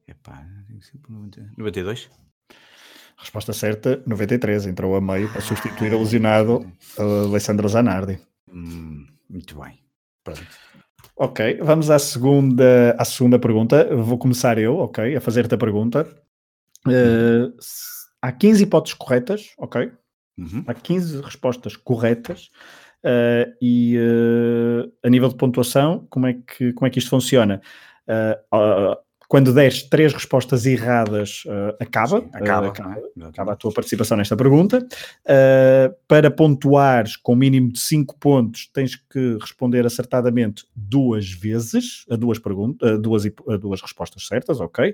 Epá, 0.08 0.46
92? 1.48 2.10
Resposta 3.18 3.54
certa, 3.54 4.02
93. 4.06 4.68
Entrou 4.68 4.96
a 4.96 5.02
meio 5.02 5.32
para 5.32 5.42
substituir 5.42 5.94
ah, 5.94 5.98
o 5.98 6.00
lesionado 6.00 6.74
Alessandro 6.98 7.68
Zanardi. 7.70 8.20
Hum, 8.52 9.08
muito 9.30 9.60
bem. 9.60 9.80
Pronto. 10.24 10.42
Ok, 11.16 11.60
vamos 11.62 11.90
à 11.90 12.00
segunda, 12.00 12.96
à 12.98 13.06
segunda 13.06 13.38
pergunta. 13.38 13.96
Vou 13.96 14.18
começar 14.18 14.58
eu, 14.58 14.78
ok, 14.78 15.16
a 15.16 15.22
fazer-te 15.22 15.54
a 15.54 15.58
pergunta. 15.58 16.08
Uh, 16.88 17.56
há 18.22 18.32
15 18.32 18.64
hipóteses 18.64 18.98
corretas, 18.98 19.54
ok? 19.58 19.92
Uhum. 20.38 20.64
Há 20.68 20.74
15 20.74 21.22
respostas 21.22 21.76
corretas. 21.76 22.50
Uh, 23.06 23.52
e 23.62 23.98
uh, 23.98 24.92
a 25.04 25.10
nível 25.10 25.28
de 25.28 25.36
pontuação, 25.36 26.08
como 26.10 26.26
é 26.28 26.34
que, 26.34 26.72
como 26.74 26.88
é 26.88 26.90
que 26.90 27.00
isto 27.00 27.10
funciona? 27.10 27.62
Uh, 28.08 28.98
quando 29.34 29.52
deres 29.52 29.82
três 29.82 30.14
respostas 30.14 30.68
erradas, 30.68 31.42
uh, 31.48 31.76
acaba, 31.80 32.20
Sim, 32.20 32.30
acaba, 32.34 32.68
uh, 32.68 32.70
acaba, 32.70 33.00
é? 33.00 33.26
acaba, 33.26 33.54
a 33.54 33.56
tua 33.56 33.74
participação 33.74 34.16
nesta 34.16 34.38
pergunta. 34.38 34.88
Uh, 35.26 35.92
para 36.08 36.30
pontuares 36.30 37.16
com 37.16 37.36
mínimo 37.36 37.72
de 37.72 37.80
5 37.80 38.16
pontos, 38.20 38.70
tens 38.72 38.96
que 38.96 39.40
responder 39.42 39.88
acertadamente 39.88 40.68
duas 40.76 41.32
vezes 41.32 42.06
a 42.12 42.16
duas, 42.16 42.38
perguntas, 42.38 43.02
duas, 43.02 43.26
a 43.26 43.58
duas 43.58 43.82
respostas 43.82 44.28
certas, 44.28 44.60
ok? 44.60 44.94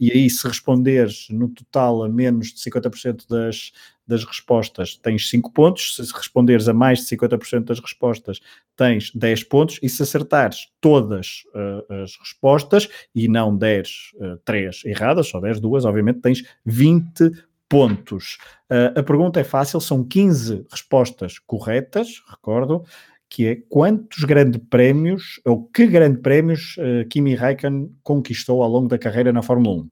e 0.00 0.12
aí, 0.12 0.30
se 0.30 0.48
responderes 0.48 1.26
no 1.28 1.50
total 1.50 2.04
a 2.04 2.08
menos 2.08 2.54
de 2.54 2.60
50% 2.60 3.28
das, 3.28 3.72
das 4.08 4.24
respostas 4.24 4.96
tens 4.96 5.28
5 5.28 5.52
pontos, 5.52 5.96
se 5.96 6.12
responderes 6.12 6.66
a 6.66 6.72
mais 6.72 7.00
de 7.00 7.16
50% 7.16 7.64
das 7.64 7.78
respostas 7.78 8.40
tens 8.74 9.12
10 9.14 9.44
pontos, 9.44 9.78
e 9.82 9.88
se 9.88 10.02
acertares 10.02 10.68
todas 10.80 11.42
uh, 11.54 12.02
as 12.02 12.16
respostas 12.18 12.88
e 13.14 13.28
não 13.28 13.56
deres 13.56 14.12
uh, 14.14 14.38
3 14.44 14.82
erradas, 14.86 15.28
só 15.28 15.38
deres 15.40 15.60
duas, 15.60 15.84
obviamente 15.84 16.20
tens 16.20 16.42
20 16.64 17.30
pontos. 17.68 18.38
Uh, 18.70 18.98
a 18.98 19.02
pergunta 19.02 19.38
é 19.38 19.44
fácil, 19.44 19.80
são 19.80 20.02
15 20.02 20.66
respostas 20.70 21.38
corretas, 21.38 22.22
recordo, 22.30 22.84
que 23.28 23.46
é 23.46 23.56
quantos 23.68 24.24
grandes 24.24 24.60
prémios, 24.70 25.40
ou 25.44 25.64
que 25.66 25.86
grandes 25.86 26.22
prémios 26.22 26.76
uh, 26.78 27.06
Kimi 27.08 27.34
Raikkonen 27.34 27.94
conquistou 28.02 28.62
ao 28.62 28.70
longo 28.70 28.88
da 28.88 28.98
carreira 28.98 29.32
na 29.32 29.42
Fórmula 29.42 29.82
1? 29.82 29.90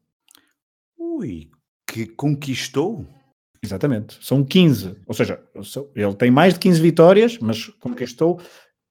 Ui, 0.98 1.50
que 1.87 2.07
conquistou? 2.07 3.07
Exatamente, 3.66 4.16
são 4.24 4.44
15, 4.44 4.96
ou 5.07 5.12
seja, 5.12 5.42
ele 5.94 6.14
tem 6.14 6.31
mais 6.31 6.55
de 6.55 6.61
15 6.61 6.81
vitórias, 6.81 7.38
mas 7.38 7.66
conquistou, 7.81 8.40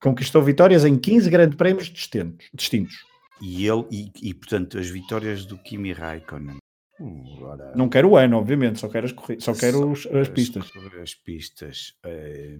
conquistou 0.01 0.41
vitórias 0.41 0.83
em 0.83 0.97
15 0.97 1.29
grandes 1.29 1.55
prémios 1.55 1.87
distintos. 1.87 2.49
distintos. 2.53 2.95
E 3.41 3.65
ele, 3.65 3.85
e, 3.89 4.11
e, 4.21 4.33
portanto, 4.33 4.77
as 4.77 4.89
vitórias 4.89 5.45
do 5.45 5.57
Kimi 5.57 5.93
Raikkonen. 5.93 6.57
Agora... 6.99 7.73
Não 7.73 7.87
quero 7.87 8.09
o 8.09 8.17
ano, 8.17 8.37
obviamente, 8.37 8.79
só 8.79 8.89
quero 8.89 9.05
as, 9.05 9.43
só 9.43 9.53
quero 9.53 9.89
os, 9.91 10.05
as, 10.07 10.27
pistas. 10.27 10.69
As 11.01 11.15
pistas. 11.15 11.93
É... 12.03 12.57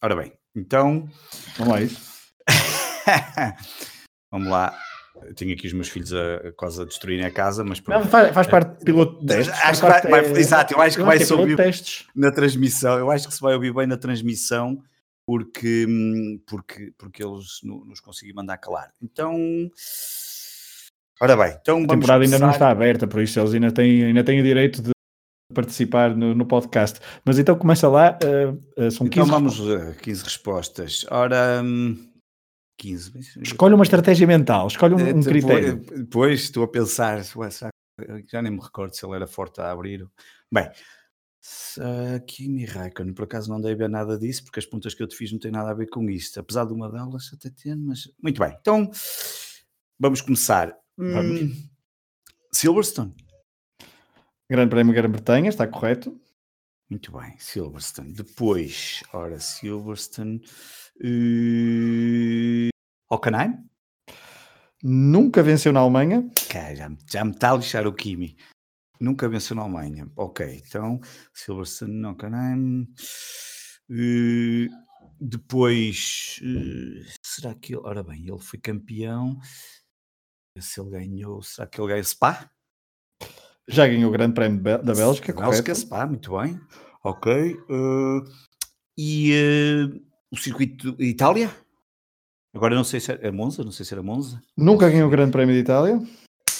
Ora 0.00 0.14
bem, 0.14 0.32
então. 0.54 1.08
Vamos 1.56 1.72
lá, 1.72 1.82
isso. 1.82 2.00
Vamos 4.30 4.48
lá. 4.48 4.76
Eu 5.22 5.34
tenho 5.34 5.52
aqui 5.52 5.66
os 5.66 5.72
meus 5.72 5.88
filhos 5.88 6.12
a, 6.12 6.36
a 6.36 6.52
quase 6.52 6.82
a 6.82 6.84
destruírem 6.84 7.24
a 7.24 7.30
casa, 7.30 7.64
mas 7.64 7.80
Não, 7.86 8.04
faz, 8.04 8.34
faz, 8.34 8.46
parte 8.46 8.78
de 8.78 8.84
piloto 8.84 9.20
de 9.20 9.26
testes. 9.26 9.54
Acho 9.62 9.80
que 9.80 9.86
vai, 9.88 10.02
vai, 10.02 10.24
é... 10.24 10.38
Exato, 10.38 10.74
eu 10.74 10.80
acho 10.80 10.96
que 10.96 11.02
vai 11.02 11.18
ser 11.20 11.34
ouvir 11.34 11.56
testes. 11.56 12.06
na 12.14 12.32
transmissão. 12.32 12.98
Eu 12.98 13.10
acho 13.10 13.28
que 13.28 13.34
se 13.34 13.40
vai 13.40 13.54
ouvir 13.54 13.72
bem 13.72 13.86
na 13.86 13.96
transmissão 13.96 14.82
porque, 15.26 15.86
porque, 16.46 16.92
porque 16.98 17.24
eles 17.24 17.60
nos 17.62 18.00
conseguem 18.00 18.34
mandar 18.34 18.58
calar. 18.58 18.92
Então, 19.00 19.36
ora 21.20 21.36
bem, 21.36 21.56
então 21.60 21.78
a 21.78 21.86
temporada 21.86 22.24
começar... 22.24 22.34
ainda 22.34 22.38
não 22.38 22.50
está 22.50 22.70
aberta, 22.70 23.06
por 23.06 23.22
isso 23.22 23.38
eles 23.38 23.54
ainda 23.54 23.72
têm, 23.72 24.04
ainda 24.04 24.24
têm 24.24 24.40
o 24.40 24.44
direito 24.44 24.82
de 24.82 24.90
participar 25.54 26.14
no, 26.14 26.34
no 26.34 26.44
podcast. 26.44 27.00
Mas 27.24 27.38
então 27.38 27.56
começa 27.56 27.88
lá, 27.88 28.18
uh, 28.22 28.84
uh, 28.84 28.90
são 28.90 29.06
15 29.08 29.08
Então 29.08 29.26
vamos, 29.26 29.60
uh, 29.60 29.94
15 30.02 30.24
respostas. 30.24 31.06
Ora... 31.10 31.62
Um... 31.62 32.13
15. 32.76 33.40
Escolhe 33.42 33.74
uma 33.74 33.84
estratégia 33.84 34.26
mental, 34.26 34.66
escolhe 34.66 34.94
um, 34.94 35.18
um 35.18 35.22
critério. 35.22 35.76
Depois 35.76 36.42
estou 36.42 36.64
a 36.64 36.68
pensar, 36.68 37.22
já 38.30 38.42
nem 38.42 38.52
me 38.52 38.60
recordo 38.60 38.94
se 38.94 39.04
ele 39.04 39.14
era 39.14 39.26
forte 39.26 39.60
a 39.60 39.70
abrir. 39.70 40.06
Bem, 40.52 40.70
Kimi 42.26 42.64
Raikkonen, 42.64 43.14
por 43.14 43.24
acaso 43.24 43.50
não 43.50 43.60
dei 43.60 43.74
ver 43.74 43.88
nada 43.88 44.18
disso, 44.18 44.44
porque 44.44 44.58
as 44.58 44.64
perguntas 44.64 44.94
que 44.94 45.02
eu 45.02 45.06
te 45.06 45.16
fiz 45.16 45.30
não 45.30 45.38
têm 45.38 45.50
nada 45.50 45.70
a 45.70 45.74
ver 45.74 45.88
com 45.88 46.08
isto, 46.08 46.40
apesar 46.40 46.64
de 46.64 46.72
uma 46.72 46.90
delas 46.90 47.30
até 47.32 47.50
ter, 47.50 47.76
mas 47.76 48.10
muito 48.22 48.40
bem. 48.40 48.56
Então 48.60 48.90
vamos 49.98 50.20
começar. 50.20 50.74
Vamos. 50.96 51.40
Hum, 51.40 51.68
Silverstone. 52.52 53.14
Grande 54.50 54.70
Prémio 54.70 54.94
Grã-Bretanha, 54.94 55.48
está 55.48 55.66
correto? 55.66 56.20
Muito 56.88 57.10
bem, 57.12 57.34
Silverstone. 57.38 58.12
Depois, 58.12 59.02
ora, 59.12 59.38
Silverstone. 59.40 60.40
Uh... 61.02 62.68
Hockenheim? 63.10 63.64
Nunca 64.82 65.42
venceu 65.42 65.72
na 65.72 65.80
Alemanha. 65.80 66.28
Já, 66.52 66.74
já 66.74 67.24
me 67.24 67.30
está 67.30 67.52
a 67.52 67.56
lixar 67.56 67.86
o 67.86 67.92
Kimi. 67.92 68.36
Nunca 69.00 69.28
venceu 69.28 69.56
na 69.56 69.62
Alemanha. 69.62 70.10
Ok, 70.16 70.62
então 70.66 71.00
Silverstone, 71.32 72.04
Hockenheim. 72.04 72.86
Uh, 73.90 74.68
depois, 75.20 76.38
uh, 76.42 77.12
será 77.24 77.54
que 77.54 77.74
ele. 77.74 77.82
Ora 77.84 78.02
bem, 78.02 78.28
ele 78.28 78.38
foi 78.38 78.58
campeão. 78.58 79.38
Se 80.58 80.80
ele 80.80 80.90
ganhou, 80.90 81.42
será 81.42 81.66
que 81.66 81.80
ele 81.80 81.88
ganhou 81.88 82.04
Spa? 82.04 82.50
Já 83.66 83.86
ganhou 83.86 84.10
o 84.10 84.12
Grande 84.12 84.34
Prémio 84.34 84.62
da 84.62 84.78
Bélgica, 84.78 85.32
Bélgica, 85.32 85.32
correto? 85.32 85.74
Spa, 85.74 86.06
muito 86.06 86.38
bem. 86.38 86.60
Ok. 87.02 87.54
Uh, 87.68 88.22
e 88.96 89.32
o 90.30 90.36
circuito 90.36 90.92
de 90.92 91.04
Itália? 91.04 91.50
Agora 92.54 92.74
não 92.74 92.84
sei 92.84 93.00
se 93.00 93.12
era 93.12 93.32
Monza, 93.32 93.64
não 93.64 93.72
sei 93.72 93.84
se 93.84 93.92
era 93.92 94.02
Monza. 94.02 94.40
Nunca 94.56 94.88
ganhou 94.88 95.08
o 95.08 95.10
Grande 95.10 95.32
Prémio 95.32 95.54
de 95.54 95.60
Itália. 95.60 96.00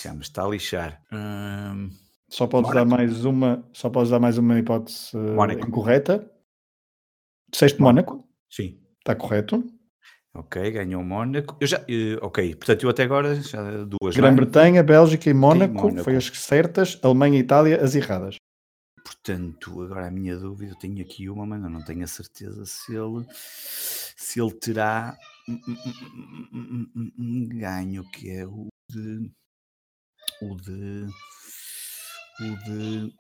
Já 0.03 0.13
me 0.13 0.23
está 0.23 0.45
a 0.45 0.49
lixar. 0.49 1.03
Hum... 1.13 1.91
Só 2.35 2.49
podes 2.49 2.73
dar 2.73 2.85
mais 2.85 3.25
uma, 3.25 3.65
só 3.73 3.89
podes 3.89 4.11
dar 4.11 4.19
mais 4.19 4.39
uma 4.39 4.59
hipótese 4.59 5.17
uh, 5.17 5.53
incorreta. 5.53 6.29
Disseste 7.49 7.81
Mónaco? 7.81 8.27
Sim. 8.51 8.81
Está 8.99 9.15
correto. 9.15 9.63
Ok, 10.35 10.69
ganhou 10.73 11.05
Mónaco. 11.05 11.57
Eu 11.61 11.67
já, 11.69 11.79
uh, 11.79 12.19
ok, 12.23 12.57
portanto, 12.57 12.83
eu 12.83 12.91
até 12.91 13.05
agora 13.05 13.37
já 13.37 13.85
duas. 13.85 14.17
É? 14.17 14.19
Grã-Bretanha, 14.19 14.83
Bélgica 14.83 15.31
e 15.31 15.35
Mónaco, 15.35 15.75
Mónaco, 15.75 16.03
foi 16.03 16.17
as 16.17 16.27
certas, 16.27 16.99
Alemanha 17.03 17.39
e 17.39 17.41
Itália 17.41 17.81
as 17.81 17.95
erradas. 17.95 18.35
Portanto, 19.05 19.83
agora 19.83 20.07
a 20.07 20.11
minha 20.11 20.35
dúvida, 20.35 20.73
eu 20.73 20.77
tenho 20.77 21.03
aqui 21.03 21.29
uma, 21.29 21.45
mas 21.45 21.63
eu 21.63 21.69
não 21.69 21.83
tenho 21.83 22.03
a 22.03 22.07
certeza 22.07 22.65
se 22.65 22.97
ele, 22.97 23.27
se 23.31 24.41
ele 24.41 24.53
terá 24.53 25.15
um, 25.47 25.61
um, 26.55 27.13
um 27.19 27.49
ganho, 27.49 28.03
que 28.11 28.31
é 28.31 28.47
o 28.47 28.69
de. 28.91 29.31
O 30.41 30.57
de. 30.57 31.07
O 32.41 32.65
de. 32.65 33.15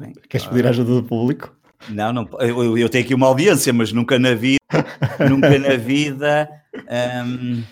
Bem, 0.00 0.12
Queres 0.26 0.46
pedir 0.46 0.66
ajuda 0.66 0.94
do 0.94 1.04
público? 1.04 1.54
Não, 1.90 2.10
não 2.10 2.26
eu, 2.40 2.78
eu, 2.78 2.88
tenho 2.88 3.04
aqui 3.04 3.14
uma 3.14 3.26
audiência, 3.26 3.74
mas 3.74 3.92
nunca 3.92 4.18
na 4.18 4.34
vida. 4.34 4.58
nunca 5.28 5.58
na 5.58 5.76
vida. 5.76 6.48
Um, 7.26 7.62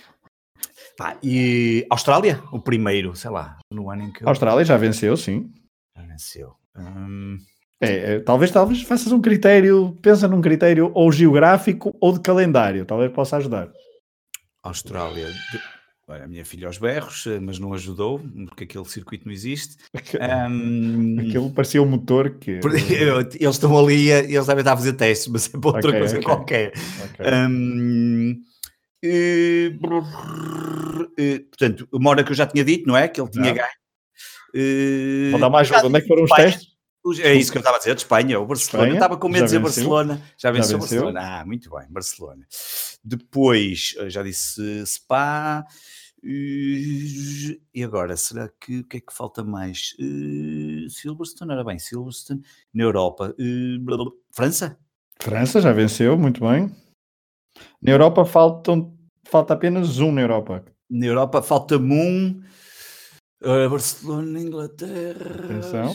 pá, 0.98 1.16
e 1.22 1.86
Austrália, 1.88 2.42
o 2.52 2.60
primeiro, 2.60 3.16
sei 3.16 3.30
lá, 3.30 3.56
no 3.72 3.90
ano 3.90 4.02
em 4.02 4.12
que. 4.12 4.22
Austrália 4.28 4.66
já 4.66 4.76
venceu, 4.76 5.16
sim 5.16 5.50
venceu. 5.96 6.54
Hum, 6.76 7.38
É, 7.80 8.14
é, 8.14 8.20
talvez, 8.20 8.50
talvez 8.50 8.82
faças 8.82 9.10
um 9.10 9.20
critério, 9.20 9.98
pensa 10.00 10.28
num 10.28 10.40
critério 10.40 10.92
ou 10.94 11.10
geográfico 11.10 11.96
ou 12.00 12.12
de 12.12 12.20
calendário, 12.20 12.84
talvez 12.84 13.10
possa 13.12 13.36
ajudar. 13.38 13.68
Austrália, 14.62 15.28
a 16.08 16.28
minha 16.28 16.44
filha 16.44 16.66
aos 16.66 16.78
berros, 16.78 17.26
eh, 17.26 17.40
mas 17.40 17.58
não 17.58 17.72
ajudou, 17.74 18.20
porque 18.48 18.64
aquele 18.64 18.84
circuito 18.84 19.26
não 19.26 19.32
existe. 19.32 19.76
Um... 20.22 21.18
Aquilo 21.18 21.50
parecia 21.50 21.82
um 21.82 21.86
motor 21.86 22.38
que. 22.38 22.60
Eles 23.40 23.54
estão 23.56 23.76
ali, 23.78 24.10
eles 24.10 24.46
devem 24.46 24.60
estar 24.60 24.72
a 24.72 24.76
fazer 24.76 24.92
testes, 24.92 25.28
mas 25.28 25.52
é 25.52 25.58
para 25.58 25.70
outra 25.70 25.88
okay, 25.88 25.98
coisa 25.98 26.16
okay. 26.16 26.24
qualquer. 26.24 26.72
Okay. 27.12 27.34
Um... 27.34 28.40
E... 29.02 29.76
Portanto, 31.50 31.88
o 31.90 32.24
que 32.24 32.30
eu 32.30 32.36
já 32.36 32.46
tinha 32.46 32.64
dito, 32.64 32.86
não 32.86 32.96
é? 32.96 33.08
Que 33.08 33.20
ele 33.20 33.30
tinha 33.30 33.52
ganho. 33.52 33.81
Vou 35.30 35.40
dar 35.40 35.50
mais 35.50 35.70
ajuda. 35.70 35.88
Onde 35.88 35.98
é 35.98 36.00
que 36.00 36.08
foram 36.08 36.24
os 36.24 36.30
testes? 36.30 36.72
É 37.20 37.34
isso 37.34 37.50
que 37.50 37.58
eu 37.58 37.60
estava 37.60 37.76
a 37.76 37.78
dizer, 37.78 37.94
de 37.96 38.02
Espanha, 38.02 38.38
o 38.38 38.46
Barcelona. 38.46 38.84
Espanha, 38.84 38.90
eu 38.90 38.94
estava 38.94 39.16
com 39.16 39.28
medo 39.28 39.40
de 39.40 39.46
dizer 39.46 39.58
Barcelona. 39.58 40.22
Já 40.38 40.52
venceu, 40.52 40.72
já 40.72 40.78
venceu 40.78 41.00
Barcelona. 41.00 41.40
Ah, 41.40 41.44
muito 41.44 41.68
bem, 41.70 41.86
Barcelona. 41.90 42.46
Depois, 43.02 43.94
eh, 43.98 44.08
já 44.08 44.22
disse 44.22 44.86
Spa. 44.86 45.66
E 46.24 47.58
agora, 47.82 48.16
será 48.16 48.48
que 48.60 48.78
o 48.78 48.84
que 48.84 48.98
é 48.98 49.00
que 49.00 49.12
falta 49.12 49.42
mais? 49.42 49.96
Uh, 49.98 50.88
Silverstone, 50.88 51.50
era 51.50 51.64
bem, 51.64 51.80
Silverstone, 51.80 52.42
na 52.72 52.84
Europa. 52.84 53.34
Uh, 53.36 54.12
França? 54.30 54.78
França 55.20 55.60
já 55.60 55.72
venceu, 55.72 56.16
muito 56.16 56.40
bem. 56.40 56.70
Na 57.82 57.90
Europa 57.90 58.24
faltam, 58.24 58.96
falta 59.24 59.54
apenas 59.54 59.98
um 59.98 60.12
na 60.12 60.20
Europa. 60.20 60.64
Na 60.88 61.06
Europa 61.06 61.42
falta-me 61.42 61.92
um. 61.92 62.42
Uh, 63.44 63.68
Barcelona, 63.68 64.40
Inglaterra. 64.40 65.44
Atenção, 65.44 65.92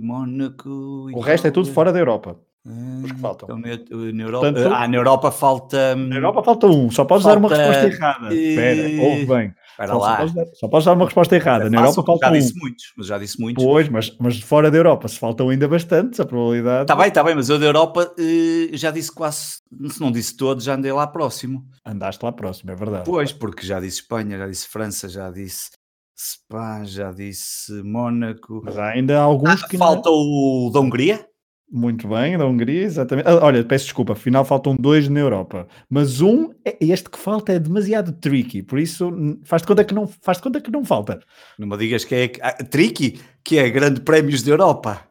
Mónaco. 0.00 1.10
O 1.14 1.20
resto 1.20 1.46
é 1.46 1.50
tudo 1.50 1.70
fora 1.70 1.92
da 1.92 1.98
Europa. 1.98 2.38
Os 2.64 3.10
que 3.10 3.18
faltam. 3.18 3.58
Então, 3.58 3.98
na, 4.12 4.22
Europa, 4.22 4.52
Portanto, 4.52 4.72
ah, 4.74 4.88
na 4.88 4.96
Europa 4.96 5.30
falta. 5.32 5.96
Na 5.96 6.16
Europa 6.16 6.42
falta 6.44 6.66
um, 6.68 6.90
só 6.90 7.04
podes 7.04 7.24
falta... 7.24 7.40
dar 7.40 7.46
uma 7.46 7.56
resposta 7.56 7.86
errada. 7.86 8.34
Espera, 8.34 9.02
ouve 9.02 9.26
bem. 9.26 9.54
Espera 9.72 9.94
lá. 9.94 10.10
Só 10.10 10.16
podes, 10.16 10.34
dar, 10.34 10.80
só 10.82 10.94
uma 10.94 11.04
resposta 11.06 11.34
errada. 11.34 11.66
É 11.66 11.70
na 11.70 11.78
Europa 11.78 12.02
falta 12.04 12.26
já 12.26 12.30
um. 12.30 12.34
disse 12.34 12.58
muitos, 12.58 12.84
mas 12.96 13.06
já 13.06 13.18
disse 13.18 13.40
muitos. 13.40 13.64
Pois, 13.64 13.88
mas, 13.88 14.16
mas 14.18 14.40
fora 14.40 14.70
da 14.70 14.76
Europa, 14.76 15.08
se 15.08 15.18
faltam 15.18 15.48
ainda 15.48 15.66
bastantes, 15.66 16.20
a 16.20 16.26
probabilidade. 16.26 16.82
Está 16.82 16.96
bem, 16.96 17.08
está 17.08 17.24
bem, 17.24 17.34
mas 17.34 17.48
eu 17.48 17.58
da 17.58 17.66
Europa 17.66 18.14
eh, 18.18 18.70
já 18.76 18.90
disse 18.90 19.10
quase, 19.10 19.60
se 19.88 20.00
não 20.00 20.12
disse 20.12 20.36
todos, 20.36 20.64
já 20.64 20.74
andei 20.74 20.92
lá 20.92 21.06
próximo. 21.06 21.64
Andaste 21.84 22.24
lá 22.24 22.32
próximo, 22.32 22.70
é 22.70 22.74
verdade. 22.74 23.04
Pois, 23.04 23.32
porque 23.32 23.66
já 23.66 23.80
disse 23.80 24.00
Espanha, 24.02 24.38
já 24.38 24.46
disse 24.46 24.68
França, 24.68 25.08
já 25.08 25.30
disse 25.30 25.70
Spa, 26.16 26.84
já 26.84 27.10
disse 27.10 27.72
Mónaco. 27.82 28.62
Mas 28.64 28.78
há 28.78 28.90
ainda 28.90 29.18
alguns 29.18 29.62
ah, 29.62 29.68
que 29.68 29.76
Falta 29.76 30.08
não... 30.08 30.16
o 30.16 30.70
da 30.72 30.80
Hungria? 30.80 31.26
Muito 31.74 32.06
bem, 32.06 32.36
da 32.36 32.44
Hungria, 32.44 32.82
exatamente. 32.82 33.26
Ah, 33.26 33.42
olha, 33.42 33.64
peço 33.64 33.86
desculpa, 33.86 34.12
afinal 34.12 34.44
faltam 34.44 34.76
dois 34.76 35.08
na 35.08 35.20
Europa. 35.20 35.66
Mas 35.88 36.20
um, 36.20 36.50
é, 36.66 36.76
este 36.78 37.08
que 37.08 37.18
falta 37.18 37.50
é 37.50 37.58
demasiado 37.58 38.12
tricky, 38.12 38.62
por 38.62 38.78
isso 38.78 39.10
faz 39.42 39.62
de 39.62 39.68
conta 39.68 39.82
que 39.82 39.94
não, 39.94 40.06
faz 40.06 40.38
conta 40.38 40.60
que 40.60 40.70
não 40.70 40.84
falta. 40.84 41.20
Não 41.58 41.66
me 41.66 41.78
digas 41.78 42.04
que 42.04 42.14
é 42.14 42.32
ah, 42.42 42.52
tricky, 42.62 43.18
que 43.42 43.58
é 43.58 43.70
Grande 43.70 44.02
Prémios 44.02 44.42
da 44.42 44.50
Europa. 44.50 45.08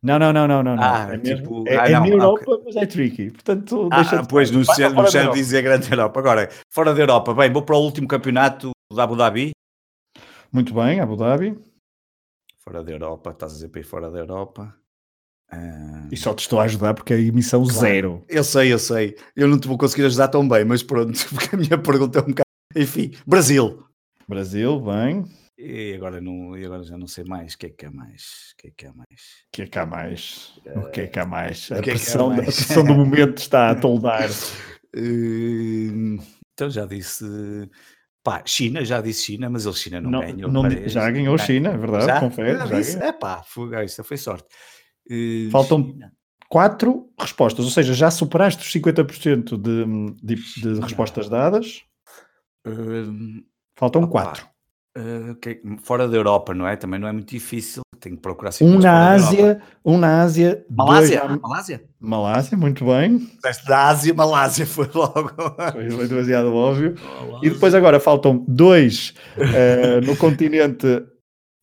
Não, 0.00 0.20
não, 0.20 0.32
não, 0.32 0.46
não, 0.46 0.62
não. 0.62 0.76
Ah, 0.80 1.08
é, 1.12 1.18
tipo, 1.18 1.64
é, 1.66 1.76
ah, 1.76 1.88
é 1.88 1.92
não, 1.94 2.00
na 2.00 2.08
Europa, 2.08 2.52
okay. 2.52 2.64
mas 2.64 2.76
é 2.76 2.86
tricky. 2.86 3.30
Portanto, 3.32 3.88
ah, 3.90 4.22
pois, 4.30 4.52
não 4.52 4.62
sei, 4.62 4.88
não 4.90 5.32
dizer 5.32 5.62
Grande 5.62 5.90
Europa. 5.90 6.20
Agora, 6.20 6.48
fora 6.70 6.94
da 6.94 7.00
Europa, 7.00 7.34
bem, 7.34 7.52
vou 7.52 7.62
para 7.62 7.76
o 7.76 7.80
último 7.80 8.06
campeonato 8.06 8.70
da 8.94 9.02
Abu 9.02 9.16
Dhabi. 9.16 9.50
Muito 10.52 10.72
bem, 10.72 11.00
Abu 11.00 11.16
Dhabi. 11.16 11.58
Fora 12.60 12.84
da 12.84 12.92
Europa, 12.92 13.30
estás 13.30 13.50
a 13.50 13.54
dizer 13.56 13.68
para 13.70 13.80
ir 13.80 13.84
fora 13.84 14.08
da 14.08 14.20
Europa. 14.20 14.72
E 16.10 16.16
só 16.16 16.34
te 16.34 16.40
estou 16.40 16.60
a 16.60 16.64
ajudar 16.64 16.94
porque 16.94 17.12
é 17.12 17.20
emissão 17.20 17.62
claro. 17.62 17.78
zero. 17.78 18.24
Eu 18.28 18.44
sei, 18.44 18.72
eu 18.72 18.78
sei. 18.78 19.16
Eu 19.36 19.48
não 19.48 19.58
te 19.58 19.68
vou 19.68 19.78
conseguir 19.78 20.04
ajudar 20.06 20.28
tão 20.28 20.46
bem, 20.46 20.64
mas 20.64 20.82
pronto, 20.82 21.12
porque 21.32 21.54
a 21.54 21.58
minha 21.58 21.78
pergunta 21.78 22.18
é 22.18 22.22
um 22.22 22.26
bocado. 22.26 22.48
Enfim, 22.76 23.12
Brasil. 23.26 23.84
Brasil, 24.26 24.80
bem. 24.80 25.24
E 25.58 25.94
agora, 25.94 26.20
não, 26.20 26.56
e 26.56 26.64
agora 26.64 26.84
já 26.84 26.96
não 26.96 27.06
sei 27.06 27.24
mais. 27.24 27.54
O 27.54 27.58
que 27.58 27.66
é 27.66 27.70
que 27.70 27.86
é 27.86 27.90
mais? 27.90 28.52
O 28.52 28.56
que 28.58 28.68
é 28.68 28.70
que 28.70 28.86
é 28.86 28.92
mais? 28.92 29.10
O 29.10 29.50
que 29.50 29.62
é 29.62 29.66
que 29.66 29.78
há 29.78 29.86
mais? 29.86 30.60
O 30.66 30.90
que 30.90 31.00
é 31.00 31.06
que 31.06 31.18
há 31.18 31.26
mais? 31.26 31.72
A, 31.72 31.82
pressão, 31.82 32.28
mais? 32.28 32.40
a 32.40 32.42
pressão 32.44 32.84
do 32.84 32.94
momento 32.94 33.38
está 33.38 33.70
a 33.70 33.74
toldar. 33.74 34.28
então 34.94 36.70
já 36.70 36.86
disse. 36.86 37.24
Pá, 38.22 38.42
China, 38.44 38.84
já 38.84 39.00
disse 39.00 39.24
China, 39.24 39.48
mas 39.48 39.64
ele 39.64 39.74
China 39.74 40.00
não, 40.00 40.10
não 40.10 40.20
ganhou. 40.20 40.50
Não, 40.50 40.88
já 40.88 41.10
ganhou 41.10 41.38
China, 41.38 41.70
é 41.70 41.76
verdade, 41.76 42.06
já? 42.06 42.20
confere. 42.20 42.58
Já, 42.58 42.66
já 42.66 42.78
disse, 42.78 43.02
é 43.02 43.12
pá, 43.12 43.42
foi, 43.42 43.84
isso 43.84 44.04
foi 44.04 44.16
sorte. 44.16 44.46
Uh, 45.10 45.50
Faltam 45.50 45.84
China. 45.84 46.12
quatro 46.48 47.08
respostas, 47.18 47.64
ou 47.64 47.70
seja, 47.70 47.94
já 47.94 48.10
superaste 48.10 48.62
os 48.62 48.72
50% 48.72 49.56
de, 49.56 50.14
de, 50.22 50.34
de 50.60 50.80
respostas 50.80 51.28
dadas. 51.28 51.82
Uh, 52.66 53.42
Faltam 53.76 54.02
opa, 54.02 54.10
quatro. 54.10 54.46
Uh, 54.96 55.32
okay. 55.32 55.60
Fora 55.82 56.08
da 56.08 56.16
Europa, 56.16 56.52
não 56.52 56.66
é? 56.66 56.76
Também 56.76 56.98
não 56.98 57.08
é 57.08 57.12
muito 57.12 57.30
difícil. 57.30 57.82
Tenho 58.00 58.16
que 58.16 58.22
procurar 58.22 58.50
um 58.60 58.78
na 58.78 59.10
Ásia, 59.10 59.60
um 59.84 59.98
na 59.98 60.22
Ásia, 60.22 60.64
Malásia, 60.70 61.26
dois... 61.26 61.40
Malásia. 61.40 61.84
Malásia, 61.98 62.56
muito 62.56 62.84
bem. 62.84 63.28
Da 63.66 63.88
Ásia, 63.88 64.14
Malásia 64.14 64.66
foi 64.66 64.88
logo. 64.94 65.32
Foi 65.96 66.06
demasiado 66.06 66.54
óbvio. 66.54 66.94
Malásia. 66.94 67.40
E 67.42 67.50
depois 67.50 67.74
agora 67.74 67.98
faltam 67.98 68.44
dois 68.46 69.14
uh, 69.36 70.06
no 70.06 70.16
continente 70.16 70.86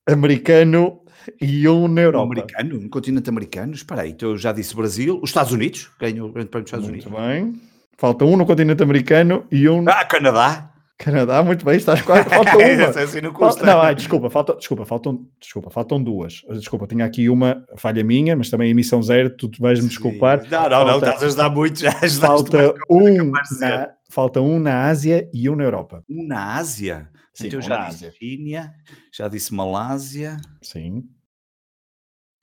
americano 0.08 1.05
e 1.42 1.68
um 1.68 1.88
na 1.88 2.02
Europa. 2.02 2.26
americano, 2.26 2.80
no 2.80 2.90
continente 2.90 3.30
americano. 3.30 3.74
Espera 3.74 4.02
aí, 4.02 4.12
então 4.12 4.30
eu 4.30 4.38
já 4.38 4.52
disse 4.52 4.76
Brasil, 4.76 5.20
os 5.22 5.30
Estados 5.30 5.52
Unidos, 5.52 5.90
ganhou 6.00 6.30
o 6.30 6.32
Grande 6.32 6.50
Prémio 6.50 6.64
dos 6.64 6.70
Estados 6.70 6.90
muito 6.90 7.08
Unidos. 7.08 7.20
Muito 7.20 7.54
bem. 7.54 7.62
Falta 7.98 8.26
um 8.26 8.36
no 8.36 8.46
continente 8.46 8.84
americano 8.84 9.46
e 9.52 9.70
um. 9.70 9.88
Ah, 9.88 10.04
Canadá. 10.06 10.72
Canadá, 10.98 11.44
muito 11.44 11.66
bem, 11.66 11.76
estás 11.76 12.02
quase. 12.02 12.28
Falta 12.30 12.58
uma. 12.58 13.04
assim 13.04 13.22
não, 13.22 13.34
falta, 13.34 13.66
não 13.66 13.82
ai, 13.82 13.96
desculpa, 13.96 14.30
falta, 14.30 14.56
desculpa, 14.56 14.86
faltam, 14.86 15.28
desculpa, 15.40 15.70
faltam 15.70 16.02
duas. 16.02 16.42
Desculpa, 16.52 16.88
tinha 16.88 17.04
aqui 17.04 17.30
uma 17.30 17.66
falha 17.76 18.04
minha, 18.04 18.36
mas 18.36 18.50
também 18.50 18.72
emissão 18.72 19.02
zero, 19.04 19.30
tu 19.30 19.52
vais-me 19.60 19.90
desculpar. 19.90 20.44
Não, 20.50 20.64
não, 20.64 20.70
falta, 20.70 20.86
não, 20.86 20.98
estás 21.00 21.24
a 21.24 21.26
ajudar 21.26 21.50
muito, 21.50 21.80
já 21.80 21.92
Falta 21.92 22.74
um, 22.90 23.32
na, 23.60 23.90
falta 24.10 24.42
um 24.42 24.58
na 24.58 24.86
Ásia 24.86 25.30
e 25.34 25.50
um 25.50 25.56
na 25.56 25.64
Europa. 25.64 26.02
Um 26.10 26.26
na 26.26 26.56
Ásia? 26.56 27.10
Sim, 27.34 27.48
então, 27.48 27.60
um 27.60 27.62
já 27.62 27.90
disse 27.90 28.12
China, 28.14 28.74
já 29.12 29.28
disse 29.28 29.54
Malásia. 29.54 30.38
Sim. 30.62 31.04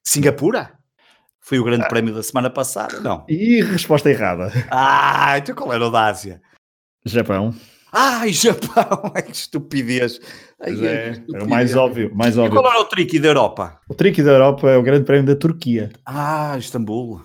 Singapura? 0.04 0.78
Foi 1.40 1.58
o 1.58 1.64
grande 1.64 1.84
ah. 1.84 1.88
prémio 1.88 2.14
da 2.14 2.22
semana 2.22 2.48
passada? 2.48 3.00
Não. 3.00 3.24
E 3.28 3.62
resposta 3.62 4.08
errada. 4.08 4.52
Ah, 4.70 5.36
então 5.38 5.54
qual 5.54 5.72
era 5.72 5.86
o 5.86 5.90
da 5.90 6.06
Ásia? 6.06 6.40
Japão. 7.04 7.54
Ai, 7.92 8.32
Japão! 8.32 9.10
Ai, 9.14 9.22
que 9.22 9.36
estupidez! 9.36 10.20
Ai, 10.60 10.70
é, 10.86 11.10
estupidez. 11.10 11.42
é 11.42 11.44
o 11.44 11.48
mais 11.48 11.76
óbvio, 11.76 12.10
mais 12.14 12.38
óbvio. 12.38 12.58
E 12.58 12.62
qual 12.62 12.72
era 12.72 12.80
o 12.80 12.84
tricky 12.84 13.18
da 13.18 13.28
Europa? 13.28 13.80
O 13.88 13.94
tricky 13.94 14.22
da 14.22 14.30
Europa 14.30 14.70
é 14.70 14.76
o 14.78 14.82
grande 14.82 15.04
prémio 15.04 15.26
da 15.26 15.36
Turquia. 15.36 15.90
Ah, 16.06 16.56
Istambul. 16.56 17.20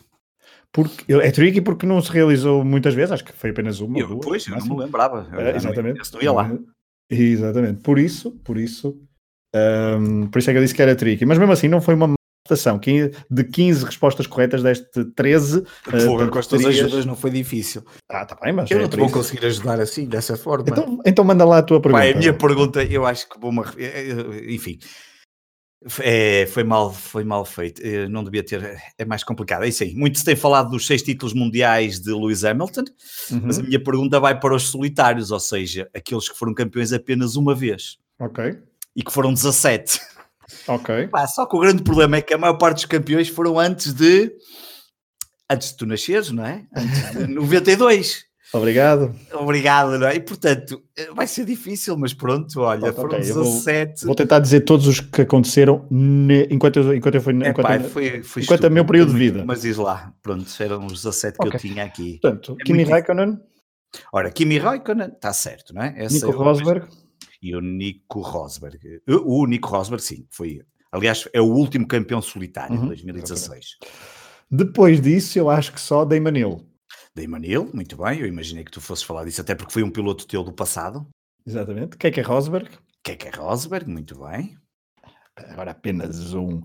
Porque, 0.74 1.14
é 1.14 1.32
tricky 1.32 1.62
porque 1.62 1.86
não 1.86 2.02
se 2.02 2.12
realizou 2.12 2.66
muitas 2.66 2.94
vezes, 2.94 3.14
acho 3.14 3.24
que 3.24 3.32
foi 3.32 3.52
apenas 3.52 3.80
uma. 3.80 3.98
Eu, 3.98 4.08
duas, 4.10 4.26
pois, 4.26 4.48
eu 4.48 4.58
não 4.58 4.78
me 4.78 4.84
lembrava. 4.84 5.28
É, 5.38 5.56
exatamente. 5.56 6.00
Eu 6.00 6.06
não 6.14 6.22
ia 6.22 6.32
lá. 6.34 6.52
Exatamente. 7.10 7.82
Por 7.82 7.98
isso, 7.98 8.32
por 8.44 8.58
isso, 8.58 9.00
um, 9.56 10.28
por 10.28 10.40
isso 10.40 10.50
é 10.50 10.54
que 10.54 10.60
eu 10.60 10.64
disse 10.64 10.76
que 10.76 10.82
era 10.82 10.96
tricky. 10.96 11.26
Mas 11.26 11.38
mesmo 11.38 11.54
assim, 11.54 11.68
não 11.68 11.82
foi 11.82 11.96
uma 11.96 12.16
votação. 12.48 12.80
De 13.30 13.43
15 13.43 13.86
respostas 13.86 14.26
corretas, 14.26 14.64
deste 14.64 15.04
13. 15.16 15.64
Fogo, 15.84 16.24
uh, 16.24 16.30
com 16.30 16.39
as 16.39 16.48
tuas 16.48 16.66
ajudas 16.66 17.06
não 17.06 17.16
foi 17.16 17.32
difícil. 17.32 17.84
Ah, 18.10 18.26
tá 18.26 18.38
bem, 18.41 18.54
mas. 18.54 18.72
Eu 18.72 18.80
é 18.80 18.82
não 18.82 18.89
te 18.89 18.98
vou 18.98 19.10
conseguir 19.10 19.45
ajudar 19.45 19.80
assim, 19.80 20.06
dessa 20.06 20.38
forma. 20.38 20.66
Então, 20.68 21.00
então 21.06 21.26
manda 21.26 21.43
lá 21.43 21.60
a 21.60 21.64
tua 21.64 21.82
pergunta. 21.82 22.04
Pai, 22.04 22.14
a 22.14 22.18
minha 22.18 22.34
pergunta, 22.34 22.84
eu 22.84 23.06
acho 23.06 23.30
que 23.30 23.39
vou 23.39 23.52
uma. 23.52 23.66
Enfim. 24.48 24.80
É, 26.02 26.48
foi 26.48 26.64
mal, 26.64 26.91
foi 26.91 27.24
mal 27.24 27.45
feito. 27.45 27.82
Eu 27.82 28.10
não 28.10 28.24
devia 28.24 28.43
ter. 28.43 28.78
É 28.98 29.06
mais 29.06 29.24
complicado. 29.24 29.64
É 29.64 29.68
isso 29.68 29.84
aí. 29.84 29.93
Muito 29.93 30.18
se 30.18 30.26
tem 30.26 30.36
falado 30.36 30.72
dos 30.72 30.88
seis 30.88 31.04
títulos 31.04 31.34
mundiais 31.34 32.00
de 32.00 32.12
Lewis 32.12 32.43
Hamilton, 32.43 32.86
uhum. 33.32 33.41
mas 33.43 33.60
a 33.60 33.64
minha 33.64 33.82
pergunta 33.82 34.20
vai 34.20 34.39
para 34.39 34.56
os 34.56 34.64
solitários, 34.64 35.32
ou 35.32 35.39
seja, 35.39 35.88
aqueles 35.93 36.28
que 36.28 36.38
foram 36.38 36.54
campeões 36.54 36.91
apenas 36.91 37.36
uma 37.36 37.54
vez. 37.54 37.98
Ok. 38.20 38.58
E 38.95 39.04
que 39.04 39.14
foram 39.14 39.32
17. 39.32 40.00
Ok. 40.68 41.08
Pá, 41.08 41.28
só 41.28 41.45
que 41.45 41.56
o 41.56 41.60
grande 41.60 41.84
problema 41.84 42.18
é 42.18 42.22
que 42.22 42.34
a 42.34 42.38
maior 42.38 42.58
parte 42.58 42.76
dos 42.76 42.86
campeões 42.86 43.30
foram 43.30 43.60
antes 43.60 43.93
de. 43.93 44.32
Antes 45.50 45.72
de 45.72 45.78
tu 45.78 45.86
nasceres, 45.86 46.32
não 46.32 46.45
é? 46.45 46.66
Antes 46.76 47.12
de 47.12 47.28
92. 47.34 48.28
Obrigado. 48.54 49.14
Obrigado, 49.34 50.00
não 50.00 50.08
é? 50.08 50.16
E 50.16 50.20
portanto, 50.22 50.82
vai 51.14 51.28
ser 51.28 51.43
difícil, 51.43 51.98
mas 51.98 52.14
pronto, 52.14 52.62
olha, 52.62 52.93
foram 52.93 53.10
okay, 53.10 53.20
17. 53.20 54.02
Vou, 54.02 54.08
vou, 54.08 54.16
tentar 54.16 54.39
dizer 54.39 54.62
todos 54.62 54.88
os 54.88 55.02
que 55.02 55.24
aconteceram 55.24 55.86
ne, 55.91 56.48
enquanto, 56.50 56.78
eu, 56.78 56.95
enquanto 56.95 57.16
eu 57.16 57.22
fui. 57.22 57.34
É, 57.34 57.50
enquanto, 57.50 57.68
pai, 57.68 57.80
foi, 57.80 58.24
foi 58.24 58.43
enquanto 58.43 58.64
o 58.64 58.72
meu 58.72 58.86
período 58.86 59.12
de 59.12 59.20
vida. 59.20 59.43
Mas 59.45 59.62
diz 59.62 59.76
lá, 59.76 60.14
pronto, 60.22 60.50
eram 60.62 60.86
os 60.86 61.04
17 61.04 61.38
que 61.38 61.48
okay. 61.48 61.58
eu 61.58 61.62
tinha 61.62 61.84
aqui. 61.84 62.20
Portanto, 62.22 62.56
é 62.60 62.64
Kimi 62.64 62.80
muito... 62.80 62.91
Raikkonen. 62.91 63.38
Ora, 64.14 64.32
Kimi 64.32 64.58
Raikkonen, 64.58 65.10
está 65.10 65.34
certo, 65.34 65.74
não 65.74 65.82
é? 65.82 65.93
Essa 65.98 66.26
Nico 66.26 66.41
Rosberg. 66.41 66.88
E 67.42 67.56
o 67.56 67.62
Nico 67.62 68.22
Rosberg. 68.22 69.02
O 69.08 69.46
Nico 69.46 69.70
Rosberg, 69.70 70.04
sim, 70.04 70.26
foi 70.30 70.62
Aliás, 70.92 71.28
é 71.34 71.42
o 71.42 71.46
último 71.46 71.88
campeão 71.88 72.22
solitário, 72.22 72.76
uhum. 72.76 72.88
2016. 72.88 73.78
Depois 74.50 75.02
disso, 75.02 75.38
eu 75.38 75.50
acho 75.50 75.74
que 75.74 75.82
só 75.82 76.06
Damon 76.06 76.36
Hill. 76.36 76.66
Damon 77.14 77.44
Hill, 77.44 77.70
muito 77.74 77.98
bem, 77.98 78.20
eu 78.20 78.28
imaginei 78.28 78.64
que 78.64 78.72
tu 78.72 78.80
fosses 78.80 79.04
falar 79.04 79.26
disso, 79.26 79.42
até 79.42 79.54
porque 79.54 79.74
foi 79.74 79.84
um 79.84 79.92
piloto 79.92 80.26
teu 80.26 80.44
do 80.44 80.54
passado. 80.54 81.06
Exatamente. 81.46 81.98
Keke 81.98 82.22
Rosberg. 82.22 82.70
Keke 83.04 83.38
Rosberg, 83.38 83.90
muito 83.90 84.18
bem. 84.20 84.58
Agora 85.36 85.72
apenas 85.72 86.34
um. 86.34 86.62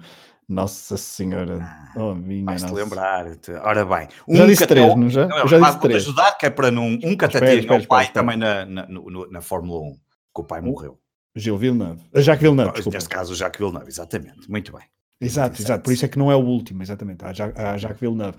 Nossa 0.48 0.96
Senhora, 0.96 1.60
ah, 1.62 1.92
oh, 1.96 2.14
minha 2.14 2.44
Vais-te 2.44 2.70
lembrar. 2.72 3.26
Ora 3.62 3.86
bem, 3.86 4.08
um 4.28 4.36
já 4.36 4.46
disse 4.46 4.66
três, 4.66 4.96
não 4.96 5.08
já? 5.08 5.26
Não, 5.26 5.46
já 5.46 5.58
disse 5.58 5.80
três. 5.80 6.02
ajudar, 6.02 6.32
que 6.32 6.44
é 6.44 6.50
para 6.50 6.70
não. 6.70 6.98
Um 7.02 7.16
catatinho 7.16 7.66
meu 7.66 7.86
pai 7.86 8.04
espera, 8.04 8.12
também 8.12 8.36
na, 8.36 8.66
na, 8.66 8.86
no, 8.86 9.30
na 9.30 9.40
Fórmula 9.40 9.80
1, 9.80 9.96
que 10.34 10.40
o 10.40 10.44
pai 10.44 10.60
morreu. 10.60 10.98
Gil 11.34 11.56
Villeneuve. 11.56 12.02
Jacques 12.16 12.42
Villeneuve, 12.42 12.72
desculpa. 12.72 12.96
Neste 12.96 13.10
caso, 13.10 13.32
o 13.32 13.36
Jacques 13.36 13.58
Villeneuve, 13.58 13.88
exatamente. 13.88 14.50
Muito 14.50 14.72
bem. 14.72 14.82
Exato, 15.20 15.62
exato, 15.62 15.84
por 15.84 15.92
isso 15.92 16.04
é 16.04 16.08
que 16.08 16.18
não 16.18 16.32
é 16.32 16.34
o 16.34 16.40
último, 16.40 16.82
exatamente, 16.82 17.24
a 17.24 17.32
Jacques 17.78 18.00
Villeneuve. 18.00 18.36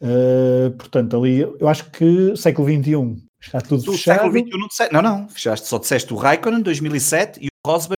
Uh, 0.00 0.70
portanto, 0.78 1.18
ali, 1.18 1.40
eu 1.40 1.68
acho 1.68 1.90
que 1.90 2.34
século 2.36 2.66
XXI 2.66 3.22
está 3.38 3.60
tudo 3.60 3.84
tu, 3.84 3.92
fechado. 3.92 4.16
Século 4.16 4.38
XXI 4.38 4.58
não, 4.58 4.66
disseste, 4.66 4.92
não, 4.94 5.02
não, 5.02 5.28
fechaste, 5.28 5.66
só 5.66 5.78
disseste 5.78 6.12
o 6.14 6.16
Raikkonen 6.16 6.62
2007 6.62 7.38
e 7.42 7.48
o 7.48 7.70
Rosberg. 7.70 7.98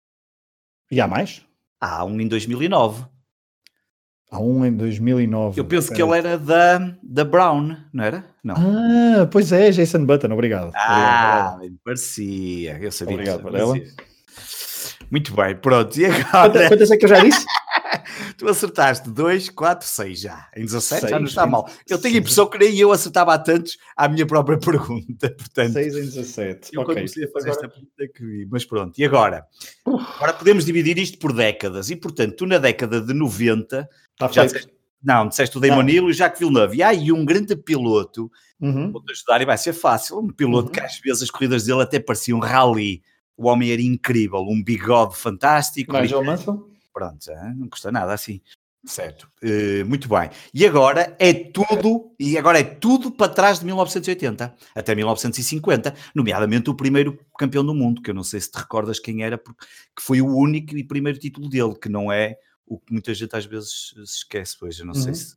E 0.89 0.99
há 0.99 1.07
mais? 1.07 1.45
Há 1.79 2.03
um 2.05 2.19
em 2.19 2.27
2009. 2.27 3.05
Há 4.33 4.39
um 4.39 4.65
em 4.65 4.73
2009. 4.73 5.59
Eu 5.61 5.65
penso 5.65 5.93
que 5.93 6.01
ele 6.01 6.17
era 6.17 6.39
da, 6.39 6.91
da 7.03 7.23
Brown, 7.23 7.77
não 7.93 8.03
era? 8.03 8.25
Não. 8.43 8.55
Ah, 8.57 9.27
pois 9.29 9.51
é, 9.51 9.69
Jason 9.69 10.03
Button, 10.05 10.31
obrigado. 10.33 10.71
Ah, 10.73 11.51
obrigado. 11.53 11.79
parecia. 11.85 12.79
Eu 12.81 12.91
sabia 12.91 13.13
obrigado, 13.13 13.47
que 13.47 13.55
ela. 13.55 13.75
Muito 15.11 15.35
bem, 15.35 15.55
pronto. 15.55 15.95
E 15.99 16.07
agora? 16.07 16.67
Quantas 16.67 16.89
é 16.89 16.97
que 16.97 17.05
eu 17.05 17.09
já 17.09 17.19
disse? 17.19 17.45
Tu 18.37 18.47
acertaste 18.47 19.09
2, 19.09 19.49
4, 19.49 19.87
6 19.87 20.19
já. 20.19 20.49
Em 20.55 20.65
17 20.65 21.01
seis, 21.01 21.09
já 21.09 21.19
não 21.19 21.27
está 21.27 21.45
mal. 21.45 21.69
Eu 21.87 21.99
tenho 21.99 22.15
a 22.15 22.19
impressão 22.19 22.45
que 22.45 22.57
nem 22.57 22.77
eu 22.77 22.91
acertava 22.91 23.33
a 23.33 23.37
tantos 23.37 23.77
à 23.95 24.07
minha 24.07 24.25
própria 24.25 24.57
pergunta. 24.59 25.29
Portanto, 25.29 25.73
6 25.73 25.95
em 25.95 26.01
17. 26.01 26.69
Eu 26.73 26.81
okay. 26.81 26.95
comecei 26.95 27.25
a 27.25 27.31
fazer 27.31 27.49
agora... 27.51 27.65
esta 27.65 27.69
pergunta 27.69 28.07
que 28.13 28.25
vi. 28.25 28.47
Mas 28.49 28.65
pronto, 28.65 28.97
e 28.97 29.05
agora? 29.05 29.45
Agora 29.85 30.33
podemos 30.33 30.65
dividir 30.65 30.97
isto 30.97 31.17
por 31.17 31.33
décadas. 31.33 31.89
E 31.89 31.95
portanto, 31.95 32.35
tu 32.35 32.45
na 32.45 32.57
década 32.57 33.01
de 33.01 33.13
90 33.13 33.89
Está 34.13 34.27
já 34.27 34.41
feito. 34.41 34.53
Disseste, 34.53 34.73
não, 35.03 35.27
disseste 35.27 35.57
o 35.57 35.59
Damon 35.59 35.89
Hill 35.89 36.07
e 36.07 36.11
o 36.11 36.13
Jacques 36.13 36.39
Villeneuve. 36.39 36.77
E 36.77 36.83
há 36.83 36.89
aí 36.89 37.11
um 37.11 37.25
grande 37.25 37.55
piloto, 37.55 38.31
uhum. 38.59 38.91
vou-te 38.91 39.11
ajudar 39.11 39.41
e 39.41 39.45
vai 39.45 39.57
ser 39.57 39.73
fácil. 39.73 40.19
Um 40.19 40.29
piloto 40.29 40.67
uhum. 40.67 40.73
que 40.73 40.79
às 40.79 40.97
vezes 40.99 41.23
as 41.23 41.29
corridas 41.29 41.65
dele 41.65 41.81
até 41.81 41.99
pareciam 41.99 42.37
um 42.37 42.41
rally. 42.41 43.01
O 43.35 43.47
homem 43.47 43.71
era 43.71 43.81
incrível, 43.81 44.41
um 44.41 44.63
bigode 44.63 45.17
fantástico. 45.17 45.91
Nigel 45.99 46.23
Mansell? 46.23 46.72
Pronto, 46.93 47.25
não 47.55 47.67
custa 47.67 47.91
nada 47.91 48.13
assim. 48.13 48.41
Certo, 48.85 49.29
uh, 49.41 49.85
muito 49.85 50.09
bem. 50.09 50.29
E 50.53 50.65
agora 50.65 51.15
é 51.17 51.33
tudo, 51.33 52.13
e 52.19 52.37
agora 52.37 52.59
é 52.59 52.63
tudo 52.63 53.11
para 53.11 53.31
trás 53.31 53.59
de 53.59 53.65
1980 53.65 54.53
até 54.75 54.93
1950, 54.93 55.95
nomeadamente 56.13 56.69
o 56.69 56.75
primeiro 56.75 57.17
campeão 57.37 57.65
do 57.65 57.73
mundo, 57.73 58.01
que 58.01 58.09
eu 58.09 58.13
não 58.13 58.23
sei 58.23 58.41
se 58.41 58.51
te 58.51 58.57
recordas 58.57 58.99
quem 58.99 59.23
era, 59.23 59.37
porque 59.37 59.65
que 59.95 60.03
foi 60.03 60.21
o 60.21 60.27
único 60.27 60.75
e 60.75 60.83
primeiro 60.83 61.17
título 61.17 61.47
dele, 61.47 61.75
que 61.81 61.87
não 61.87 62.11
é 62.11 62.35
o 62.67 62.77
que 62.77 62.91
muita 62.91 63.13
gente 63.13 63.33
às 63.33 63.45
vezes 63.45 63.93
se 63.95 64.17
esquece, 64.17 64.57
pois 64.59 64.77
eu 64.77 64.85
não 64.85 64.93
uhum. 64.93 65.01
sei 65.01 65.13
se. 65.13 65.35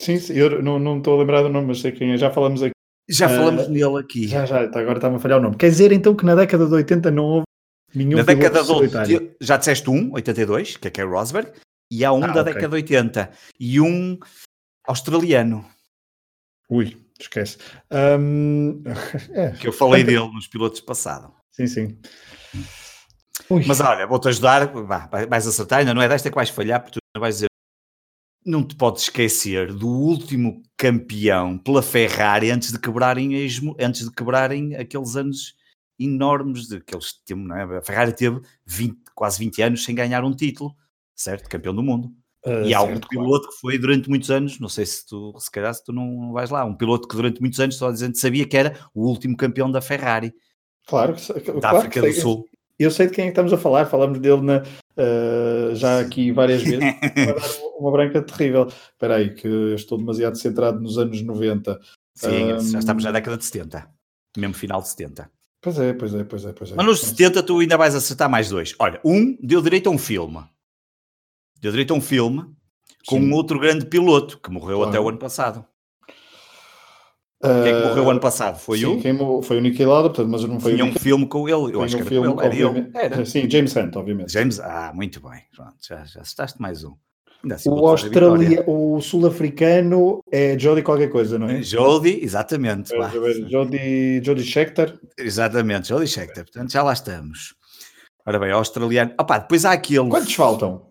Sim, 0.00 0.18
sim, 0.18 0.32
eu 0.32 0.60
não, 0.60 0.80
não 0.80 0.98
estou 0.98 1.14
a 1.14 1.20
lembrar 1.20 1.42
do 1.42 1.48
nome, 1.48 1.68
mas 1.68 1.80
sei 1.80 1.92
quem 1.92 2.12
é, 2.12 2.16
já 2.16 2.30
falamos 2.30 2.60
aqui. 2.60 2.72
Já 3.08 3.28
falamos 3.28 3.66
uh, 3.66 3.70
nele 3.70 3.98
aqui. 3.98 4.26
Já, 4.26 4.46
já, 4.46 4.62
agora 4.62 4.94
está-me 4.94 5.16
a 5.16 5.18
falhar 5.20 5.38
o 5.38 5.42
nome. 5.42 5.56
Quer 5.56 5.68
dizer 5.68 5.92
então 5.92 6.14
que 6.14 6.24
na 6.24 6.34
década 6.34 6.66
de 6.66 6.74
80 6.74 7.10
não 7.10 7.24
houve 7.24 7.44
nenhum 7.94 8.18
Na 8.18 8.22
década 8.22 8.62
de 8.62 9.36
já 9.40 9.56
disseste 9.56 9.90
um, 9.90 10.12
82, 10.12 10.76
que 10.76 10.88
é 10.88 10.90
que 10.90 11.00
é 11.00 11.04
Rosberg, 11.04 11.52
e 11.90 12.04
há 12.04 12.12
um 12.12 12.22
ah, 12.24 12.28
da 12.28 12.42
okay. 12.42 12.54
década 12.54 12.68
de 12.68 12.82
80 12.82 13.30
e 13.58 13.80
um 13.80 14.18
australiano. 14.86 15.66
Ui, 16.68 16.96
esquece. 17.18 17.58
Um... 17.90 18.82
É. 19.32 19.50
Que 19.52 19.68
eu 19.68 19.72
falei 19.72 20.04
dele 20.04 20.30
nos 20.32 20.46
pilotos 20.46 20.80
passado. 20.80 21.32
Sim, 21.50 21.66
sim. 21.66 21.98
Ui. 23.48 23.64
Mas 23.66 23.80
olha, 23.80 24.06
vou-te 24.06 24.28
ajudar, 24.28 24.72
vais 25.28 25.46
acertar, 25.46 25.80
ainda 25.80 25.92
não 25.92 26.02
é 26.02 26.08
desta 26.08 26.30
que 26.30 26.36
vais 26.36 26.50
falhar, 26.50 26.80
porque 26.80 26.98
tu 27.00 27.20
vais 27.20 27.36
dizer. 27.36 27.50
Não 28.46 28.64
te 28.64 28.74
podes 28.74 29.02
esquecer 29.02 29.72
do 29.72 29.86
último 29.86 30.62
campeão 30.76 31.58
pela 31.58 31.82
Ferrari 31.82 32.50
antes 32.50 32.72
de 32.72 32.78
quebrarem, 32.78 33.32
antes 33.78 34.04
de 34.08 34.14
quebrarem 34.14 34.76
aqueles 34.76 35.14
anos 35.14 35.54
enormes 36.00 36.66
de 36.66 36.80
que 36.80 36.94
eles 36.94 37.12
tinham, 37.24 37.40
não 37.40 37.56
é? 37.56 37.78
A 37.78 37.82
Ferrari 37.82 38.12
teve 38.12 38.40
20, 38.66 38.98
quase 39.14 39.38
20 39.38 39.62
anos 39.62 39.84
sem 39.84 39.94
ganhar 39.94 40.24
um 40.24 40.34
título, 40.34 40.74
certo? 41.14 41.48
Campeão 41.48 41.74
do 41.74 41.82
mundo. 41.82 42.10
Uh, 42.44 42.64
e 42.64 42.74
há 42.74 42.80
certo, 42.80 43.04
um 43.04 43.08
piloto 43.08 43.40
claro. 43.40 43.48
que 43.48 43.60
foi 43.60 43.78
durante 43.78 44.08
muitos 44.08 44.30
anos, 44.30 44.58
não 44.58 44.68
sei 44.68 44.86
se 44.86 45.06
tu, 45.06 45.38
se 45.38 45.50
calhar 45.50 45.74
se 45.74 45.84
tu 45.84 45.92
não 45.92 46.32
vais 46.32 46.48
lá, 46.48 46.64
um 46.64 46.74
piloto 46.74 47.06
que 47.06 47.14
durante 47.14 47.38
muitos 47.38 47.60
anos 47.60 47.76
só 47.76 47.90
dizendo 47.90 48.16
sabia 48.16 48.46
que 48.46 48.56
era 48.56 48.78
o 48.94 49.06
último 49.06 49.36
campeão 49.36 49.70
da 49.70 49.82
Ferrari. 49.82 50.32
Claro, 50.86 51.14
da 51.14 51.60
claro 51.60 51.76
África 51.76 52.00
do 52.00 52.12
Sul. 52.14 52.48
Eu 52.78 52.90
sei 52.90 53.08
de 53.08 53.12
quem 53.12 53.24
é 53.24 53.26
que 53.26 53.32
estamos 53.32 53.52
a 53.52 53.58
falar, 53.58 53.84
falamos 53.84 54.18
dele 54.20 54.40
na, 54.40 54.62
uh, 54.62 55.74
já 55.74 56.00
aqui 56.00 56.32
várias 56.32 56.62
vezes. 56.62 56.80
uma 57.78 57.92
branca 57.92 58.22
terrível. 58.22 58.68
Espera 58.68 59.16
aí, 59.16 59.34
que 59.34 59.46
eu 59.46 59.74
estou 59.74 59.98
demasiado 59.98 60.38
centrado 60.38 60.80
nos 60.80 60.96
anos 60.96 61.20
90. 61.20 61.78
Sim, 62.14 62.54
um... 62.54 62.60
já 62.60 62.78
estamos 62.78 63.04
na 63.04 63.12
década 63.12 63.36
de 63.36 63.44
70, 63.44 63.86
mesmo 64.38 64.54
final 64.54 64.80
de 64.80 64.88
70. 64.88 65.30
Pois 65.60 65.78
é, 65.78 65.92
pois 65.92 66.14
é, 66.14 66.24
pois 66.24 66.44
é, 66.44 66.52
pois 66.52 66.72
é. 66.72 66.74
Mas 66.74 66.86
nos 66.86 67.00
70 67.00 67.42
tu 67.42 67.58
ainda 67.58 67.76
vais 67.76 67.94
acertar 67.94 68.30
mais 68.30 68.48
dois. 68.48 68.74
Olha, 68.78 69.00
um 69.04 69.36
deu 69.42 69.60
direito 69.60 69.88
a 69.88 69.92
um 69.92 69.98
filme. 69.98 70.42
Deu 71.60 71.70
direito 71.70 71.92
a 71.92 71.96
um 71.96 72.00
filme 72.00 72.46
com 73.06 73.18
Sim. 73.18 73.28
um 73.28 73.34
outro 73.34 73.58
grande 73.58 73.84
piloto 73.86 74.38
que 74.38 74.50
morreu 74.50 74.78
claro. 74.78 74.90
até 74.90 75.00
o 75.00 75.08
ano 75.08 75.18
passado. 75.18 75.64
Uh, 77.42 77.62
quem 77.62 77.72
é 77.72 77.80
que 77.80 77.88
morreu 77.88 78.04
o 78.04 78.10
ano 78.10 78.20
passado? 78.20 78.58
Foi 78.58 78.78
sim, 78.78 78.84
o? 78.84 79.00
Quem 79.00 79.16
foi 79.42 79.56
o 79.58 79.60
Niki 79.60 79.84
Lauda, 79.84 80.10
portanto, 80.10 80.30
mas 80.30 80.44
não 80.44 80.60
foi 80.60 80.74
Tinha 80.74 80.84
um 80.84 80.92
filme 80.92 81.26
com 81.26 81.48
ele, 81.48 81.74
eu 81.74 81.82
acho 81.82 81.96
um 81.96 81.98
que 81.98 82.14
era, 82.14 82.22
filme, 82.22 82.78
ele. 82.78 82.92
era 82.94 83.14
Era. 83.14 83.24
Sim, 83.24 83.48
James 83.48 83.74
Hunt, 83.74 83.96
obviamente. 83.96 84.30
James, 84.30 84.60
ah, 84.60 84.92
muito 84.94 85.20
bem. 85.20 85.42
Pronto, 85.54 85.76
já, 85.80 86.04
já 86.04 86.20
acertaste 86.20 86.60
mais 86.60 86.84
um. 86.84 86.94
Assim 87.50 87.70
o 87.70 87.86
Australia, 87.86 88.62
o 88.66 89.00
sul-africano 89.00 90.22
é 90.30 90.58
Jody 90.58 90.82
qualquer 90.82 91.08
coisa, 91.08 91.38
não 91.38 91.48
é? 91.48 91.62
Jody, 91.62 92.20
exatamente. 92.22 92.92
É, 92.94 93.48
Jody, 93.48 94.22
Jody 94.22 94.42
Scheckter. 94.44 94.98
Exatamente, 95.18 95.88
Jody 95.88 96.06
Scheckter. 96.06 96.44
Portanto, 96.44 96.70
já 96.70 96.82
lá 96.82 96.92
estamos. 96.92 97.54
Ora 98.26 98.38
bem, 98.38 98.50
australiano. 98.50 99.14
Opa, 99.18 99.38
depois 99.38 99.64
há 99.64 99.72
aquele. 99.72 100.08
Quantos 100.08 100.34
faltam? 100.34 100.90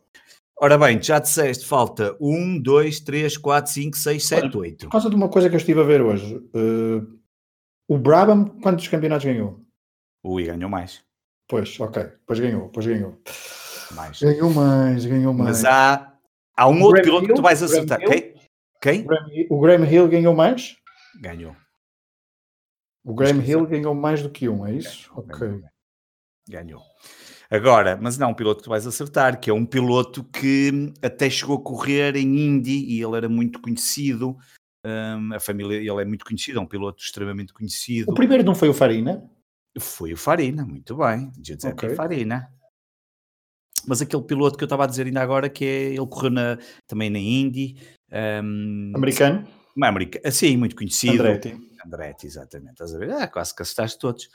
Ora 0.61 0.77
bem, 0.77 1.01
já 1.01 1.19
disseste, 1.19 1.65
falta 1.65 2.17
1, 2.19 2.61
2, 2.61 2.99
3, 2.99 3.37
4, 3.37 3.71
5, 3.71 3.97
6, 3.97 4.27
7, 4.27 4.57
8. 4.57 4.85
Por 4.85 4.91
causa 4.91 5.09
de 5.09 5.15
uma 5.15 5.29
coisa 5.29 5.47
que 5.47 5.55
eu 5.55 5.59
estive 5.59 5.79
a 5.79 5.83
ver 5.83 6.01
hoje, 6.01 6.35
uh, 6.35 7.19
o 7.87 7.97
Brabham, 7.97 8.45
quantos 8.61 8.87
campeonatos 8.89 9.23
ganhou? 9.23 9.61
Ui, 10.21 10.43
ganhou 10.43 10.69
mais. 10.69 11.01
Pois, 11.47 11.79
ok, 11.79 12.11
pois 12.27 12.39
ganhou, 12.39 12.67
pois 12.69 12.85
ganhou. 12.85 13.17
Mais. 13.95 14.19
Ganhou 14.19 14.53
mais, 14.53 15.05
ganhou 15.05 15.33
mais. 15.33 15.63
Mas 15.63 15.65
há, 15.65 16.13
há 16.59 16.67
um 16.67 16.81
o 16.81 16.83
outro 16.83 17.01
Graham 17.01 17.03
piloto 17.03 17.23
Hill, 17.23 17.29
que 17.29 17.35
tu 17.35 17.41
vais 17.41 17.63
acertar. 17.63 17.99
Quem? 17.99 18.33
Quem? 18.81 19.05
O 19.49 19.59
Graham 19.59 19.85
Hill 19.85 20.07
ganhou 20.07 20.35
mais? 20.35 20.75
Ganhou. 21.21 21.55
O 23.03 23.13
Graham 23.13 23.41
Hill 23.41 23.65
ganhou 23.65 23.95
mais 23.95 24.21
do 24.21 24.29
que 24.29 24.47
um, 24.49 24.65
é 24.65 24.73
isso? 24.73 25.09
Ganhou, 25.09 25.25
ok. 25.25 25.47
Ganhou. 25.47 25.63
ganhou. 26.49 26.81
Agora, 27.49 27.97
mas 27.99 28.17
não, 28.17 28.29
um 28.29 28.33
piloto 28.33 28.59
que 28.59 28.65
tu 28.65 28.69
vais 28.69 28.85
acertar, 28.85 29.39
que 29.39 29.49
é 29.49 29.53
um 29.53 29.65
piloto 29.65 30.23
que 30.23 30.93
até 31.01 31.29
chegou 31.29 31.57
a 31.57 31.63
correr 31.63 32.15
em 32.15 32.45
Indy 32.45 32.85
e 32.85 33.01
ele 33.01 33.17
era 33.17 33.27
muito 33.27 33.59
conhecido. 33.59 34.37
Um, 34.85 35.33
a 35.33 35.39
família, 35.39 35.77
ele 35.77 36.01
é 36.01 36.05
muito 36.05 36.23
conhecido, 36.23 36.59
é 36.59 36.61
um 36.61 36.67
piloto 36.67 37.01
extremamente 37.01 37.51
conhecido. 37.51 38.11
O 38.11 38.13
primeiro 38.13 38.43
não 38.43 38.53
foi 38.53 38.69
o 38.69 38.73
Farina? 38.73 39.27
Foi 39.79 40.13
o 40.13 40.17
Farina, 40.17 40.63
muito 40.63 40.95
bem, 40.95 41.31
Giuseppe 41.43 41.85
okay. 41.85 41.95
Farina. 41.95 42.51
Mas 43.89 44.03
aquele 44.03 44.21
piloto 44.21 44.55
que 44.55 44.63
eu 44.63 44.67
estava 44.67 44.83
a 44.83 44.87
dizer 44.87 45.07
ainda 45.07 45.19
agora, 45.19 45.49
que 45.49 45.65
é, 45.65 45.83
ele 45.87 46.05
correu 46.05 46.29
na, 46.29 46.59
também 46.85 47.09
na 47.09 47.17
Indy. 47.17 47.75
Um, 48.11 48.93
americano? 48.95 49.47
Americano, 49.81 50.31
sim, 50.31 50.57
muito 50.57 50.75
conhecido. 50.75 51.23
Andretti. 51.23 51.57
Andretti, 51.83 52.27
exatamente. 52.27 52.73
Estás 52.73 52.93
a 52.93 52.99
ver? 52.99 53.11
Ah, 53.11 53.27
quase 53.27 53.55
que 53.55 53.63
acertaste 53.63 53.97
todos. 53.97 54.29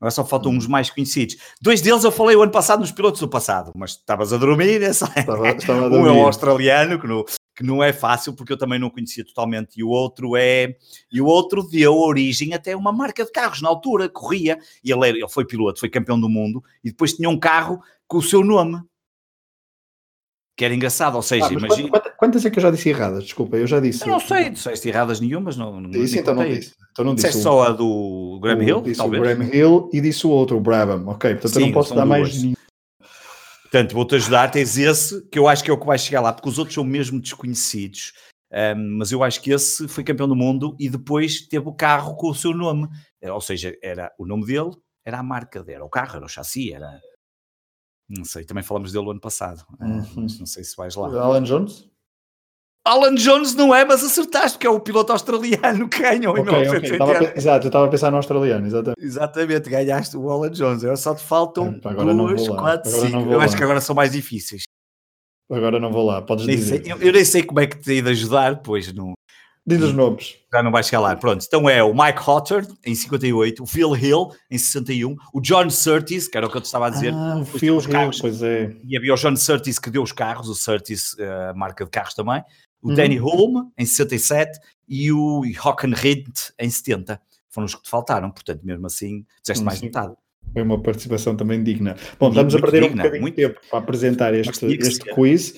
Agora 0.00 0.10
só 0.10 0.24
faltam 0.24 0.50
uns 0.50 0.66
mais 0.66 0.90
conhecidos. 0.90 1.36
Dois 1.62 1.80
deles 1.80 2.02
eu 2.02 2.10
falei 2.10 2.34
o 2.34 2.42
ano 2.42 2.50
passado 2.50 2.80
nos 2.80 2.90
pilotos 2.90 3.20
do 3.20 3.28
passado, 3.28 3.70
mas 3.76 3.92
estavas 3.92 4.32
a 4.32 4.38
dormir, 4.38 4.82
é 4.82 4.92
só... 4.92 5.06
estava, 5.06 5.50
estava 5.50 5.86
a 5.86 5.88
dormir. 5.88 6.10
Um 6.10 6.12
é 6.12 6.12
o 6.12 6.26
australiano, 6.26 7.00
que 7.00 7.06
não, 7.06 7.24
que 7.54 7.62
não 7.62 7.82
é 7.82 7.92
fácil, 7.92 8.34
porque 8.34 8.52
eu 8.52 8.58
também 8.58 8.80
não 8.80 8.90
conhecia 8.90 9.24
totalmente, 9.24 9.78
e 9.78 9.84
o 9.84 9.88
outro 9.88 10.36
é. 10.36 10.74
E 11.12 11.20
o 11.20 11.26
outro 11.26 11.62
deu 11.62 11.96
origem 11.96 12.54
até 12.54 12.72
a 12.72 12.76
uma 12.76 12.92
marca 12.92 13.24
de 13.24 13.30
carros 13.30 13.62
na 13.62 13.68
altura, 13.68 14.08
corria, 14.08 14.58
e 14.82 14.90
ele, 14.90 15.08
era, 15.08 15.16
ele 15.16 15.28
foi 15.28 15.46
piloto, 15.46 15.78
foi 15.78 15.88
campeão 15.88 16.20
do 16.20 16.28
mundo, 16.28 16.62
e 16.82 16.90
depois 16.90 17.12
tinha 17.12 17.30
um 17.30 17.38
carro 17.38 17.80
com 18.08 18.18
o 18.18 18.22
seu 18.22 18.44
nome 18.44 18.82
que 20.56 20.64
era 20.64 20.74
engraçado, 20.74 21.16
ou 21.16 21.22
seja, 21.22 21.48
ah, 21.48 21.52
imagina... 21.52 21.90
Quantas, 21.90 22.12
quantas, 22.16 22.46
é 22.46 22.50
que 22.50 22.58
eu 22.58 22.62
já 22.62 22.70
disse 22.70 22.88
erradas? 22.88 23.24
Desculpa, 23.24 23.56
eu 23.58 23.66
já 23.66 23.78
disse. 23.78 24.02
Eu 24.02 24.08
não 24.08 24.20
sei, 24.20 24.48
disseste 24.48 24.88
erradas 24.88 25.20
nenhumas, 25.20 25.56
não, 25.56 25.80
não 25.80 25.90
disse, 25.90 26.18
então 26.18 26.34
não 26.34 26.46
disse. 26.46 26.74
Então 26.92 27.04
não 27.04 27.14
disse. 27.14 27.32
só 27.42 27.64
a 27.64 27.72
do 27.72 28.38
Graham 28.42 28.62
Hill, 28.62 28.80
disse 28.80 28.96
talvez? 28.96 29.20
o 29.20 29.24
Graham 29.24 29.54
Hill 29.54 29.90
e 29.92 30.00
disse 30.00 30.26
o 30.26 30.30
outro, 30.30 30.56
o 30.56 30.60
Brabham, 30.60 31.06
ok, 31.08 31.34
portanto 31.34 31.52
Sim, 31.52 31.60
eu 31.60 31.66
não 31.66 31.72
posso 31.74 31.94
dar 31.94 32.06
mais 32.06 32.42
nenhum. 32.42 32.56
Portanto, 33.62 33.92
vou-te 33.92 34.14
ajudar. 34.14 34.50
Tens 34.50 34.78
esse, 34.78 35.28
que 35.28 35.38
eu 35.38 35.46
acho 35.46 35.62
que 35.62 35.70
é 35.70 35.74
o 35.74 35.78
que 35.78 35.86
vai 35.86 35.98
chegar 35.98 36.22
lá, 36.22 36.32
porque 36.32 36.48
os 36.48 36.58
outros 36.58 36.74
são 36.74 36.84
mesmo 36.84 37.20
desconhecidos. 37.20 38.12
Um, 38.50 38.98
mas 38.98 39.12
eu 39.12 39.22
acho 39.22 39.42
que 39.42 39.50
esse 39.52 39.86
foi 39.88 40.04
campeão 40.04 40.28
do 40.28 40.36
mundo 40.36 40.74
e 40.78 40.88
depois 40.88 41.46
teve 41.46 41.68
o 41.68 41.74
carro 41.74 42.16
com 42.16 42.30
o 42.30 42.34
seu 42.34 42.54
nome. 42.54 42.88
Ou 43.22 43.40
seja, 43.40 43.76
era 43.82 44.10
o 44.18 44.24
nome 44.24 44.46
dele, 44.46 44.70
era 45.04 45.18
a 45.18 45.22
marca 45.22 45.62
dele, 45.62 45.76
era 45.76 45.84
o 45.84 45.90
carro, 45.90 46.16
era 46.16 46.24
o 46.24 46.28
chassi, 46.28 46.72
era. 46.72 46.98
Não 48.08 48.24
sei, 48.24 48.44
também 48.44 48.62
falamos 48.62 48.92
dele 48.92 49.06
o 49.06 49.10
ano 49.10 49.20
passado. 49.20 49.64
Uhum. 49.80 50.26
Não 50.38 50.46
sei 50.46 50.62
se 50.62 50.76
vais 50.76 50.94
lá. 50.94 51.08
Alan 51.08 51.42
Jones? 51.42 51.88
Alan 52.86 53.16
Jones 53.16 53.52
não 53.56 53.74
é, 53.74 53.84
mas 53.84 54.04
acertaste, 54.04 54.56
porque 54.56 54.66
é 54.66 54.70
o 54.70 54.78
piloto 54.78 55.10
australiano 55.10 55.88
que 55.88 56.00
ganhou 56.00 56.32
okay, 56.32 56.42
em 56.42 56.60
1980. 56.60 57.04
Okay. 57.04 57.32
Exato, 57.34 57.66
eu 57.66 57.68
estava 57.68 57.86
a 57.86 57.88
pensar 57.88 58.12
no 58.12 58.16
australiano, 58.18 58.64
exatamente. 58.64 59.04
Exatamente, 59.04 59.68
ganhaste 59.68 60.16
o 60.16 60.30
Alan 60.30 60.50
Jones. 60.52 60.84
Agora 60.84 60.96
só 60.96 61.12
te 61.12 61.22
faltam 61.24 61.80
é, 61.84 62.14
duas, 62.14 62.48
quatro, 62.48 62.88
agora 62.88 63.06
cinco. 63.08 63.30
Eu 63.32 63.38
lá. 63.38 63.44
acho 63.44 63.56
que 63.56 63.62
agora 63.64 63.80
são 63.80 63.96
mais 63.96 64.12
difíceis. 64.12 64.62
Agora 65.50 65.80
não 65.80 65.90
vou 65.90 66.06
lá, 66.06 66.22
podes 66.22 66.46
nem 66.46 66.56
dizer. 66.56 66.84
Sei, 66.84 66.92
eu, 66.92 66.98
eu, 66.98 67.12
nem 67.12 67.24
sei 67.24 67.42
como 67.42 67.58
é 67.58 67.66
que 67.66 67.76
te 67.76 67.94
ia 67.94 68.02
de 68.02 68.10
ajudar, 68.10 68.62
pois 68.62 68.92
não. 68.92 69.14
Diz 69.66 69.82
os 69.82 69.92
nomes. 69.92 70.36
Já 70.52 70.62
não 70.62 70.70
vai 70.70 70.82
chegar 70.82 71.00
lá. 71.00 71.16
Pronto, 71.16 71.44
então 71.44 71.68
é 71.68 71.82
o 71.82 71.92
Mike 71.92 72.20
Hotter, 72.24 72.66
em 72.84 72.94
58, 72.94 73.62
o 73.62 73.66
Phil 73.66 73.96
Hill, 73.96 74.28
em 74.50 74.56
61, 74.56 75.16
o 75.34 75.40
John 75.40 75.68
Surtees, 75.68 76.28
que 76.28 76.36
era 76.36 76.46
o 76.46 76.50
que 76.50 76.56
eu 76.56 76.60
te 76.60 76.66
estava 76.66 76.86
a 76.86 76.90
dizer. 76.90 77.12
Ah, 77.12 77.38
o 77.40 77.44
Phil 77.44 77.80
Hill, 77.80 77.88
carros. 77.88 78.20
pois 78.20 78.42
é. 78.42 78.76
E 78.84 78.96
havia 78.96 79.12
o 79.12 79.16
John 79.16 79.34
Surtees 79.34 79.78
que 79.78 79.90
deu 79.90 80.02
os 80.02 80.12
carros, 80.12 80.48
o 80.48 80.54
Surtees, 80.54 81.16
a 81.18 81.52
marca 81.54 81.84
de 81.84 81.90
carros 81.90 82.14
também 82.14 82.42
o 82.86 82.90
uhum. 82.90 82.94
Danny 82.94 83.16
Holm 83.16 83.70
em 83.76 83.84
67 83.84 84.60
e 84.88 85.10
o 85.10 85.42
Hocken 85.64 85.92
Rindt 85.92 86.52
em 86.58 86.70
70. 86.70 87.20
Foram 87.48 87.66
os 87.66 87.74
que 87.74 87.82
te 87.82 87.90
faltaram, 87.90 88.30
portanto, 88.30 88.60
mesmo 88.62 88.86
assim, 88.86 89.24
fizeste 89.42 89.64
mais 89.64 89.80
metade. 89.80 90.14
Foi 90.52 90.62
uma 90.62 90.80
participação 90.80 91.36
também 91.36 91.62
digna. 91.62 91.96
Bom, 92.18 92.28
estamos 92.28 92.54
a 92.54 92.60
perder 92.60 92.82
digna, 92.82 92.94
um 92.94 92.96
bocadinho 92.98 93.22
muito... 93.22 93.34
tempo 93.34 93.60
para 93.68 93.78
apresentar 93.80 94.34
este, 94.34 94.66
este 94.66 95.12
quiz. 95.12 95.54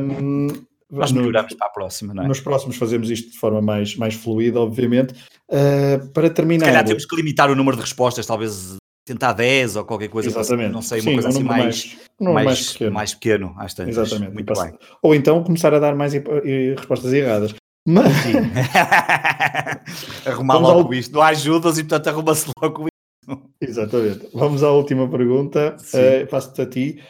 Um, 0.00 0.48
Nós 0.90 1.12
melhoramos 1.12 1.52
para 1.54 1.66
a 1.66 1.70
próxima, 1.70 2.14
não 2.14 2.24
é? 2.24 2.28
Nos 2.28 2.40
próximos 2.40 2.76
fazemos 2.76 3.10
isto 3.10 3.30
de 3.30 3.38
forma 3.38 3.60
mais, 3.60 3.94
mais 3.96 4.14
fluida, 4.14 4.60
obviamente. 4.60 5.14
Uh, 5.50 6.08
para 6.12 6.30
terminar. 6.30 6.64
Se 6.64 6.70
calhar 6.70 6.86
temos 6.86 7.04
que 7.04 7.16
limitar 7.16 7.50
o 7.50 7.54
número 7.54 7.76
de 7.76 7.82
respostas, 7.82 8.24
talvez 8.24 8.76
tentar 9.04 9.32
10 9.32 9.76
ou 9.76 9.84
qualquer 9.84 10.08
coisa, 10.08 10.28
Exatamente. 10.28 10.70
não 10.70 10.82
sei, 10.82 11.00
uma 11.00 11.04
Sim, 11.04 11.12
coisa 11.14 11.28
assim 11.28 11.42
mais, 11.42 11.96
mais, 12.20 12.34
mais, 12.34 12.44
mais, 12.44 12.72
pequeno. 12.72 12.92
mais 12.92 13.14
pequeno 13.14 13.54
às 13.58 13.74
tantas. 13.74 13.96
Exatamente. 13.96 14.34
Muito 14.34 14.52
bem. 14.52 14.72
Ou 15.02 15.14
então 15.14 15.42
começar 15.42 15.72
a 15.72 15.78
dar 15.78 15.94
mais 15.94 16.12
respostas 16.12 17.12
erradas. 17.12 17.54
Mas... 17.86 18.12
Arrumar 20.26 20.58
logo 20.58 20.88
ao... 20.88 20.94
isto. 20.94 21.14
Não 21.14 21.22
há 21.22 21.28
ajudas 21.28 21.78
e 21.78 21.84
portanto 21.84 22.08
arruma-se 22.08 22.50
logo 22.60 22.86
isto. 22.86 23.42
Exatamente. 23.60 24.28
Vamos 24.34 24.62
à 24.62 24.70
última 24.70 25.08
pergunta. 25.08 25.76
Uh, 25.80 26.28
Faço-te 26.28 26.60
a 26.60 26.66
ti. 26.66 27.02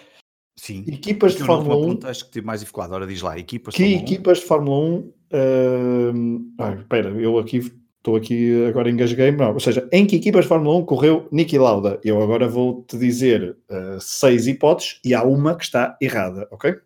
Sim. 0.58 0.84
Equipas 0.88 1.36
de 1.36 1.44
Fórmula 1.44 1.76
1. 1.76 1.80
Pergunta, 1.80 2.10
acho 2.10 2.24
que 2.24 2.32
tive 2.32 2.46
mais 2.46 2.60
dificuldade. 2.60 2.92
Ora 2.92 3.06
diz 3.06 3.22
lá, 3.22 3.38
equipas 3.38 3.74
que 3.74 3.84
de 3.84 3.90
Fórmula 3.90 4.10
equipas 4.10 4.38
1? 4.38 4.40
de 4.40 4.46
Fórmula 4.46 4.78
1. 4.78 4.96
Uh... 4.98 6.54
Ah, 6.58 6.74
espera, 6.74 7.10
eu 7.10 7.38
aqui 7.38 7.72
Estou 7.98 8.16
aqui 8.16 8.64
agora 8.66 8.88
engasguei 8.88 9.30
não. 9.32 9.52
Ou 9.52 9.60
seja, 9.60 9.86
em 9.92 10.06
que 10.06 10.16
equipas 10.16 10.44
de 10.44 10.48
Fórmula 10.48 10.78
1 10.78 10.84
correu 10.86 11.28
Niki 11.32 11.58
Lauda? 11.58 12.00
Eu 12.02 12.22
agora 12.22 12.48
vou-te 12.48 12.96
dizer 12.96 13.56
uh, 13.68 14.00
seis 14.00 14.46
hipóteses 14.46 15.00
e 15.04 15.14
há 15.14 15.22
uma 15.24 15.56
que 15.56 15.64
está 15.64 15.96
errada, 16.00 16.48
ok? 16.50 16.76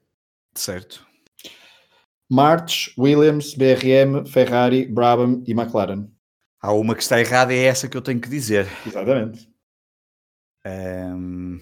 Certo. 0.55 1.07
March, 2.31 2.93
Williams, 2.99 3.55
BRM, 3.55 4.27
Ferrari, 4.27 4.87
Brabham 4.87 5.45
e 5.47 5.53
McLaren. 5.53 6.09
Há 6.61 6.73
uma 6.73 6.95
que 6.95 7.03
está 7.03 7.21
errada, 7.21 7.53
é 7.53 7.65
essa 7.65 7.89
que 7.89 7.97
eu 7.97 8.03
tenho 8.03 8.21
que 8.21 8.29
dizer. 8.29 8.67
Exatamente. 8.87 9.49
Um... 10.67 11.61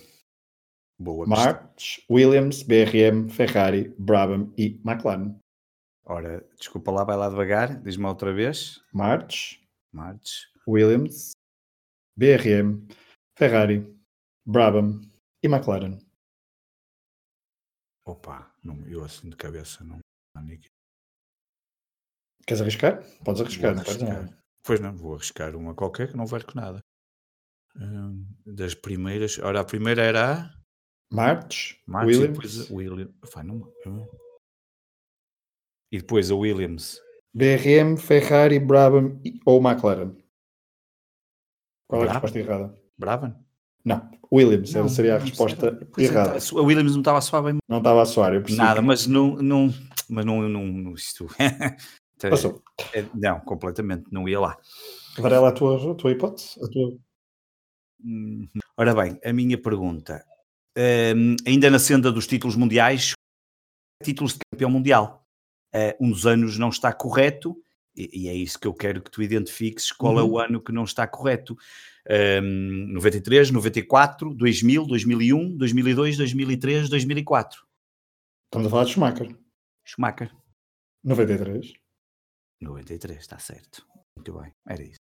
Boa 1.01 1.27
March, 1.27 2.05
Williams, 2.11 2.63
BRM, 2.63 3.31
Ferrari, 3.31 3.89
Brabham 3.99 4.53
e 4.59 4.79
McLaren. 4.85 5.35
Ora, 6.05 6.47
desculpa 6.59 6.91
lá, 6.91 7.05
vai 7.05 7.17
lá 7.17 7.31
devagar, 7.31 7.81
diz-me 7.81 8.05
outra 8.05 8.35
vez. 8.35 8.85
March, 8.93 9.59
March, 9.95 10.53
Williams, 10.69 11.31
BRM, 12.19 12.87
Ferrari, 13.35 13.99
Brabham 14.47 15.01
e 15.43 15.47
McLaren. 15.47 15.99
Opa, 18.05 18.55
não, 18.63 18.87
eu 18.87 19.03
assim 19.03 19.31
de 19.31 19.37
cabeça 19.37 19.83
não. 19.83 20.01
Queres 22.47 22.61
arriscar? 22.61 23.03
Podes 23.25 23.41
arriscar, 23.41 23.75
não 23.75 23.81
arriscar. 23.81 24.39
Pois 24.63 24.81
não, 24.81 24.95
vou 24.95 25.15
arriscar 25.15 25.57
uma 25.57 25.75
qualquer 25.75 26.11
que 26.11 26.17
não 26.17 26.27
vai 26.27 26.43
com 26.43 26.61
nada. 26.61 26.81
Hum, 27.75 28.27
das 28.45 28.75
primeiras, 28.75 29.39
ora, 29.39 29.61
a 29.61 29.65
primeira 29.65 30.03
era 30.03 30.45
a 30.45 30.60
March, 31.13 31.81
Williams. 31.89 32.25
E 32.25 32.29
depois 32.29 32.71
Williams. 32.71 33.15
não, 33.45 33.73
e 35.93 35.99
depois 35.99 36.31
a 36.31 36.35
Williams. 36.35 37.01
BRM, 37.35 37.97
Ferrari, 37.97 38.59
Brabham 38.59 39.21
ou 39.45 39.61
McLaren. 39.61 40.17
Qual 41.89 42.05
é 42.05 42.09
a 42.09 42.13
resposta 42.13 42.39
errada? 42.39 42.79
Brabham? 42.97 43.37
Não, 43.85 44.11
Williams, 44.33 44.73
não, 44.75 44.89
seria 44.89 45.17
a 45.17 45.19
resposta 45.19 45.67
era, 45.67 45.89
errada. 45.99 46.39
A 46.39 46.63
Williams 46.63 46.93
não 46.93 47.01
estava 47.01 47.19
a 47.19 47.21
soar 47.21 47.43
bem. 47.43 47.59
Não 47.69 47.79
estava 47.79 48.03
a 48.03 48.07
soar, 48.07 48.35
eu 48.35 48.41
percebi. 48.41 48.63
Nada, 48.63 48.83
mas 48.83 49.07
não, 49.07 49.37
não, 49.37 49.75
mas 50.09 50.25
não, 50.25 50.49
não, 50.49 50.95
isto... 50.95 51.27
Passou. 52.21 52.63
É, 52.93 53.03
não, 53.15 53.41
completamente, 53.41 54.05
não 54.13 54.29
ia 54.29 54.39
lá. 54.39 54.59
Varela, 55.19 55.49
a 55.49 55.53
tua, 55.53 55.93
a 55.93 55.95
tua 55.95 56.11
hipótese? 56.11 56.63
A 56.63 56.69
tua... 56.69 56.99
Uhum. 58.05 58.49
Ora 58.77 58.95
bem, 58.95 59.19
a 59.25 59.33
minha 59.33 59.57
pergunta. 59.57 60.23
Um, 60.77 61.37
ainda 61.47 61.69
na 61.69 61.79
senda 61.79 62.13
dos 62.13 62.27
títulos 62.27 62.57
mundiais, 62.57 63.13
títulos 64.03 64.35
de 64.35 64.39
campeão 64.53 64.71
mundial 64.71 65.27
uh, 65.75 66.05
um 66.05 66.11
dos 66.11 66.27
anos 66.27 66.59
não 66.59 66.69
está 66.69 66.93
correto, 66.93 67.57
e, 67.95 68.25
e, 68.25 68.29
é 68.29 68.35
isso 68.35 68.59
que 68.59 68.67
eu 68.67 68.73
quero 68.73 69.03
que 69.03 69.11
tu 69.11 69.23
identifiques, 69.23 69.91
qual 69.91 70.15
uhum. 70.15 70.21
é 70.21 70.23
o 70.23 70.39
ano 70.39 70.63
que 70.63 70.73
não 70.73 70.85
está 70.85 71.07
correto. 71.07 71.57
Um, 72.09 72.93
93, 72.93 73.51
94, 73.51 74.33
2000, 74.33 74.87
2001, 74.87 75.57
2002, 75.57 76.17
2003, 76.17 76.89
2004. 76.89 77.67
Estamos 78.47 78.67
a 78.67 78.71
falar 78.71 78.85
de 78.85 78.91
Schumacher. 78.93 79.37
Schumacher. 79.85 80.35
93. 81.03 81.73
93, 82.61 83.19
está 83.19 83.39
certo. 83.39 83.87
Muito 84.17 84.33
bem, 84.33 84.53
era 84.67 84.83
isso 84.83 85.01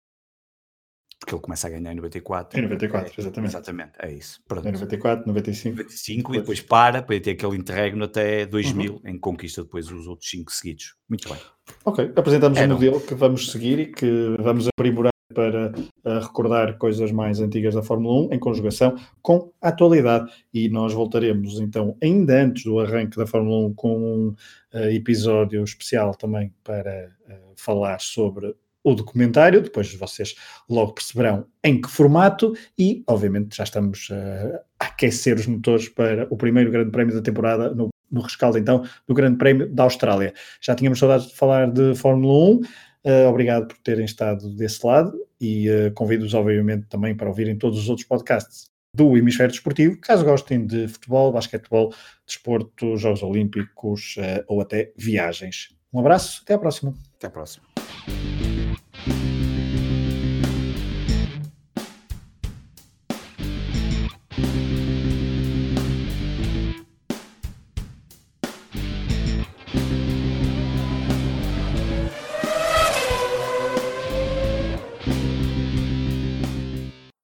porque 1.22 1.36
ele 1.36 1.42
começa 1.42 1.68
a 1.68 1.70
ganhar 1.70 1.92
em 1.92 1.94
94. 1.94 2.58
Em 2.58 2.62
94, 2.62 3.08
é, 3.08 3.20
exatamente. 3.20 3.50
Exatamente, 3.50 3.92
é 4.00 4.12
isso. 4.12 4.40
Pronto. 4.48 4.66
Em 4.66 4.72
94, 4.72 5.26
95. 5.26 5.76
95 5.76 6.34
e 6.34 6.38
depois 6.38 6.60
para, 6.60 7.00
para 7.00 7.20
ter 7.20 7.30
aquele 7.30 7.56
interregno 7.56 8.04
até 8.04 8.44
2000, 8.44 8.94
uhum. 8.94 9.00
em 9.04 9.18
conquista 9.18 9.62
depois 9.62 9.88
os 9.90 10.08
outros 10.08 10.28
5 10.28 10.50
seguidos. 10.52 10.96
Muito 11.08 11.28
bem. 11.28 11.38
Ok, 11.84 12.12
apresentamos 12.16 12.58
um 12.58 12.68
modelo 12.68 13.00
que 13.00 13.14
vamos 13.14 13.52
seguir 13.52 13.78
e 13.78 13.86
que 13.86 14.36
vamos 14.40 14.66
aprimorar 14.66 15.12
para 15.32 15.70
uh, 15.70 16.18
recordar 16.20 16.76
coisas 16.76 17.10
mais 17.10 17.40
antigas 17.40 17.74
da 17.74 17.82
Fórmula 17.82 18.26
1 18.28 18.34
em 18.34 18.38
conjugação 18.38 18.96
com 19.22 19.52
a 19.62 19.68
atualidade. 19.68 20.30
E 20.52 20.68
nós 20.68 20.92
voltaremos 20.92 21.60
então, 21.60 21.96
ainda 22.02 22.42
antes 22.42 22.64
do 22.64 22.80
arranque 22.80 23.16
da 23.16 23.26
Fórmula 23.26 23.68
1, 23.68 23.74
com 23.74 23.96
um 23.96 24.28
uh, 24.74 24.90
episódio 24.90 25.62
especial 25.62 26.14
também 26.14 26.52
para 26.62 27.10
uh, 27.28 27.52
falar 27.56 28.00
sobre 28.00 28.54
o 28.84 28.94
documentário, 28.94 29.62
depois 29.62 29.94
vocês 29.94 30.34
logo 30.68 30.92
perceberão 30.92 31.46
em 31.62 31.80
que 31.80 31.88
formato 31.88 32.54
e, 32.78 33.02
obviamente, 33.06 33.56
já 33.56 33.64
estamos 33.64 34.08
uh, 34.10 34.58
a 34.78 34.86
aquecer 34.86 35.36
os 35.36 35.46
motores 35.46 35.88
para 35.88 36.26
o 36.30 36.36
primeiro 36.36 36.70
grande 36.70 36.90
prémio 36.90 37.14
da 37.14 37.22
temporada 37.22 37.72
no, 37.74 37.88
no 38.10 38.20
rescaldo, 38.20 38.58
então, 38.58 38.84
do 39.06 39.14
grande 39.14 39.38
prémio 39.38 39.72
da 39.72 39.84
Austrália. 39.84 40.34
Já 40.60 40.74
tínhamos 40.74 40.98
saudades 40.98 41.28
de 41.28 41.36
falar 41.36 41.70
de 41.70 41.94
Fórmula 41.94 42.32
1, 42.32 42.54
uh, 42.54 42.60
eh, 43.04 43.26
obrigado 43.26 43.68
por 43.68 43.76
terem 43.78 44.04
estado 44.04 44.48
desse 44.54 44.84
lado 44.84 45.12
e 45.40 45.68
uh, 45.68 45.92
convido-os, 45.92 46.34
obviamente, 46.34 46.86
também 46.88 47.14
para 47.14 47.28
ouvirem 47.28 47.56
todos 47.56 47.78
os 47.78 47.88
outros 47.88 48.06
podcasts 48.06 48.64
do 48.94 49.16
Hemisfério 49.16 49.50
Desportivo, 49.50 49.96
caso 49.98 50.22
gostem 50.22 50.66
de 50.66 50.86
futebol, 50.86 51.32
basquetebol, 51.32 51.94
desporto, 52.26 52.94
Jogos 52.96 53.22
Olímpicos 53.22 54.16
ou 54.46 54.60
até 54.60 54.92
viagens. 54.94 55.74
Um 55.90 56.00
abraço, 56.00 56.42
até 56.42 56.52
à 56.52 56.58
próxima. 56.58 56.92
Até 57.16 57.26
à 57.26 57.30
próxima. 57.30 57.64